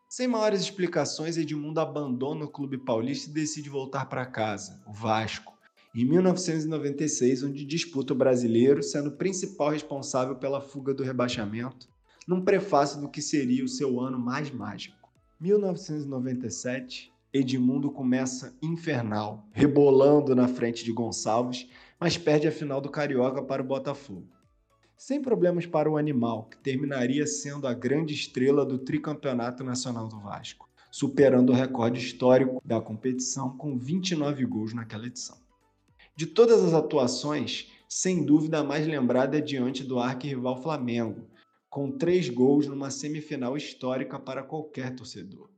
Sem 0.09 0.27
maiores 0.27 0.59
explicações, 0.59 1.37
Edmundo 1.37 1.79
abandona 1.79 2.43
o 2.43 2.49
clube 2.49 2.77
paulista 2.77 3.29
e 3.29 3.33
decide 3.33 3.69
voltar 3.69 4.07
para 4.07 4.25
casa, 4.25 4.83
o 4.85 4.91
Vasco, 4.91 5.53
em 5.95 6.03
1996, 6.03 7.43
onde 7.43 7.63
disputa 7.63 8.11
o 8.11 8.17
brasileiro, 8.17 8.83
sendo 8.83 9.07
o 9.07 9.15
principal 9.15 9.69
responsável 9.69 10.35
pela 10.35 10.59
fuga 10.59 10.93
do 10.93 11.03
rebaixamento, 11.03 11.87
num 12.27 12.43
prefácio 12.43 12.99
do 12.99 13.07
que 13.07 13.21
seria 13.21 13.63
o 13.63 13.69
seu 13.69 14.01
ano 14.01 14.19
mais 14.19 14.51
mágico. 14.51 15.09
1997, 15.39 17.13
Edmundo 17.31 17.89
começa 17.89 18.53
infernal, 18.61 19.47
rebolando 19.53 20.35
na 20.35 20.49
frente 20.49 20.83
de 20.83 20.91
Gonçalves, 20.91 21.65
mas 21.97 22.17
perde 22.17 22.45
a 22.45 22.51
final 22.51 22.81
do 22.81 22.89
Carioca 22.89 23.41
para 23.41 23.61
o 23.61 23.65
Botafogo 23.65 24.35
sem 24.97 25.21
problemas 25.21 25.65
para 25.65 25.89
o 25.89 25.97
animal, 25.97 26.45
que 26.45 26.57
terminaria 26.57 27.27
sendo 27.27 27.67
a 27.67 27.73
grande 27.73 28.13
estrela 28.13 28.65
do 28.65 28.79
tricampeonato 28.79 29.63
nacional 29.63 30.07
do 30.07 30.19
Vasco, 30.19 30.69
superando 30.91 31.51
o 31.51 31.55
recorde 31.55 31.99
histórico 31.99 32.61
da 32.63 32.79
competição 32.79 33.57
com 33.57 33.77
29 33.77 34.45
gols 34.45 34.73
naquela 34.73 35.07
edição. 35.07 35.37
De 36.15 36.25
todas 36.25 36.63
as 36.63 36.73
atuações, 36.73 37.71
sem 37.89 38.25
dúvida 38.25 38.59
a 38.59 38.63
mais 38.63 38.87
lembrada 38.87 39.37
é 39.37 39.41
diante 39.41 39.83
do 39.83 39.99
arquirrival 39.99 40.61
Flamengo, 40.61 41.27
com 41.69 41.91
três 41.91 42.29
gols 42.29 42.67
numa 42.67 42.89
semifinal 42.89 43.57
histórica 43.57 44.17
para 44.17 44.43
qualquer 44.43 44.95
torcedor. 44.95 45.49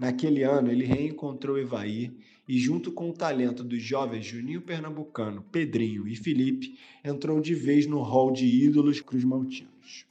Naquele 0.00 0.42
ano, 0.44 0.72
ele 0.72 0.86
reencontrou 0.86 1.58
Evair 1.58 2.10
e, 2.48 2.58
junto 2.58 2.90
com 2.90 3.10
o 3.10 3.12
talento 3.12 3.62
dos 3.62 3.82
jovens 3.82 4.24
Juninho 4.24 4.62
Pernambucano, 4.62 5.44
Pedrinho 5.52 6.08
e 6.08 6.16
Felipe, 6.16 6.78
entrou 7.04 7.38
de 7.38 7.54
vez 7.54 7.86
no 7.86 8.00
hall 8.00 8.32
de 8.32 8.46
ídolos 8.46 9.02
cruzmaltinos. 9.02 10.06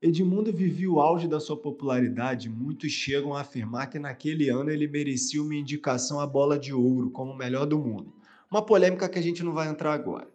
Edmundo 0.00 0.50
vivia 0.50 0.90
o 0.90 0.98
auge 0.98 1.28
da 1.28 1.38
sua 1.38 1.58
popularidade 1.58 2.46
e 2.46 2.50
muitos 2.50 2.90
chegam 2.90 3.34
a 3.34 3.42
afirmar 3.42 3.90
que 3.90 3.98
naquele 3.98 4.48
ano 4.48 4.70
ele 4.70 4.88
merecia 4.88 5.42
uma 5.42 5.54
indicação 5.54 6.18
à 6.18 6.26
bola 6.26 6.58
de 6.58 6.72
ouro 6.72 7.10
como 7.10 7.32
o 7.32 7.36
melhor 7.36 7.66
do 7.66 7.78
mundo. 7.78 8.14
Uma 8.50 8.64
polêmica 8.64 9.10
que 9.10 9.18
a 9.18 9.22
gente 9.22 9.42
não 9.42 9.52
vai 9.52 9.68
entrar 9.68 9.92
agora. 9.92 10.30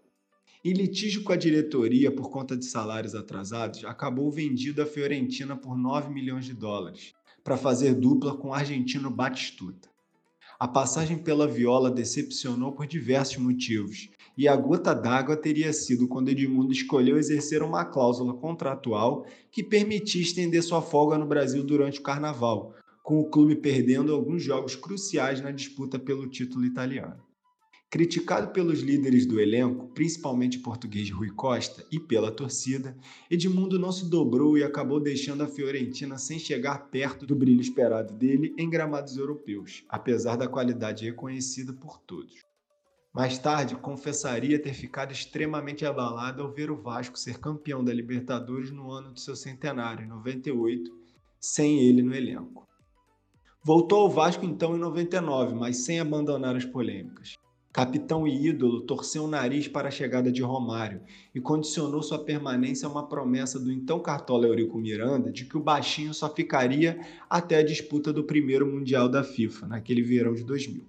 Em 0.64 0.74
litígio 0.74 1.24
com 1.24 1.34
a 1.34 1.36
diretoria 1.36 2.12
por 2.12 2.30
conta 2.30 2.56
de 2.56 2.66
salários 2.66 3.16
atrasados, 3.16 3.84
acabou 3.86 4.32
vendido 4.32 4.84
à 4.84 4.86
Fiorentina 4.86 5.56
por 5.56 5.76
9 5.76 6.14
milhões 6.14 6.46
de 6.46 6.54
dólares 6.54 7.12
para 7.44 7.58
fazer 7.58 7.96
dupla 7.96 8.36
com 8.36 8.50
o 8.50 8.54
argentino 8.54 9.10
Batistuta. 9.10 9.90
A 10.60 10.68
passagem 10.68 11.18
pela 11.18 11.48
Viola 11.48 11.90
decepcionou 11.90 12.72
por 12.72 12.86
diversos 12.86 13.38
motivos, 13.38 14.10
e 14.38 14.48
a 14.48 14.56
gota 14.56 14.94
d'água 14.94 15.36
teria 15.36 15.74
sido 15.74 16.08
quando 16.08 16.30
Edmundo 16.30 16.72
escolheu 16.72 17.18
exercer 17.18 17.64
uma 17.64 17.84
cláusula 17.84 18.34
contratual 18.34 19.26
que 19.52 19.64
permitia 19.64 20.22
estender 20.22 20.62
sua 20.64 20.82
folga 20.82 21.18
no 21.18 21.26
Brasil 21.26 21.64
durante 21.64 22.00
o 22.00 22.04
Carnaval, 22.04 22.76
com 23.04 23.20
o 23.20 23.30
clube 23.30 23.56
perdendo 23.56 24.14
alguns 24.14 24.44
jogos 24.44 24.76
cruciais 24.76 25.42
na 25.42 25.52
disputa 25.52 25.98
pelo 25.98 26.30
título 26.30 26.64
italiano. 26.64 27.22
Criticado 27.92 28.54
pelos 28.54 28.80
líderes 28.80 29.26
do 29.26 29.38
elenco, 29.38 29.90
principalmente 29.90 30.58
o 30.58 30.62
português 30.62 31.12
Rui 31.12 31.30
Costa, 31.30 31.86
e 31.92 32.00
pela 32.00 32.32
torcida, 32.32 32.96
Edmundo 33.30 33.78
não 33.78 33.92
se 33.92 34.10
dobrou 34.10 34.58
e 34.58 34.64
acabou 34.64 34.98
deixando 34.98 35.44
a 35.44 35.48
Fiorentina 35.48 36.18
sem 36.18 36.40
chegar 36.40 36.90
perto 36.90 37.26
do 37.26 37.36
brilho 37.36 37.60
esperado 37.60 38.14
dele 38.14 38.56
em 38.58 38.70
gramados 38.70 39.18
europeus, 39.18 39.84
apesar 39.90 40.38
da 40.38 40.48
qualidade 40.48 41.04
reconhecida 41.04 41.74
por 41.74 42.00
todos. 42.00 42.34
Mais 43.14 43.38
tarde, 43.38 43.76
confessaria 43.76 44.58
ter 44.58 44.74
ficado 44.74 45.12
extremamente 45.12 45.86
abalado 45.86 46.44
ao 46.44 46.54
ver 46.54 46.72
o 46.72 46.82
Vasco 46.82 47.20
ser 47.20 47.40
campeão 47.40 47.84
da 47.84 47.94
Libertadores 47.94 48.72
no 48.72 48.90
ano 48.90 49.12
do 49.12 49.20
seu 49.20 49.36
centenário, 49.36 50.06
em 50.06 50.08
98, 50.08 50.90
sem 51.42 51.80
ele 51.80 52.02
no 52.02 52.16
elenco. 52.16 52.66
Voltou 53.62 54.04
ao 54.04 54.10
Vasco 54.10 54.46
então 54.46 54.78
em 54.78 54.80
99, 54.80 55.56
mas 55.56 55.84
sem 55.84 56.00
abandonar 56.00 56.56
as 56.56 56.64
polêmicas. 56.64 57.36
Capitão 57.74 58.28
e 58.28 58.48
ídolo 58.48 58.82
torceu 58.82 59.24
o 59.24 59.28
nariz 59.30 59.66
para 59.66 59.88
a 59.88 59.92
chegada 59.92 60.30
de 60.30 60.42
Romário 60.42 61.02
e 61.34 61.40
condicionou 61.40 62.04
sua 62.04 62.20
permanência 62.20 62.86
a 62.86 62.92
uma 62.92 63.08
promessa 63.08 63.58
do 63.58 63.72
então 63.72 63.98
cartola 63.98 64.46
Eurico 64.46 64.78
Miranda 64.78 65.32
de 65.32 65.46
que 65.46 65.56
o 65.56 65.64
baixinho 65.64 66.14
só 66.14 66.28
ficaria 66.28 67.00
até 67.30 67.56
a 67.56 67.64
disputa 67.64 68.12
do 68.12 68.26
primeiro 68.26 68.68
Mundial 68.68 69.08
da 69.08 69.24
FIFA, 69.24 69.68
naquele 69.68 70.02
verão 70.02 70.34
de 70.34 70.44
2000. 70.44 70.86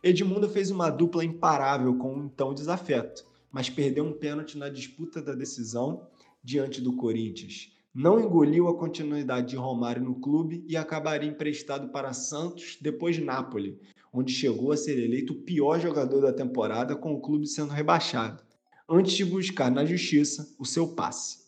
Edmundo 0.00 0.48
fez 0.48 0.70
uma 0.70 0.90
dupla 0.90 1.24
imparável 1.24 1.96
com 1.96 2.14
o 2.14 2.24
então 2.26 2.54
desafeto, 2.54 3.24
mas 3.50 3.68
perdeu 3.68 4.04
um 4.04 4.12
pênalti 4.12 4.56
na 4.56 4.68
disputa 4.68 5.20
da 5.20 5.34
decisão 5.34 6.06
diante 6.40 6.80
do 6.80 6.94
Corinthians. 6.94 7.75
Não 7.98 8.20
engoliu 8.20 8.68
a 8.68 8.76
continuidade 8.76 9.48
de 9.48 9.56
Romário 9.56 10.04
no 10.04 10.16
clube 10.16 10.62
e 10.68 10.76
acabaria 10.76 11.30
emprestado 11.30 11.88
para 11.88 12.12
Santos, 12.12 12.76
depois 12.78 13.18
Nápoles, 13.18 13.74
onde 14.12 14.34
chegou 14.34 14.70
a 14.70 14.76
ser 14.76 15.02
eleito 15.02 15.32
o 15.32 15.40
pior 15.40 15.80
jogador 15.80 16.20
da 16.20 16.30
temporada 16.30 16.94
com 16.94 17.14
o 17.14 17.20
clube 17.22 17.46
sendo 17.46 17.72
rebaixado, 17.72 18.42
antes 18.86 19.14
de 19.14 19.24
buscar 19.24 19.70
na 19.70 19.82
justiça 19.86 20.54
o 20.58 20.66
seu 20.66 20.88
passe. 20.88 21.46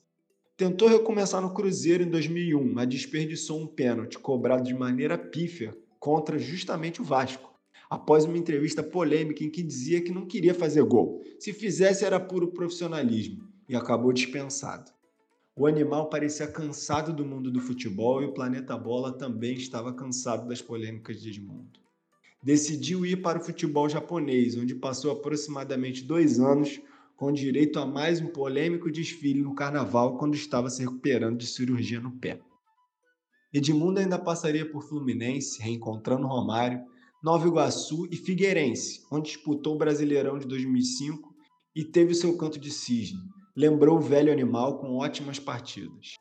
Tentou 0.57 0.88
recomeçar 0.88 1.42
no 1.42 1.53
Cruzeiro 1.53 2.03
em 2.03 2.09
2001, 2.09 2.72
mas 2.72 2.88
desperdiçou 2.88 3.61
um 3.61 3.66
pênalti 3.66 4.18
cobrado 4.18 4.62
de 4.62 4.72
maneira 4.72 5.18
pífia 5.18 5.76
contra 6.01 6.38
justamente 6.38 7.03
o 7.03 7.05
Vasco, 7.05 7.53
após 7.90 8.24
uma 8.24 8.38
entrevista 8.38 8.82
polêmica 8.82 9.44
em 9.44 9.51
que 9.51 9.62
dizia 9.62 10.01
que 10.01 10.12
não 10.12 10.24
queria 10.24 10.55
fazer 10.55 10.82
gol. 10.84 11.22
Se 11.38 11.53
fizesse 11.53 12.07
era 12.07 12.18
puro 12.18 12.49
profissionalismo 12.53 13.46
e 13.68 13.76
acabou 13.76 14.14
dispensado. 14.14 14.96
O 15.59 15.66
animal 15.66 16.09
parecia 16.09 16.46
cansado 16.46 17.12
do 17.12 17.26
mundo 17.26 17.50
do 17.50 17.61
futebol 17.61 18.22
e 18.22 18.26
o 18.26 18.32
planeta 18.32 18.78
bola 18.78 19.12
também 19.12 19.54
estava 19.54 19.92
cansado 19.92 20.48
das 20.48 20.62
polêmicas 20.62 21.20
de 21.20 21.30
Edmundo 21.30 21.78
decidiu 22.42 23.04
ir 23.04 23.16
para 23.16 23.38
o 23.38 23.44
futebol 23.44 23.88
japonês, 23.88 24.56
onde 24.56 24.74
passou 24.74 25.11
aproximadamente 25.11 26.04
dois 26.04 26.38
anos 26.38 26.80
com 27.16 27.32
direito 27.32 27.80
a 27.80 27.86
mais 27.86 28.20
um 28.20 28.28
polêmico 28.28 28.90
desfile 28.90 29.42
no 29.42 29.54
carnaval 29.54 30.16
quando 30.16 30.34
estava 30.34 30.70
se 30.70 30.82
recuperando 30.82 31.38
de 31.38 31.46
cirurgia 31.46 32.00
no 32.00 32.12
pé. 32.12 32.40
Edmundo 33.52 33.98
ainda 33.98 34.18
passaria 34.18 34.70
por 34.70 34.82
Fluminense, 34.82 35.61
reencontrando 35.61 36.28
Romário, 36.28 36.80
Nova 37.22 37.48
Iguaçu 37.48 38.06
e 38.11 38.16
Figueirense, 38.16 39.00
onde 39.11 39.32
disputou 39.32 39.74
o 39.74 39.78
Brasileirão 39.78 40.38
de 40.38 40.46
2005 40.46 41.34
e 41.74 41.84
teve 41.84 42.14
seu 42.14 42.36
canto 42.36 42.59
de 42.59 42.70
cisne. 42.70 43.18
Lembrou 43.61 43.96
o 43.96 44.00
velho 44.00 44.30
animal 44.30 44.78
com 44.78 44.98
ótimas 44.98 45.40
partidas. 45.40 46.14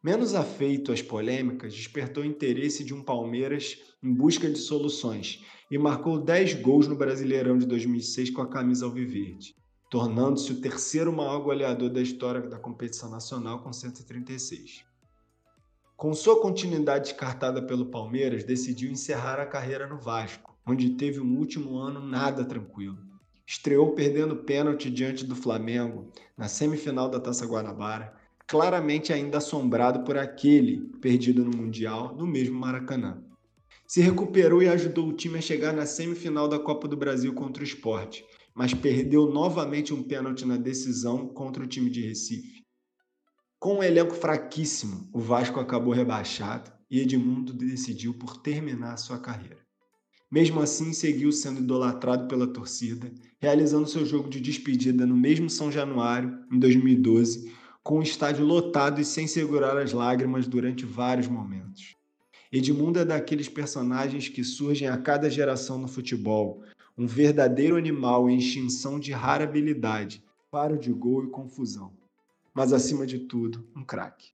Menos 0.00 0.32
afeito 0.32 0.92
às 0.92 1.02
polêmicas, 1.02 1.74
despertou 1.74 2.24
interesse 2.24 2.84
de 2.84 2.94
um 2.94 3.02
Palmeiras 3.02 3.82
em 4.00 4.14
busca 4.14 4.48
de 4.48 4.58
soluções 4.58 5.44
e 5.68 5.76
marcou 5.76 6.20
10 6.20 6.54
gols 6.62 6.86
no 6.86 6.94
Brasileirão 6.94 7.58
de 7.58 7.66
2006 7.66 8.30
com 8.30 8.42
a 8.42 8.48
camisa 8.48 8.84
alviverde, 8.84 9.56
tornando-se 9.90 10.52
o 10.52 10.60
terceiro 10.60 11.12
maior 11.12 11.40
goleador 11.40 11.90
da 11.90 12.00
história 12.00 12.42
da 12.42 12.60
competição 12.60 13.10
nacional 13.10 13.60
com 13.60 13.72
136. 13.72 14.84
Com 15.96 16.14
sua 16.14 16.40
continuidade 16.40 17.08
descartada 17.08 17.60
pelo 17.60 17.86
Palmeiras, 17.86 18.44
decidiu 18.44 18.88
encerrar 18.88 19.40
a 19.40 19.46
carreira 19.46 19.88
no 19.88 19.98
Vasco, 19.98 20.56
onde 20.64 20.90
teve 20.90 21.18
um 21.18 21.38
último 21.38 21.76
ano 21.76 21.98
nada 21.98 22.44
tranquilo. 22.44 23.03
Estreou 23.46 23.92
perdendo 23.92 24.36
pênalti 24.36 24.90
diante 24.90 25.24
do 25.24 25.36
Flamengo 25.36 26.10
na 26.36 26.48
semifinal 26.48 27.10
da 27.10 27.20
Taça 27.20 27.46
Guanabara, 27.46 28.14
claramente 28.46 29.12
ainda 29.12 29.38
assombrado 29.38 30.02
por 30.04 30.16
aquele 30.16 30.80
perdido 31.00 31.44
no 31.44 31.56
Mundial 31.56 32.14
no 32.16 32.26
mesmo 32.26 32.58
Maracanã. 32.58 33.22
Se 33.86 34.00
recuperou 34.00 34.62
e 34.62 34.68
ajudou 34.68 35.08
o 35.08 35.12
time 35.12 35.38
a 35.38 35.42
chegar 35.42 35.72
na 35.72 35.84
semifinal 35.84 36.48
da 36.48 36.58
Copa 36.58 36.88
do 36.88 36.96
Brasil 36.96 37.34
contra 37.34 37.62
o 37.62 37.66
Sport, 37.66 38.22
mas 38.54 38.72
perdeu 38.72 39.26
novamente 39.26 39.92
um 39.92 40.02
pênalti 40.02 40.46
na 40.46 40.56
decisão 40.56 41.28
contra 41.28 41.62
o 41.62 41.66
time 41.66 41.90
de 41.90 42.00
Recife. 42.00 42.64
Com 43.58 43.78
um 43.78 43.82
elenco 43.82 44.14
fraquíssimo, 44.14 45.08
o 45.12 45.20
Vasco 45.20 45.60
acabou 45.60 45.92
rebaixado 45.92 46.72
e 46.90 47.00
Edmundo 47.00 47.52
decidiu 47.52 48.14
por 48.14 48.38
terminar 48.38 48.96
sua 48.96 49.18
carreira. 49.18 49.63
Mesmo 50.34 50.60
assim, 50.60 50.92
seguiu 50.92 51.30
sendo 51.30 51.60
idolatrado 51.60 52.26
pela 52.26 52.44
torcida, 52.44 53.08
realizando 53.38 53.88
seu 53.88 54.04
jogo 54.04 54.28
de 54.28 54.40
despedida 54.40 55.06
no 55.06 55.16
mesmo 55.16 55.48
São 55.48 55.70
Januário, 55.70 56.36
em 56.50 56.58
2012, 56.58 57.52
com 57.84 58.00
o 58.00 58.02
estádio 58.02 58.44
lotado 58.44 59.00
e 59.00 59.04
sem 59.04 59.28
segurar 59.28 59.78
as 59.78 59.92
lágrimas 59.92 60.48
durante 60.48 60.84
vários 60.84 61.28
momentos. 61.28 61.94
Edmundo 62.50 62.98
é 62.98 63.04
daqueles 63.04 63.48
personagens 63.48 64.28
que 64.28 64.42
surgem 64.42 64.88
a 64.88 64.98
cada 64.98 65.30
geração 65.30 65.78
no 65.78 65.86
futebol, 65.86 66.64
um 66.98 67.06
verdadeiro 67.06 67.76
animal 67.76 68.28
em 68.28 68.36
extinção 68.36 68.98
de 68.98 69.12
rara 69.12 69.44
habilidade, 69.44 70.20
paro 70.50 70.76
de 70.76 70.92
gol 70.92 71.22
e 71.22 71.30
confusão. 71.30 71.92
Mas 72.52 72.72
acima 72.72 73.06
de 73.06 73.20
tudo, 73.20 73.64
um 73.76 73.84
craque. 73.84 74.32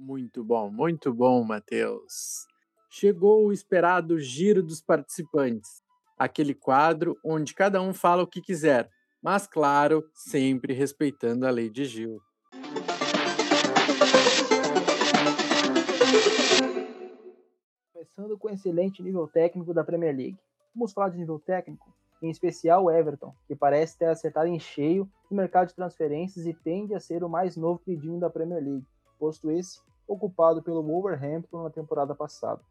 Muito 0.00 0.44
bom, 0.44 0.70
muito 0.70 1.12
bom, 1.12 1.42
Matheus. 1.42 2.46
Chegou 2.88 3.46
o 3.46 3.52
esperado 3.52 4.20
giro 4.20 4.62
dos 4.62 4.80
participantes, 4.80 5.82
aquele 6.16 6.54
quadro 6.54 7.18
onde 7.24 7.52
cada 7.52 7.82
um 7.82 7.92
fala 7.92 8.22
o 8.22 8.26
que 8.26 8.40
quiser, 8.40 8.88
mas 9.20 9.48
claro, 9.48 10.08
sempre 10.14 10.72
respeitando 10.72 11.44
a 11.44 11.50
lei 11.50 11.68
de 11.68 11.84
Gil. 11.84 12.20
Começando 17.92 18.38
com 18.38 18.46
o 18.46 18.52
excelente 18.52 19.02
nível 19.02 19.26
técnico 19.26 19.74
da 19.74 19.82
Premier 19.82 20.16
League. 20.16 20.38
Vamos 20.72 20.92
falar 20.92 21.08
de 21.08 21.18
nível 21.18 21.40
técnico? 21.40 21.92
Em 22.22 22.30
especial 22.30 22.84
o 22.84 22.90
Everton, 22.90 23.34
que 23.48 23.56
parece 23.56 23.98
ter 23.98 24.06
acertado 24.06 24.46
em 24.46 24.60
cheio 24.60 25.10
no 25.28 25.36
mercado 25.36 25.66
de 25.66 25.74
transferências 25.74 26.46
e 26.46 26.54
tende 26.54 26.94
a 26.94 27.00
ser 27.00 27.24
o 27.24 27.28
mais 27.28 27.56
novo 27.56 27.80
pedinho 27.84 28.20
da 28.20 28.30
Premier 28.30 28.62
League, 28.62 28.86
posto 29.18 29.50
esse 29.50 29.87
ocupado 30.08 30.62
pelo 30.62 30.82
Wolverhampton 30.82 31.62
na 31.62 31.70
temporada 31.70 32.14
passada. 32.14 32.62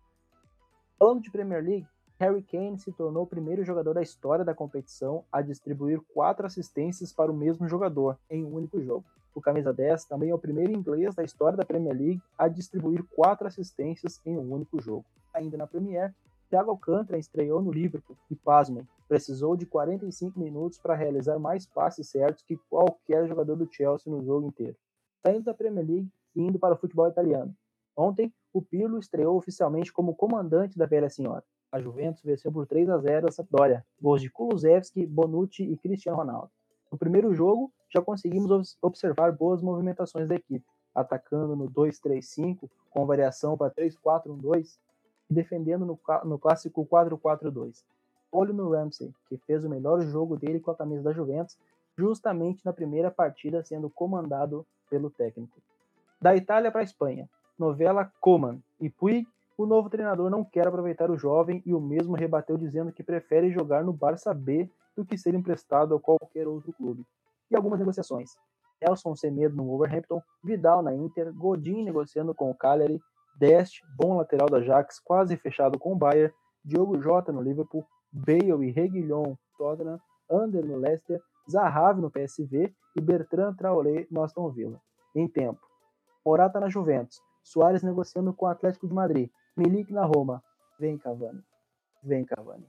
Falando 0.97 1.21
de 1.21 1.31
Premier 1.31 1.63
League, 1.63 1.87
Harry 2.19 2.41
Kane 2.41 2.79
se 2.79 2.91
tornou 2.91 3.23
o 3.23 3.27
primeiro 3.27 3.63
jogador 3.63 3.93
da 3.93 4.01
história 4.01 4.43
da 4.43 4.55
competição 4.55 5.23
a 5.31 5.41
distribuir 5.41 6.01
quatro 6.13 6.47
assistências 6.47 7.13
para 7.13 7.31
o 7.31 7.35
mesmo 7.35 7.69
jogador 7.69 8.17
em 8.27 8.43
um 8.43 8.55
único 8.55 8.81
jogo. 8.81 9.05
O 9.35 9.41
camisa 9.41 9.71
10 9.71 10.05
também 10.05 10.31
é 10.31 10.33
o 10.33 10.39
primeiro 10.39 10.71
inglês 10.71 11.13
da 11.13 11.23
história 11.23 11.55
da 11.55 11.63
Premier 11.63 11.95
League 11.95 12.21
a 12.35 12.47
distribuir 12.47 13.03
quatro 13.15 13.45
assistências 13.45 14.19
em 14.25 14.35
um 14.35 14.51
único 14.51 14.81
jogo. 14.81 15.05
Ainda 15.31 15.55
na 15.57 15.67
Premier, 15.67 16.11
Thiago 16.49 16.71
Alcântara 16.71 17.19
estreou 17.19 17.61
no 17.61 17.71
Liverpool 17.71 18.17
e, 18.31 18.35
pasmem, 18.35 18.87
precisou 19.07 19.55
de 19.55 19.67
45 19.67 20.39
minutos 20.39 20.79
para 20.79 20.95
realizar 20.95 21.37
mais 21.37 21.67
passes 21.67 22.09
certos 22.09 22.43
que 22.43 22.57
qualquer 22.69 23.27
jogador 23.27 23.55
do 23.55 23.71
Chelsea 23.71 24.11
no 24.11 24.23
jogo 24.23 24.47
inteiro. 24.47 24.75
Saindo 25.23 25.43
da 25.43 25.53
Premier 25.53 25.85
League 25.85 26.11
indo 26.39 26.59
para 26.59 26.75
o 26.75 26.77
futebol 26.77 27.07
italiano. 27.07 27.53
Ontem, 27.95 28.31
o 28.53 28.61
Pirlo 28.61 28.99
estreou 28.99 29.37
oficialmente 29.37 29.91
como 29.91 30.15
comandante 30.15 30.77
da 30.77 30.85
Velha 30.85 31.09
Senhora. 31.09 31.43
A 31.71 31.81
Juventus 31.81 32.23
venceu 32.23 32.51
por 32.51 32.65
3 32.65 32.89
a 32.89 32.97
0 32.97 33.27
a 33.27 33.31
Sampdoria, 33.31 33.85
gols 34.01 34.21
de 34.21 34.29
Kulusevski, 34.29 35.05
Bonucci 35.05 35.63
e 35.63 35.77
Cristiano 35.77 36.17
Ronaldo. 36.17 36.49
No 36.91 36.97
primeiro 36.97 37.33
jogo, 37.33 37.71
já 37.89 38.01
conseguimos 38.01 38.77
observar 38.81 39.31
boas 39.31 39.61
movimentações 39.61 40.29
da 40.29 40.35
equipe, 40.35 40.65
atacando 40.95 41.55
no 41.55 41.69
2-3-5, 41.69 42.69
com 42.89 43.05
variação 43.05 43.57
para 43.57 43.71
3-4-1-2, 43.71 44.77
e 45.29 45.33
defendendo 45.33 45.85
no, 45.85 45.99
no 46.23 46.39
clássico 46.39 46.85
4-4-2. 46.85 47.83
Olho 48.31 48.53
no 48.53 48.69
Ramsey, 48.71 49.13
que 49.27 49.37
fez 49.37 49.63
o 49.63 49.69
melhor 49.69 50.01
jogo 50.01 50.37
dele 50.37 50.59
com 50.59 50.71
a 50.71 50.75
camisa 50.75 51.03
da 51.03 51.13
Juventus, 51.13 51.57
justamente 51.97 52.65
na 52.65 52.71
primeira 52.71 53.09
partida 53.09 53.63
sendo 53.63 53.89
comandado 53.89 54.65
pelo 54.89 55.09
técnico. 55.09 55.59
Da 56.21 56.35
Itália 56.35 56.71
para 56.71 56.81
a 56.81 56.83
Espanha, 56.83 57.29
novela 57.57 58.11
Coman 58.19 58.59
e 58.79 58.89
Puig 58.89 59.27
o 59.57 59.65
novo 59.65 59.89
treinador 59.89 60.29
não 60.29 60.45
quer 60.45 60.67
aproveitar 60.67 61.09
o 61.09 61.17
jovem 61.17 61.63
e 61.65 61.73
o 61.73 61.81
mesmo 61.81 62.15
rebateu 62.15 62.57
dizendo 62.57 62.91
que 62.91 63.01
prefere 63.01 63.51
jogar 63.51 63.83
no 63.83 63.91
Barça 63.91 64.31
B 64.31 64.69
do 64.95 65.03
que 65.03 65.17
ser 65.17 65.33
emprestado 65.33 65.95
a 65.95 65.99
qualquer 65.99 66.47
outro 66.47 66.71
clube. 66.73 67.03
E 67.49 67.55
algumas 67.55 67.79
negociações. 67.79 68.29
Nelson 68.79 69.15
Semedo 69.15 69.55
no 69.55 69.65
Wolverhampton, 69.65 70.21
Vidal 70.43 70.83
na 70.83 70.93
Inter, 70.93 71.33
Godin 71.33 71.83
negociando 71.83 72.35
com 72.35 72.51
o 72.51 72.55
Cagliari, 72.55 73.01
Dest, 73.39 73.81
bom 73.97 74.17
lateral 74.17 74.47
da 74.47 74.57
Ajax, 74.57 74.99
quase 74.99 75.35
fechado 75.37 75.79
com 75.79 75.93
o 75.93 75.97
Bayern, 75.97 76.31
Diogo 76.63 77.01
Jota 77.01 77.31
no 77.31 77.41
Liverpool, 77.41 77.83
Bale 78.11 78.67
e 78.67 78.71
Reguilhon 78.71 79.35
Tottenham, 79.57 79.99
Under 80.29 80.63
no 80.63 80.77
Leicester, 80.77 81.19
Zahavi 81.49 81.99
no 81.99 82.11
PSV 82.11 82.71
e 82.95 83.01
Bertrand 83.01 83.55
Traoré 83.55 84.05
no 84.11 84.21
Aston 84.21 84.51
Villa. 84.51 84.79
Em 85.15 85.27
tempo. 85.27 85.66
Morata 86.27 86.59
na 86.59 86.67
Juventus, 86.67 87.21
Soares 87.41 87.81
negociando 87.81 88.33
com 88.33 88.45
o 88.45 88.49
Atlético 88.49 88.85
de 88.85 88.93
Madrid, 88.93 89.29
Milik 89.55 89.93
na 89.93 90.03
Roma. 90.03 90.43
Vem, 90.77 90.97
Cavani. 90.97 91.39
Vem, 92.03 92.25
Cavani. 92.25 92.65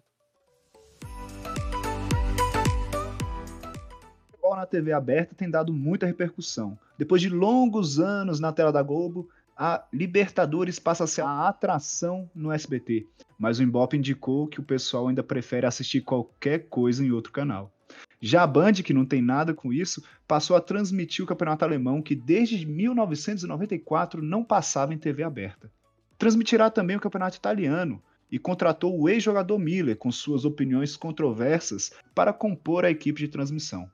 futebol 4.30 4.54
na 4.54 4.64
TV 4.64 4.92
aberta 4.92 5.34
tem 5.34 5.50
dado 5.50 5.72
muita 5.72 6.06
repercussão. 6.06 6.78
Depois 6.96 7.20
de 7.20 7.28
longos 7.28 7.98
anos 7.98 8.38
na 8.38 8.52
tela 8.52 8.70
da 8.70 8.80
Globo, 8.80 9.28
a 9.56 9.84
Libertadores 9.92 10.78
passa 10.78 11.02
a 11.02 11.08
ser 11.08 11.22
a 11.22 11.48
atração 11.48 12.30
no 12.32 12.52
SBT. 12.52 13.08
Mas 13.36 13.58
o 13.58 13.64
Ibope 13.64 13.96
indicou 13.96 14.46
que 14.46 14.60
o 14.60 14.64
pessoal 14.64 15.08
ainda 15.08 15.24
prefere 15.24 15.66
assistir 15.66 16.02
qualquer 16.02 16.68
coisa 16.68 17.04
em 17.04 17.10
outro 17.10 17.32
canal. 17.32 17.72
Já 18.20 18.42
a 18.42 18.46
Band, 18.46 18.74
que 18.74 18.92
não 18.92 19.06
tem 19.06 19.22
nada 19.22 19.54
com 19.54 19.72
isso, 19.72 20.02
passou 20.26 20.56
a 20.56 20.60
transmitir 20.60 21.24
o 21.24 21.28
campeonato 21.28 21.64
alemão, 21.64 22.02
que 22.02 22.16
desde 22.16 22.66
1994 22.66 24.22
não 24.22 24.42
passava 24.42 24.92
em 24.92 24.98
TV 24.98 25.22
aberta. 25.22 25.70
Transmitirá 26.18 26.68
também 26.68 26.96
o 26.96 27.00
campeonato 27.00 27.36
italiano 27.36 28.02
e 28.30 28.38
contratou 28.38 29.00
o 29.00 29.08
ex-jogador 29.08 29.58
Miller, 29.58 29.96
com 29.96 30.10
suas 30.10 30.44
opiniões 30.44 30.96
controversas, 30.96 31.92
para 32.14 32.32
compor 32.32 32.84
a 32.84 32.90
equipe 32.90 33.20
de 33.20 33.28
transmissão. 33.28 33.88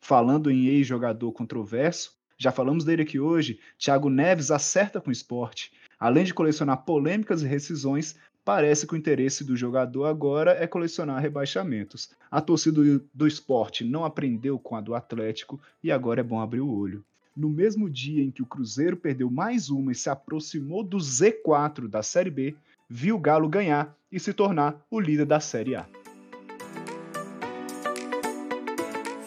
Falando 0.00 0.50
em 0.50 0.66
ex-jogador 0.66 1.32
controverso, 1.32 2.12
já 2.38 2.52
falamos 2.52 2.84
dele 2.84 3.02
aqui 3.02 3.18
hoje, 3.18 3.58
Thiago 3.78 4.08
Neves 4.08 4.50
acerta 4.50 5.00
com 5.00 5.08
o 5.08 5.12
esporte. 5.12 5.72
Além 5.98 6.24
de 6.24 6.32
colecionar 6.32 6.84
polêmicas 6.84 7.42
e 7.42 7.46
rescisões, 7.48 8.14
parece 8.48 8.86
que 8.86 8.94
o 8.94 8.96
interesse 8.96 9.44
do 9.44 9.54
jogador 9.54 10.06
agora 10.06 10.52
é 10.52 10.66
colecionar 10.66 11.20
rebaixamentos. 11.20 12.08
A 12.30 12.40
torcida 12.40 12.80
do 13.12 13.26
esporte 13.26 13.84
não 13.84 14.06
aprendeu 14.06 14.58
com 14.58 14.74
a 14.74 14.80
do 14.80 14.94
Atlético 14.94 15.60
e 15.84 15.92
agora 15.92 16.20
é 16.20 16.24
bom 16.24 16.40
abrir 16.40 16.62
o 16.62 16.74
olho 16.74 17.04
no 17.36 17.50
mesmo 17.50 17.90
dia 17.90 18.24
em 18.24 18.30
que 18.30 18.40
o 18.40 18.46
Cruzeiro 18.46 18.96
perdeu 18.96 19.30
mais 19.30 19.68
uma 19.68 19.92
e 19.92 19.94
se 19.94 20.08
aproximou 20.08 20.82
do 20.82 20.96
Z4 20.96 21.86
da 21.86 22.02
Série 22.02 22.30
B, 22.30 22.56
viu 22.88 23.16
o 23.16 23.20
Galo 23.20 23.50
ganhar 23.50 23.94
e 24.10 24.18
se 24.18 24.32
tornar 24.32 24.82
o 24.90 24.98
líder 24.98 25.26
da 25.26 25.40
Série 25.40 25.76
A. 25.76 25.86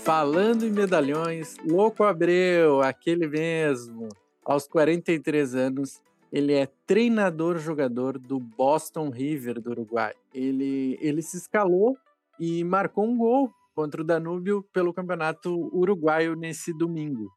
Falando 0.03 0.65
em 0.65 0.71
medalhões, 0.71 1.55
Louco 1.63 2.03
Abreu, 2.03 2.81
aquele 2.81 3.27
mesmo, 3.27 4.09
aos 4.43 4.67
43 4.67 5.53
anos, 5.53 6.01
ele 6.31 6.53
é 6.53 6.67
treinador-jogador 6.87 8.17
do 8.17 8.39
Boston 8.39 9.09
River 9.09 9.59
do 9.59 9.71
Uruguai. 9.71 10.13
Ele, 10.33 10.97
ele 11.01 11.21
se 11.21 11.37
escalou 11.37 11.97
e 12.39 12.63
marcou 12.63 13.05
um 13.05 13.17
gol 13.17 13.51
contra 13.75 14.01
o 14.01 14.05
Danúbio 14.05 14.63
pelo 14.73 14.93
Campeonato 14.93 15.53
Uruguaio 15.75 16.35
nesse 16.35 16.73
domingo. 16.73 17.29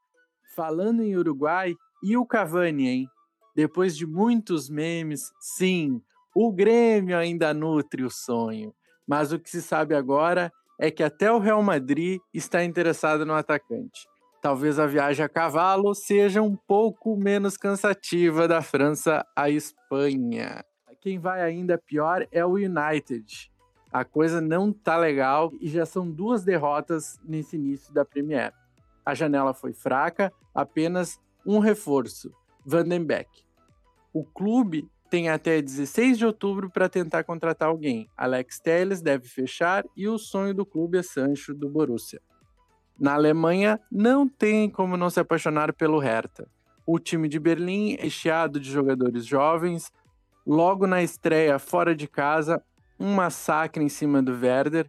Falando 0.55 1.03
em 1.03 1.17
Uruguai, 1.17 1.75
e 2.03 2.17
o 2.17 2.27
Cavani, 2.27 2.89
hein? 2.89 3.09
Depois 3.57 3.97
de 3.97 4.07
muitos 4.07 4.69
memes, 4.69 5.33
sim, 5.41 6.01
o 6.35 6.53
Grêmio 6.53 7.17
ainda 7.17 7.55
nutre 7.55 8.05
o 8.05 8.11
sonho. 8.11 8.75
Mas 9.07 9.33
o 9.33 9.39
que 9.39 9.49
se 9.49 9.63
sabe 9.63 9.95
agora 9.95 10.53
é 10.79 10.91
que 10.91 11.03
até 11.03 11.31
o 11.33 11.39
Real 11.39 11.63
Madrid 11.63 12.21
está 12.33 12.63
interessado 12.63 13.25
no 13.25 13.33
atacante. 13.33 14.07
Talvez 14.45 14.79
a 14.79 14.87
viagem 14.87 15.25
a 15.25 15.29
cavalo 15.29 15.95
seja 15.95 16.43
um 16.43 16.55
pouco 16.55 17.17
menos 17.17 17.57
cansativa 17.57 18.47
da 18.47 18.61
França 18.61 19.25
à 19.35 19.49
Espanha. 19.49 20.63
Quem 21.01 21.19
vai 21.19 21.41
ainda 21.41 21.79
pior 21.79 22.29
é 22.31 22.45
o 22.45 22.57
United. 22.57 23.51
A 23.91 24.05
coisa 24.05 24.43
não 24.43 24.71
tá 24.71 24.99
legal 24.99 25.51
e 25.63 25.69
já 25.71 25.87
são 25.87 26.11
duas 26.11 26.45
derrotas 26.45 27.19
nesse 27.25 27.57
início 27.57 27.91
da 27.95 28.05
Premier. 28.05 28.53
A 29.03 29.15
janela 29.15 29.55
foi 29.55 29.73
fraca, 29.73 30.31
apenas 30.55 31.19
um 31.47 31.59
reforço, 31.59 32.31
Vandenbeck. 32.67 33.31
O 34.13 34.25
clube 34.25 34.87
tem 35.09 35.31
até 35.31 35.63
16 35.63 36.19
de 36.19 36.27
outubro 36.27 36.69
para 36.69 36.91
tentar 36.91 37.25
contratar 37.25 37.71
alguém. 37.71 38.11
Alex 38.15 38.61
Telles 38.61 39.01
deve 39.01 39.27
fechar 39.27 39.87
e 39.97 40.07
o 40.07 40.19
sonho 40.19 40.53
do 40.53 40.67
clube 40.67 40.99
é 40.99 41.03
Sancho 41.03 41.55
do 41.55 41.67
Borussia. 41.67 42.21
Na 42.99 43.15
Alemanha, 43.15 43.81
não 43.91 44.29
tem 44.29 44.71
como 44.71 44.97
não 44.97 45.11
se 45.11 45.19
apaixonar 45.19 45.73
pelo 45.73 45.99
Hertha. 45.99 46.49
O 46.87 46.99
time 46.99 47.29
de 47.29 47.41
Berlim, 47.41 47.97
recheado 47.97 48.61
de 48.61 48.71
jogadores 48.71 49.27
jovens, 49.27 49.91
logo 50.47 50.87
na 50.87 51.03
estreia 51.03 51.59
fora 51.59 51.95
de 51.95 52.07
casa, 52.07 52.63
um 52.99 53.15
massacre 53.15 53.83
em 53.83 53.89
cima 53.89 54.23
do 54.23 54.33
Werder, 54.33 54.89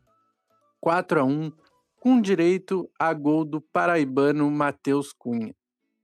4 0.79 1.19
a 1.19 1.23
1, 1.23 1.51
com 1.99 2.21
direito 2.21 2.87
a 2.99 3.11
gol 3.13 3.43
do 3.43 3.59
paraibano 3.59 4.49
Matheus 4.51 5.11
Cunha. 5.11 5.55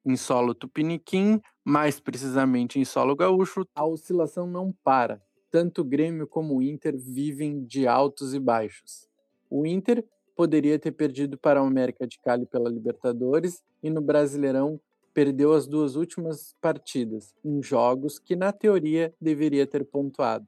Em 0.04 0.16
solo 0.16 0.56
tupiniquim, 0.56 1.40
mais 1.64 2.00
precisamente 2.00 2.80
em 2.80 2.86
solo 2.86 3.16
gaúcho, 3.16 3.64
a 3.76 3.86
oscilação 3.86 4.48
não 4.48 4.74
para. 4.84 5.22
Tanto 5.52 5.82
o 5.82 5.86
Grêmio 5.86 6.26
como 6.26 6.58
o 6.58 6.62
Inter 6.64 6.98
vivem 6.98 7.64
de 7.64 7.88
altos 7.88 8.34
e 8.34 8.40
baixos. 8.40 9.08
O 9.48 9.68
Inter 9.68 10.04
poderia 10.42 10.80
ter 10.80 10.92
perdido 10.92 11.38
para 11.38 11.62
o 11.62 11.68
América 11.68 12.08
de 12.08 12.18
Cali 12.18 12.48
pela 12.48 12.68
Libertadores 12.68 13.62
e 13.84 13.92
no 13.92 14.02
Brasileirão 14.02 14.82
perdeu 15.14 15.54
as 15.54 15.68
duas 15.68 15.96
últimas 15.96 16.56
partidas, 16.60 17.32
em 17.46 17.62
jogos 17.62 18.18
que, 18.18 18.36
na 18.36 18.52
teoria, 18.52 19.14
deveria 19.22 19.68
ter 19.68 19.86
pontuado. 19.86 20.48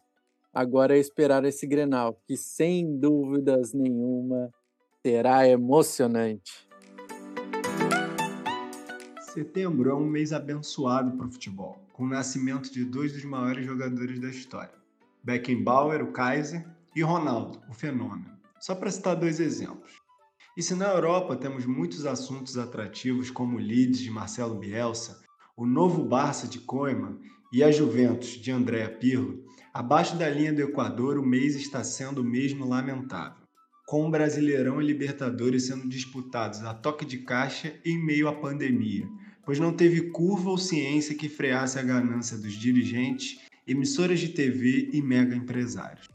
Agora 0.51 0.97
é 0.97 0.99
esperar 0.99 1.45
esse 1.45 1.67
Grenal, 1.67 2.19
que 2.25 2.35
sem 2.35 2.97
dúvidas 2.97 3.71
nenhuma 3.71 4.51
será 5.05 5.47
emocionante. 5.47 6.67
Setembro 9.21 9.91
é 9.91 9.93
um 9.93 10.07
mês 10.07 10.33
abençoado 10.33 11.15
para 11.15 11.27
o 11.27 11.31
futebol, 11.31 11.77
com 11.93 12.05
o 12.05 12.09
nascimento 12.09 12.73
de 12.73 12.83
dois 12.83 13.13
dos 13.13 13.25
maiores 13.25 13.63
jogadores 13.63 14.19
da 14.19 14.29
história: 14.29 14.73
Beckenbauer, 15.23 16.03
o 16.03 16.11
Kaiser, 16.11 16.65
e 16.95 17.03
Ronaldo, 17.03 17.61
o 17.69 17.73
fenômeno. 17.73 18.33
Só 18.63 18.73
para 18.73 18.89
citar 18.89 19.17
dois 19.17 19.41
exemplos. 19.41 19.91
E 20.55 20.63
se 20.63 20.73
na 20.73 20.87
Europa 20.87 21.35
temos 21.35 21.65
muitos 21.65 22.05
assuntos 22.05 22.57
atrativos 22.57 23.29
como 23.29 23.57
o 23.57 23.59
Leeds 23.59 23.99
de 23.99 24.09
Marcelo 24.09 24.57
Bielsa, 24.57 25.19
o 25.57 25.65
novo 25.65 26.05
Barça 26.05 26.47
de 26.47 26.59
Koeman 26.59 27.19
e 27.51 27.61
a 27.61 27.69
Juventus 27.69 28.29
de 28.41 28.51
Andrea 28.51 28.87
Pirlo, 28.87 29.43
abaixo 29.73 30.15
da 30.15 30.29
linha 30.29 30.53
do 30.53 30.61
Equador 30.61 31.17
o 31.17 31.25
mês 31.25 31.57
está 31.57 31.83
sendo 31.83 32.23
mesmo 32.23 32.65
lamentável, 32.65 33.43
com 33.85 34.07
o 34.07 34.09
Brasileirão 34.09 34.81
e 34.81 34.85
Libertadores 34.85 35.67
sendo 35.67 35.89
disputados 35.89 36.61
a 36.61 36.73
toque 36.73 37.03
de 37.03 37.17
caixa 37.17 37.77
em 37.83 38.01
meio 38.01 38.29
à 38.29 38.33
pandemia, 38.33 39.05
pois 39.45 39.59
não 39.59 39.73
teve 39.73 40.09
curva 40.11 40.49
ou 40.49 40.57
ciência 40.57 41.17
que 41.17 41.27
freasse 41.27 41.77
a 41.77 41.83
ganância 41.83 42.37
dos 42.37 42.53
dirigentes, 42.53 43.41
emissoras 43.67 44.21
de 44.21 44.29
TV 44.29 44.89
e 44.93 45.01
mega 45.01 45.35
empresários. 45.35 46.12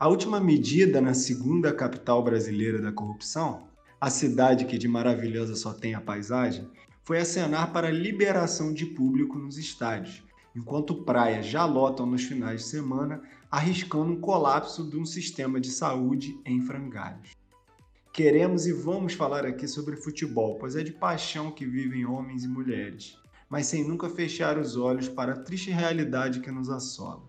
A 0.00 0.06
última 0.06 0.38
medida 0.38 1.00
na 1.00 1.12
segunda 1.12 1.72
capital 1.72 2.22
brasileira 2.22 2.80
da 2.80 2.92
corrupção, 2.92 3.66
a 4.00 4.08
cidade 4.08 4.64
que 4.64 4.78
de 4.78 4.86
maravilhosa 4.86 5.56
só 5.56 5.72
tem 5.72 5.92
a 5.92 6.00
paisagem, 6.00 6.68
foi 7.02 7.18
acenar 7.18 7.72
para 7.72 7.88
a 7.88 7.90
liberação 7.90 8.72
de 8.72 8.86
público 8.86 9.36
nos 9.36 9.58
estádios, 9.58 10.22
enquanto 10.54 11.02
praias 11.02 11.46
já 11.46 11.64
lotam 11.64 12.06
nos 12.06 12.22
finais 12.22 12.60
de 12.60 12.68
semana, 12.68 13.20
arriscando 13.50 14.12
um 14.12 14.20
colapso 14.20 14.88
de 14.88 14.96
um 14.96 15.04
sistema 15.04 15.60
de 15.60 15.72
saúde 15.72 16.40
em 16.46 16.60
frangalhos. 16.60 17.32
Queremos 18.12 18.68
e 18.68 18.72
vamos 18.72 19.14
falar 19.14 19.44
aqui 19.44 19.66
sobre 19.66 19.96
futebol, 19.96 20.60
pois 20.60 20.76
é 20.76 20.84
de 20.84 20.92
paixão 20.92 21.50
que 21.50 21.66
vivem 21.66 22.06
homens 22.06 22.44
e 22.44 22.48
mulheres, 22.48 23.18
mas 23.50 23.66
sem 23.66 23.82
nunca 23.82 24.08
fechar 24.08 24.58
os 24.58 24.76
olhos 24.76 25.08
para 25.08 25.32
a 25.32 25.40
triste 25.40 25.72
realidade 25.72 26.38
que 26.38 26.52
nos 26.52 26.70
assola. 26.70 27.27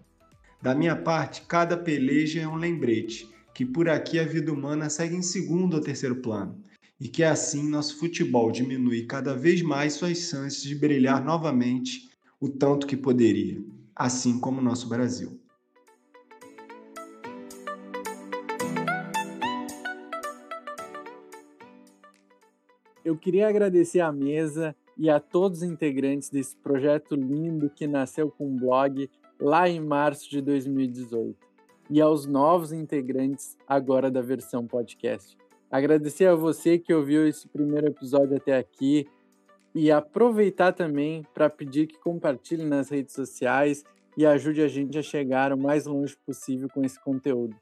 Da 0.61 0.75
minha 0.75 0.95
parte, 0.95 1.43
cada 1.47 1.77
peleja 1.77 2.41
é 2.41 2.47
um 2.47 2.57
lembrete 2.57 3.29
que 3.53 3.65
por 3.65 3.87
aqui 3.87 4.19
a 4.19 4.25
vida 4.25 4.51
humana 4.51 4.89
segue 4.89 5.15
em 5.15 5.21
segundo 5.21 5.75
ou 5.75 5.81
terceiro 5.81 6.17
plano 6.17 6.61
e 6.99 7.07
que 7.07 7.23
assim 7.23 7.69
nosso 7.69 7.97
futebol 7.97 8.51
diminui 8.51 9.05
cada 9.05 9.33
vez 9.33 9.61
mais 9.61 9.93
suas 9.93 10.17
chances 10.17 10.61
de 10.61 10.75
brilhar 10.75 11.23
novamente 11.23 12.09
o 12.41 12.49
tanto 12.49 12.85
que 12.85 12.97
poderia, 12.97 13.63
assim 13.95 14.37
como 14.37 14.59
o 14.59 14.63
nosso 14.63 14.89
Brasil. 14.89 15.39
Eu 23.05 23.17
queria 23.17 23.47
agradecer 23.47 24.01
à 24.01 24.11
mesa 24.11 24.75
e 24.97 25.09
a 25.09 25.21
todos 25.21 25.59
os 25.59 25.63
integrantes 25.63 26.29
desse 26.29 26.57
projeto 26.57 27.15
lindo 27.15 27.69
que 27.69 27.87
nasceu 27.87 28.29
com 28.29 28.49
um 28.49 28.57
blog 28.57 29.09
lá 29.39 29.69
em 29.69 29.79
março 29.79 30.29
de 30.29 30.41
2018, 30.41 31.37
e 31.89 32.01
aos 32.01 32.25
novos 32.25 32.71
integrantes 32.71 33.57
agora 33.67 34.11
da 34.11 34.21
versão 34.21 34.67
podcast. 34.67 35.37
Agradecer 35.71 36.25
a 36.25 36.35
você 36.35 36.77
que 36.77 36.93
ouviu 36.93 37.27
esse 37.27 37.47
primeiro 37.47 37.87
episódio 37.87 38.35
até 38.35 38.57
aqui 38.57 39.07
e 39.73 39.91
aproveitar 39.91 40.73
também 40.73 41.23
para 41.33 41.49
pedir 41.49 41.87
que 41.87 41.99
compartilhe 41.99 42.65
nas 42.65 42.89
redes 42.89 43.13
sociais 43.13 43.83
e 44.17 44.25
ajude 44.25 44.61
a 44.61 44.67
gente 44.67 44.97
a 44.97 45.01
chegar 45.01 45.53
o 45.53 45.57
mais 45.57 45.85
longe 45.85 46.17
possível 46.25 46.67
com 46.73 46.83
esse 46.83 46.99
conteúdo. 47.03 47.55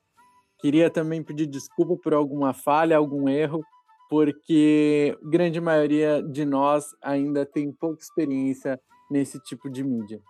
Queria 0.60 0.90
também 0.90 1.22
pedir 1.22 1.46
desculpa 1.46 1.96
por 1.96 2.14
alguma 2.14 2.54
falha, 2.54 2.98
algum 2.98 3.30
erro, 3.30 3.62
porque 4.10 5.16
grande 5.22 5.60
maioria 5.62 6.24
de 6.24 6.46
nós 6.46 6.96
ainda 7.02 7.46
tem 7.46 7.72
pouca 7.72 8.02
experiência 8.02 8.80
nesse 9.12 9.40
tipo 9.40 9.70
de 9.70 9.84
mídia. 9.84 10.22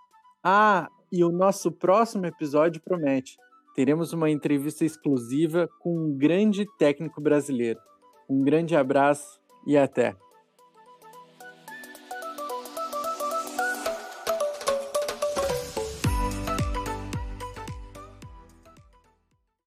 Ah, 0.44 0.90
e 1.12 1.24
o 1.24 1.32
nosso 1.32 1.72
próximo 1.72 2.26
episódio 2.26 2.82
promete. 2.82 3.38
Teremos 3.76 4.14
uma 4.14 4.30
entrevista 4.30 4.84
exclusiva 4.84 5.70
com 5.80 5.96
um 5.96 6.18
grande 6.18 6.66
técnico 6.78 7.22
brasileiro. 7.22 7.80
Um 8.30 8.44
grande 8.44 8.76
abraço 8.76 9.40
e 9.66 9.78
até! 9.78 10.16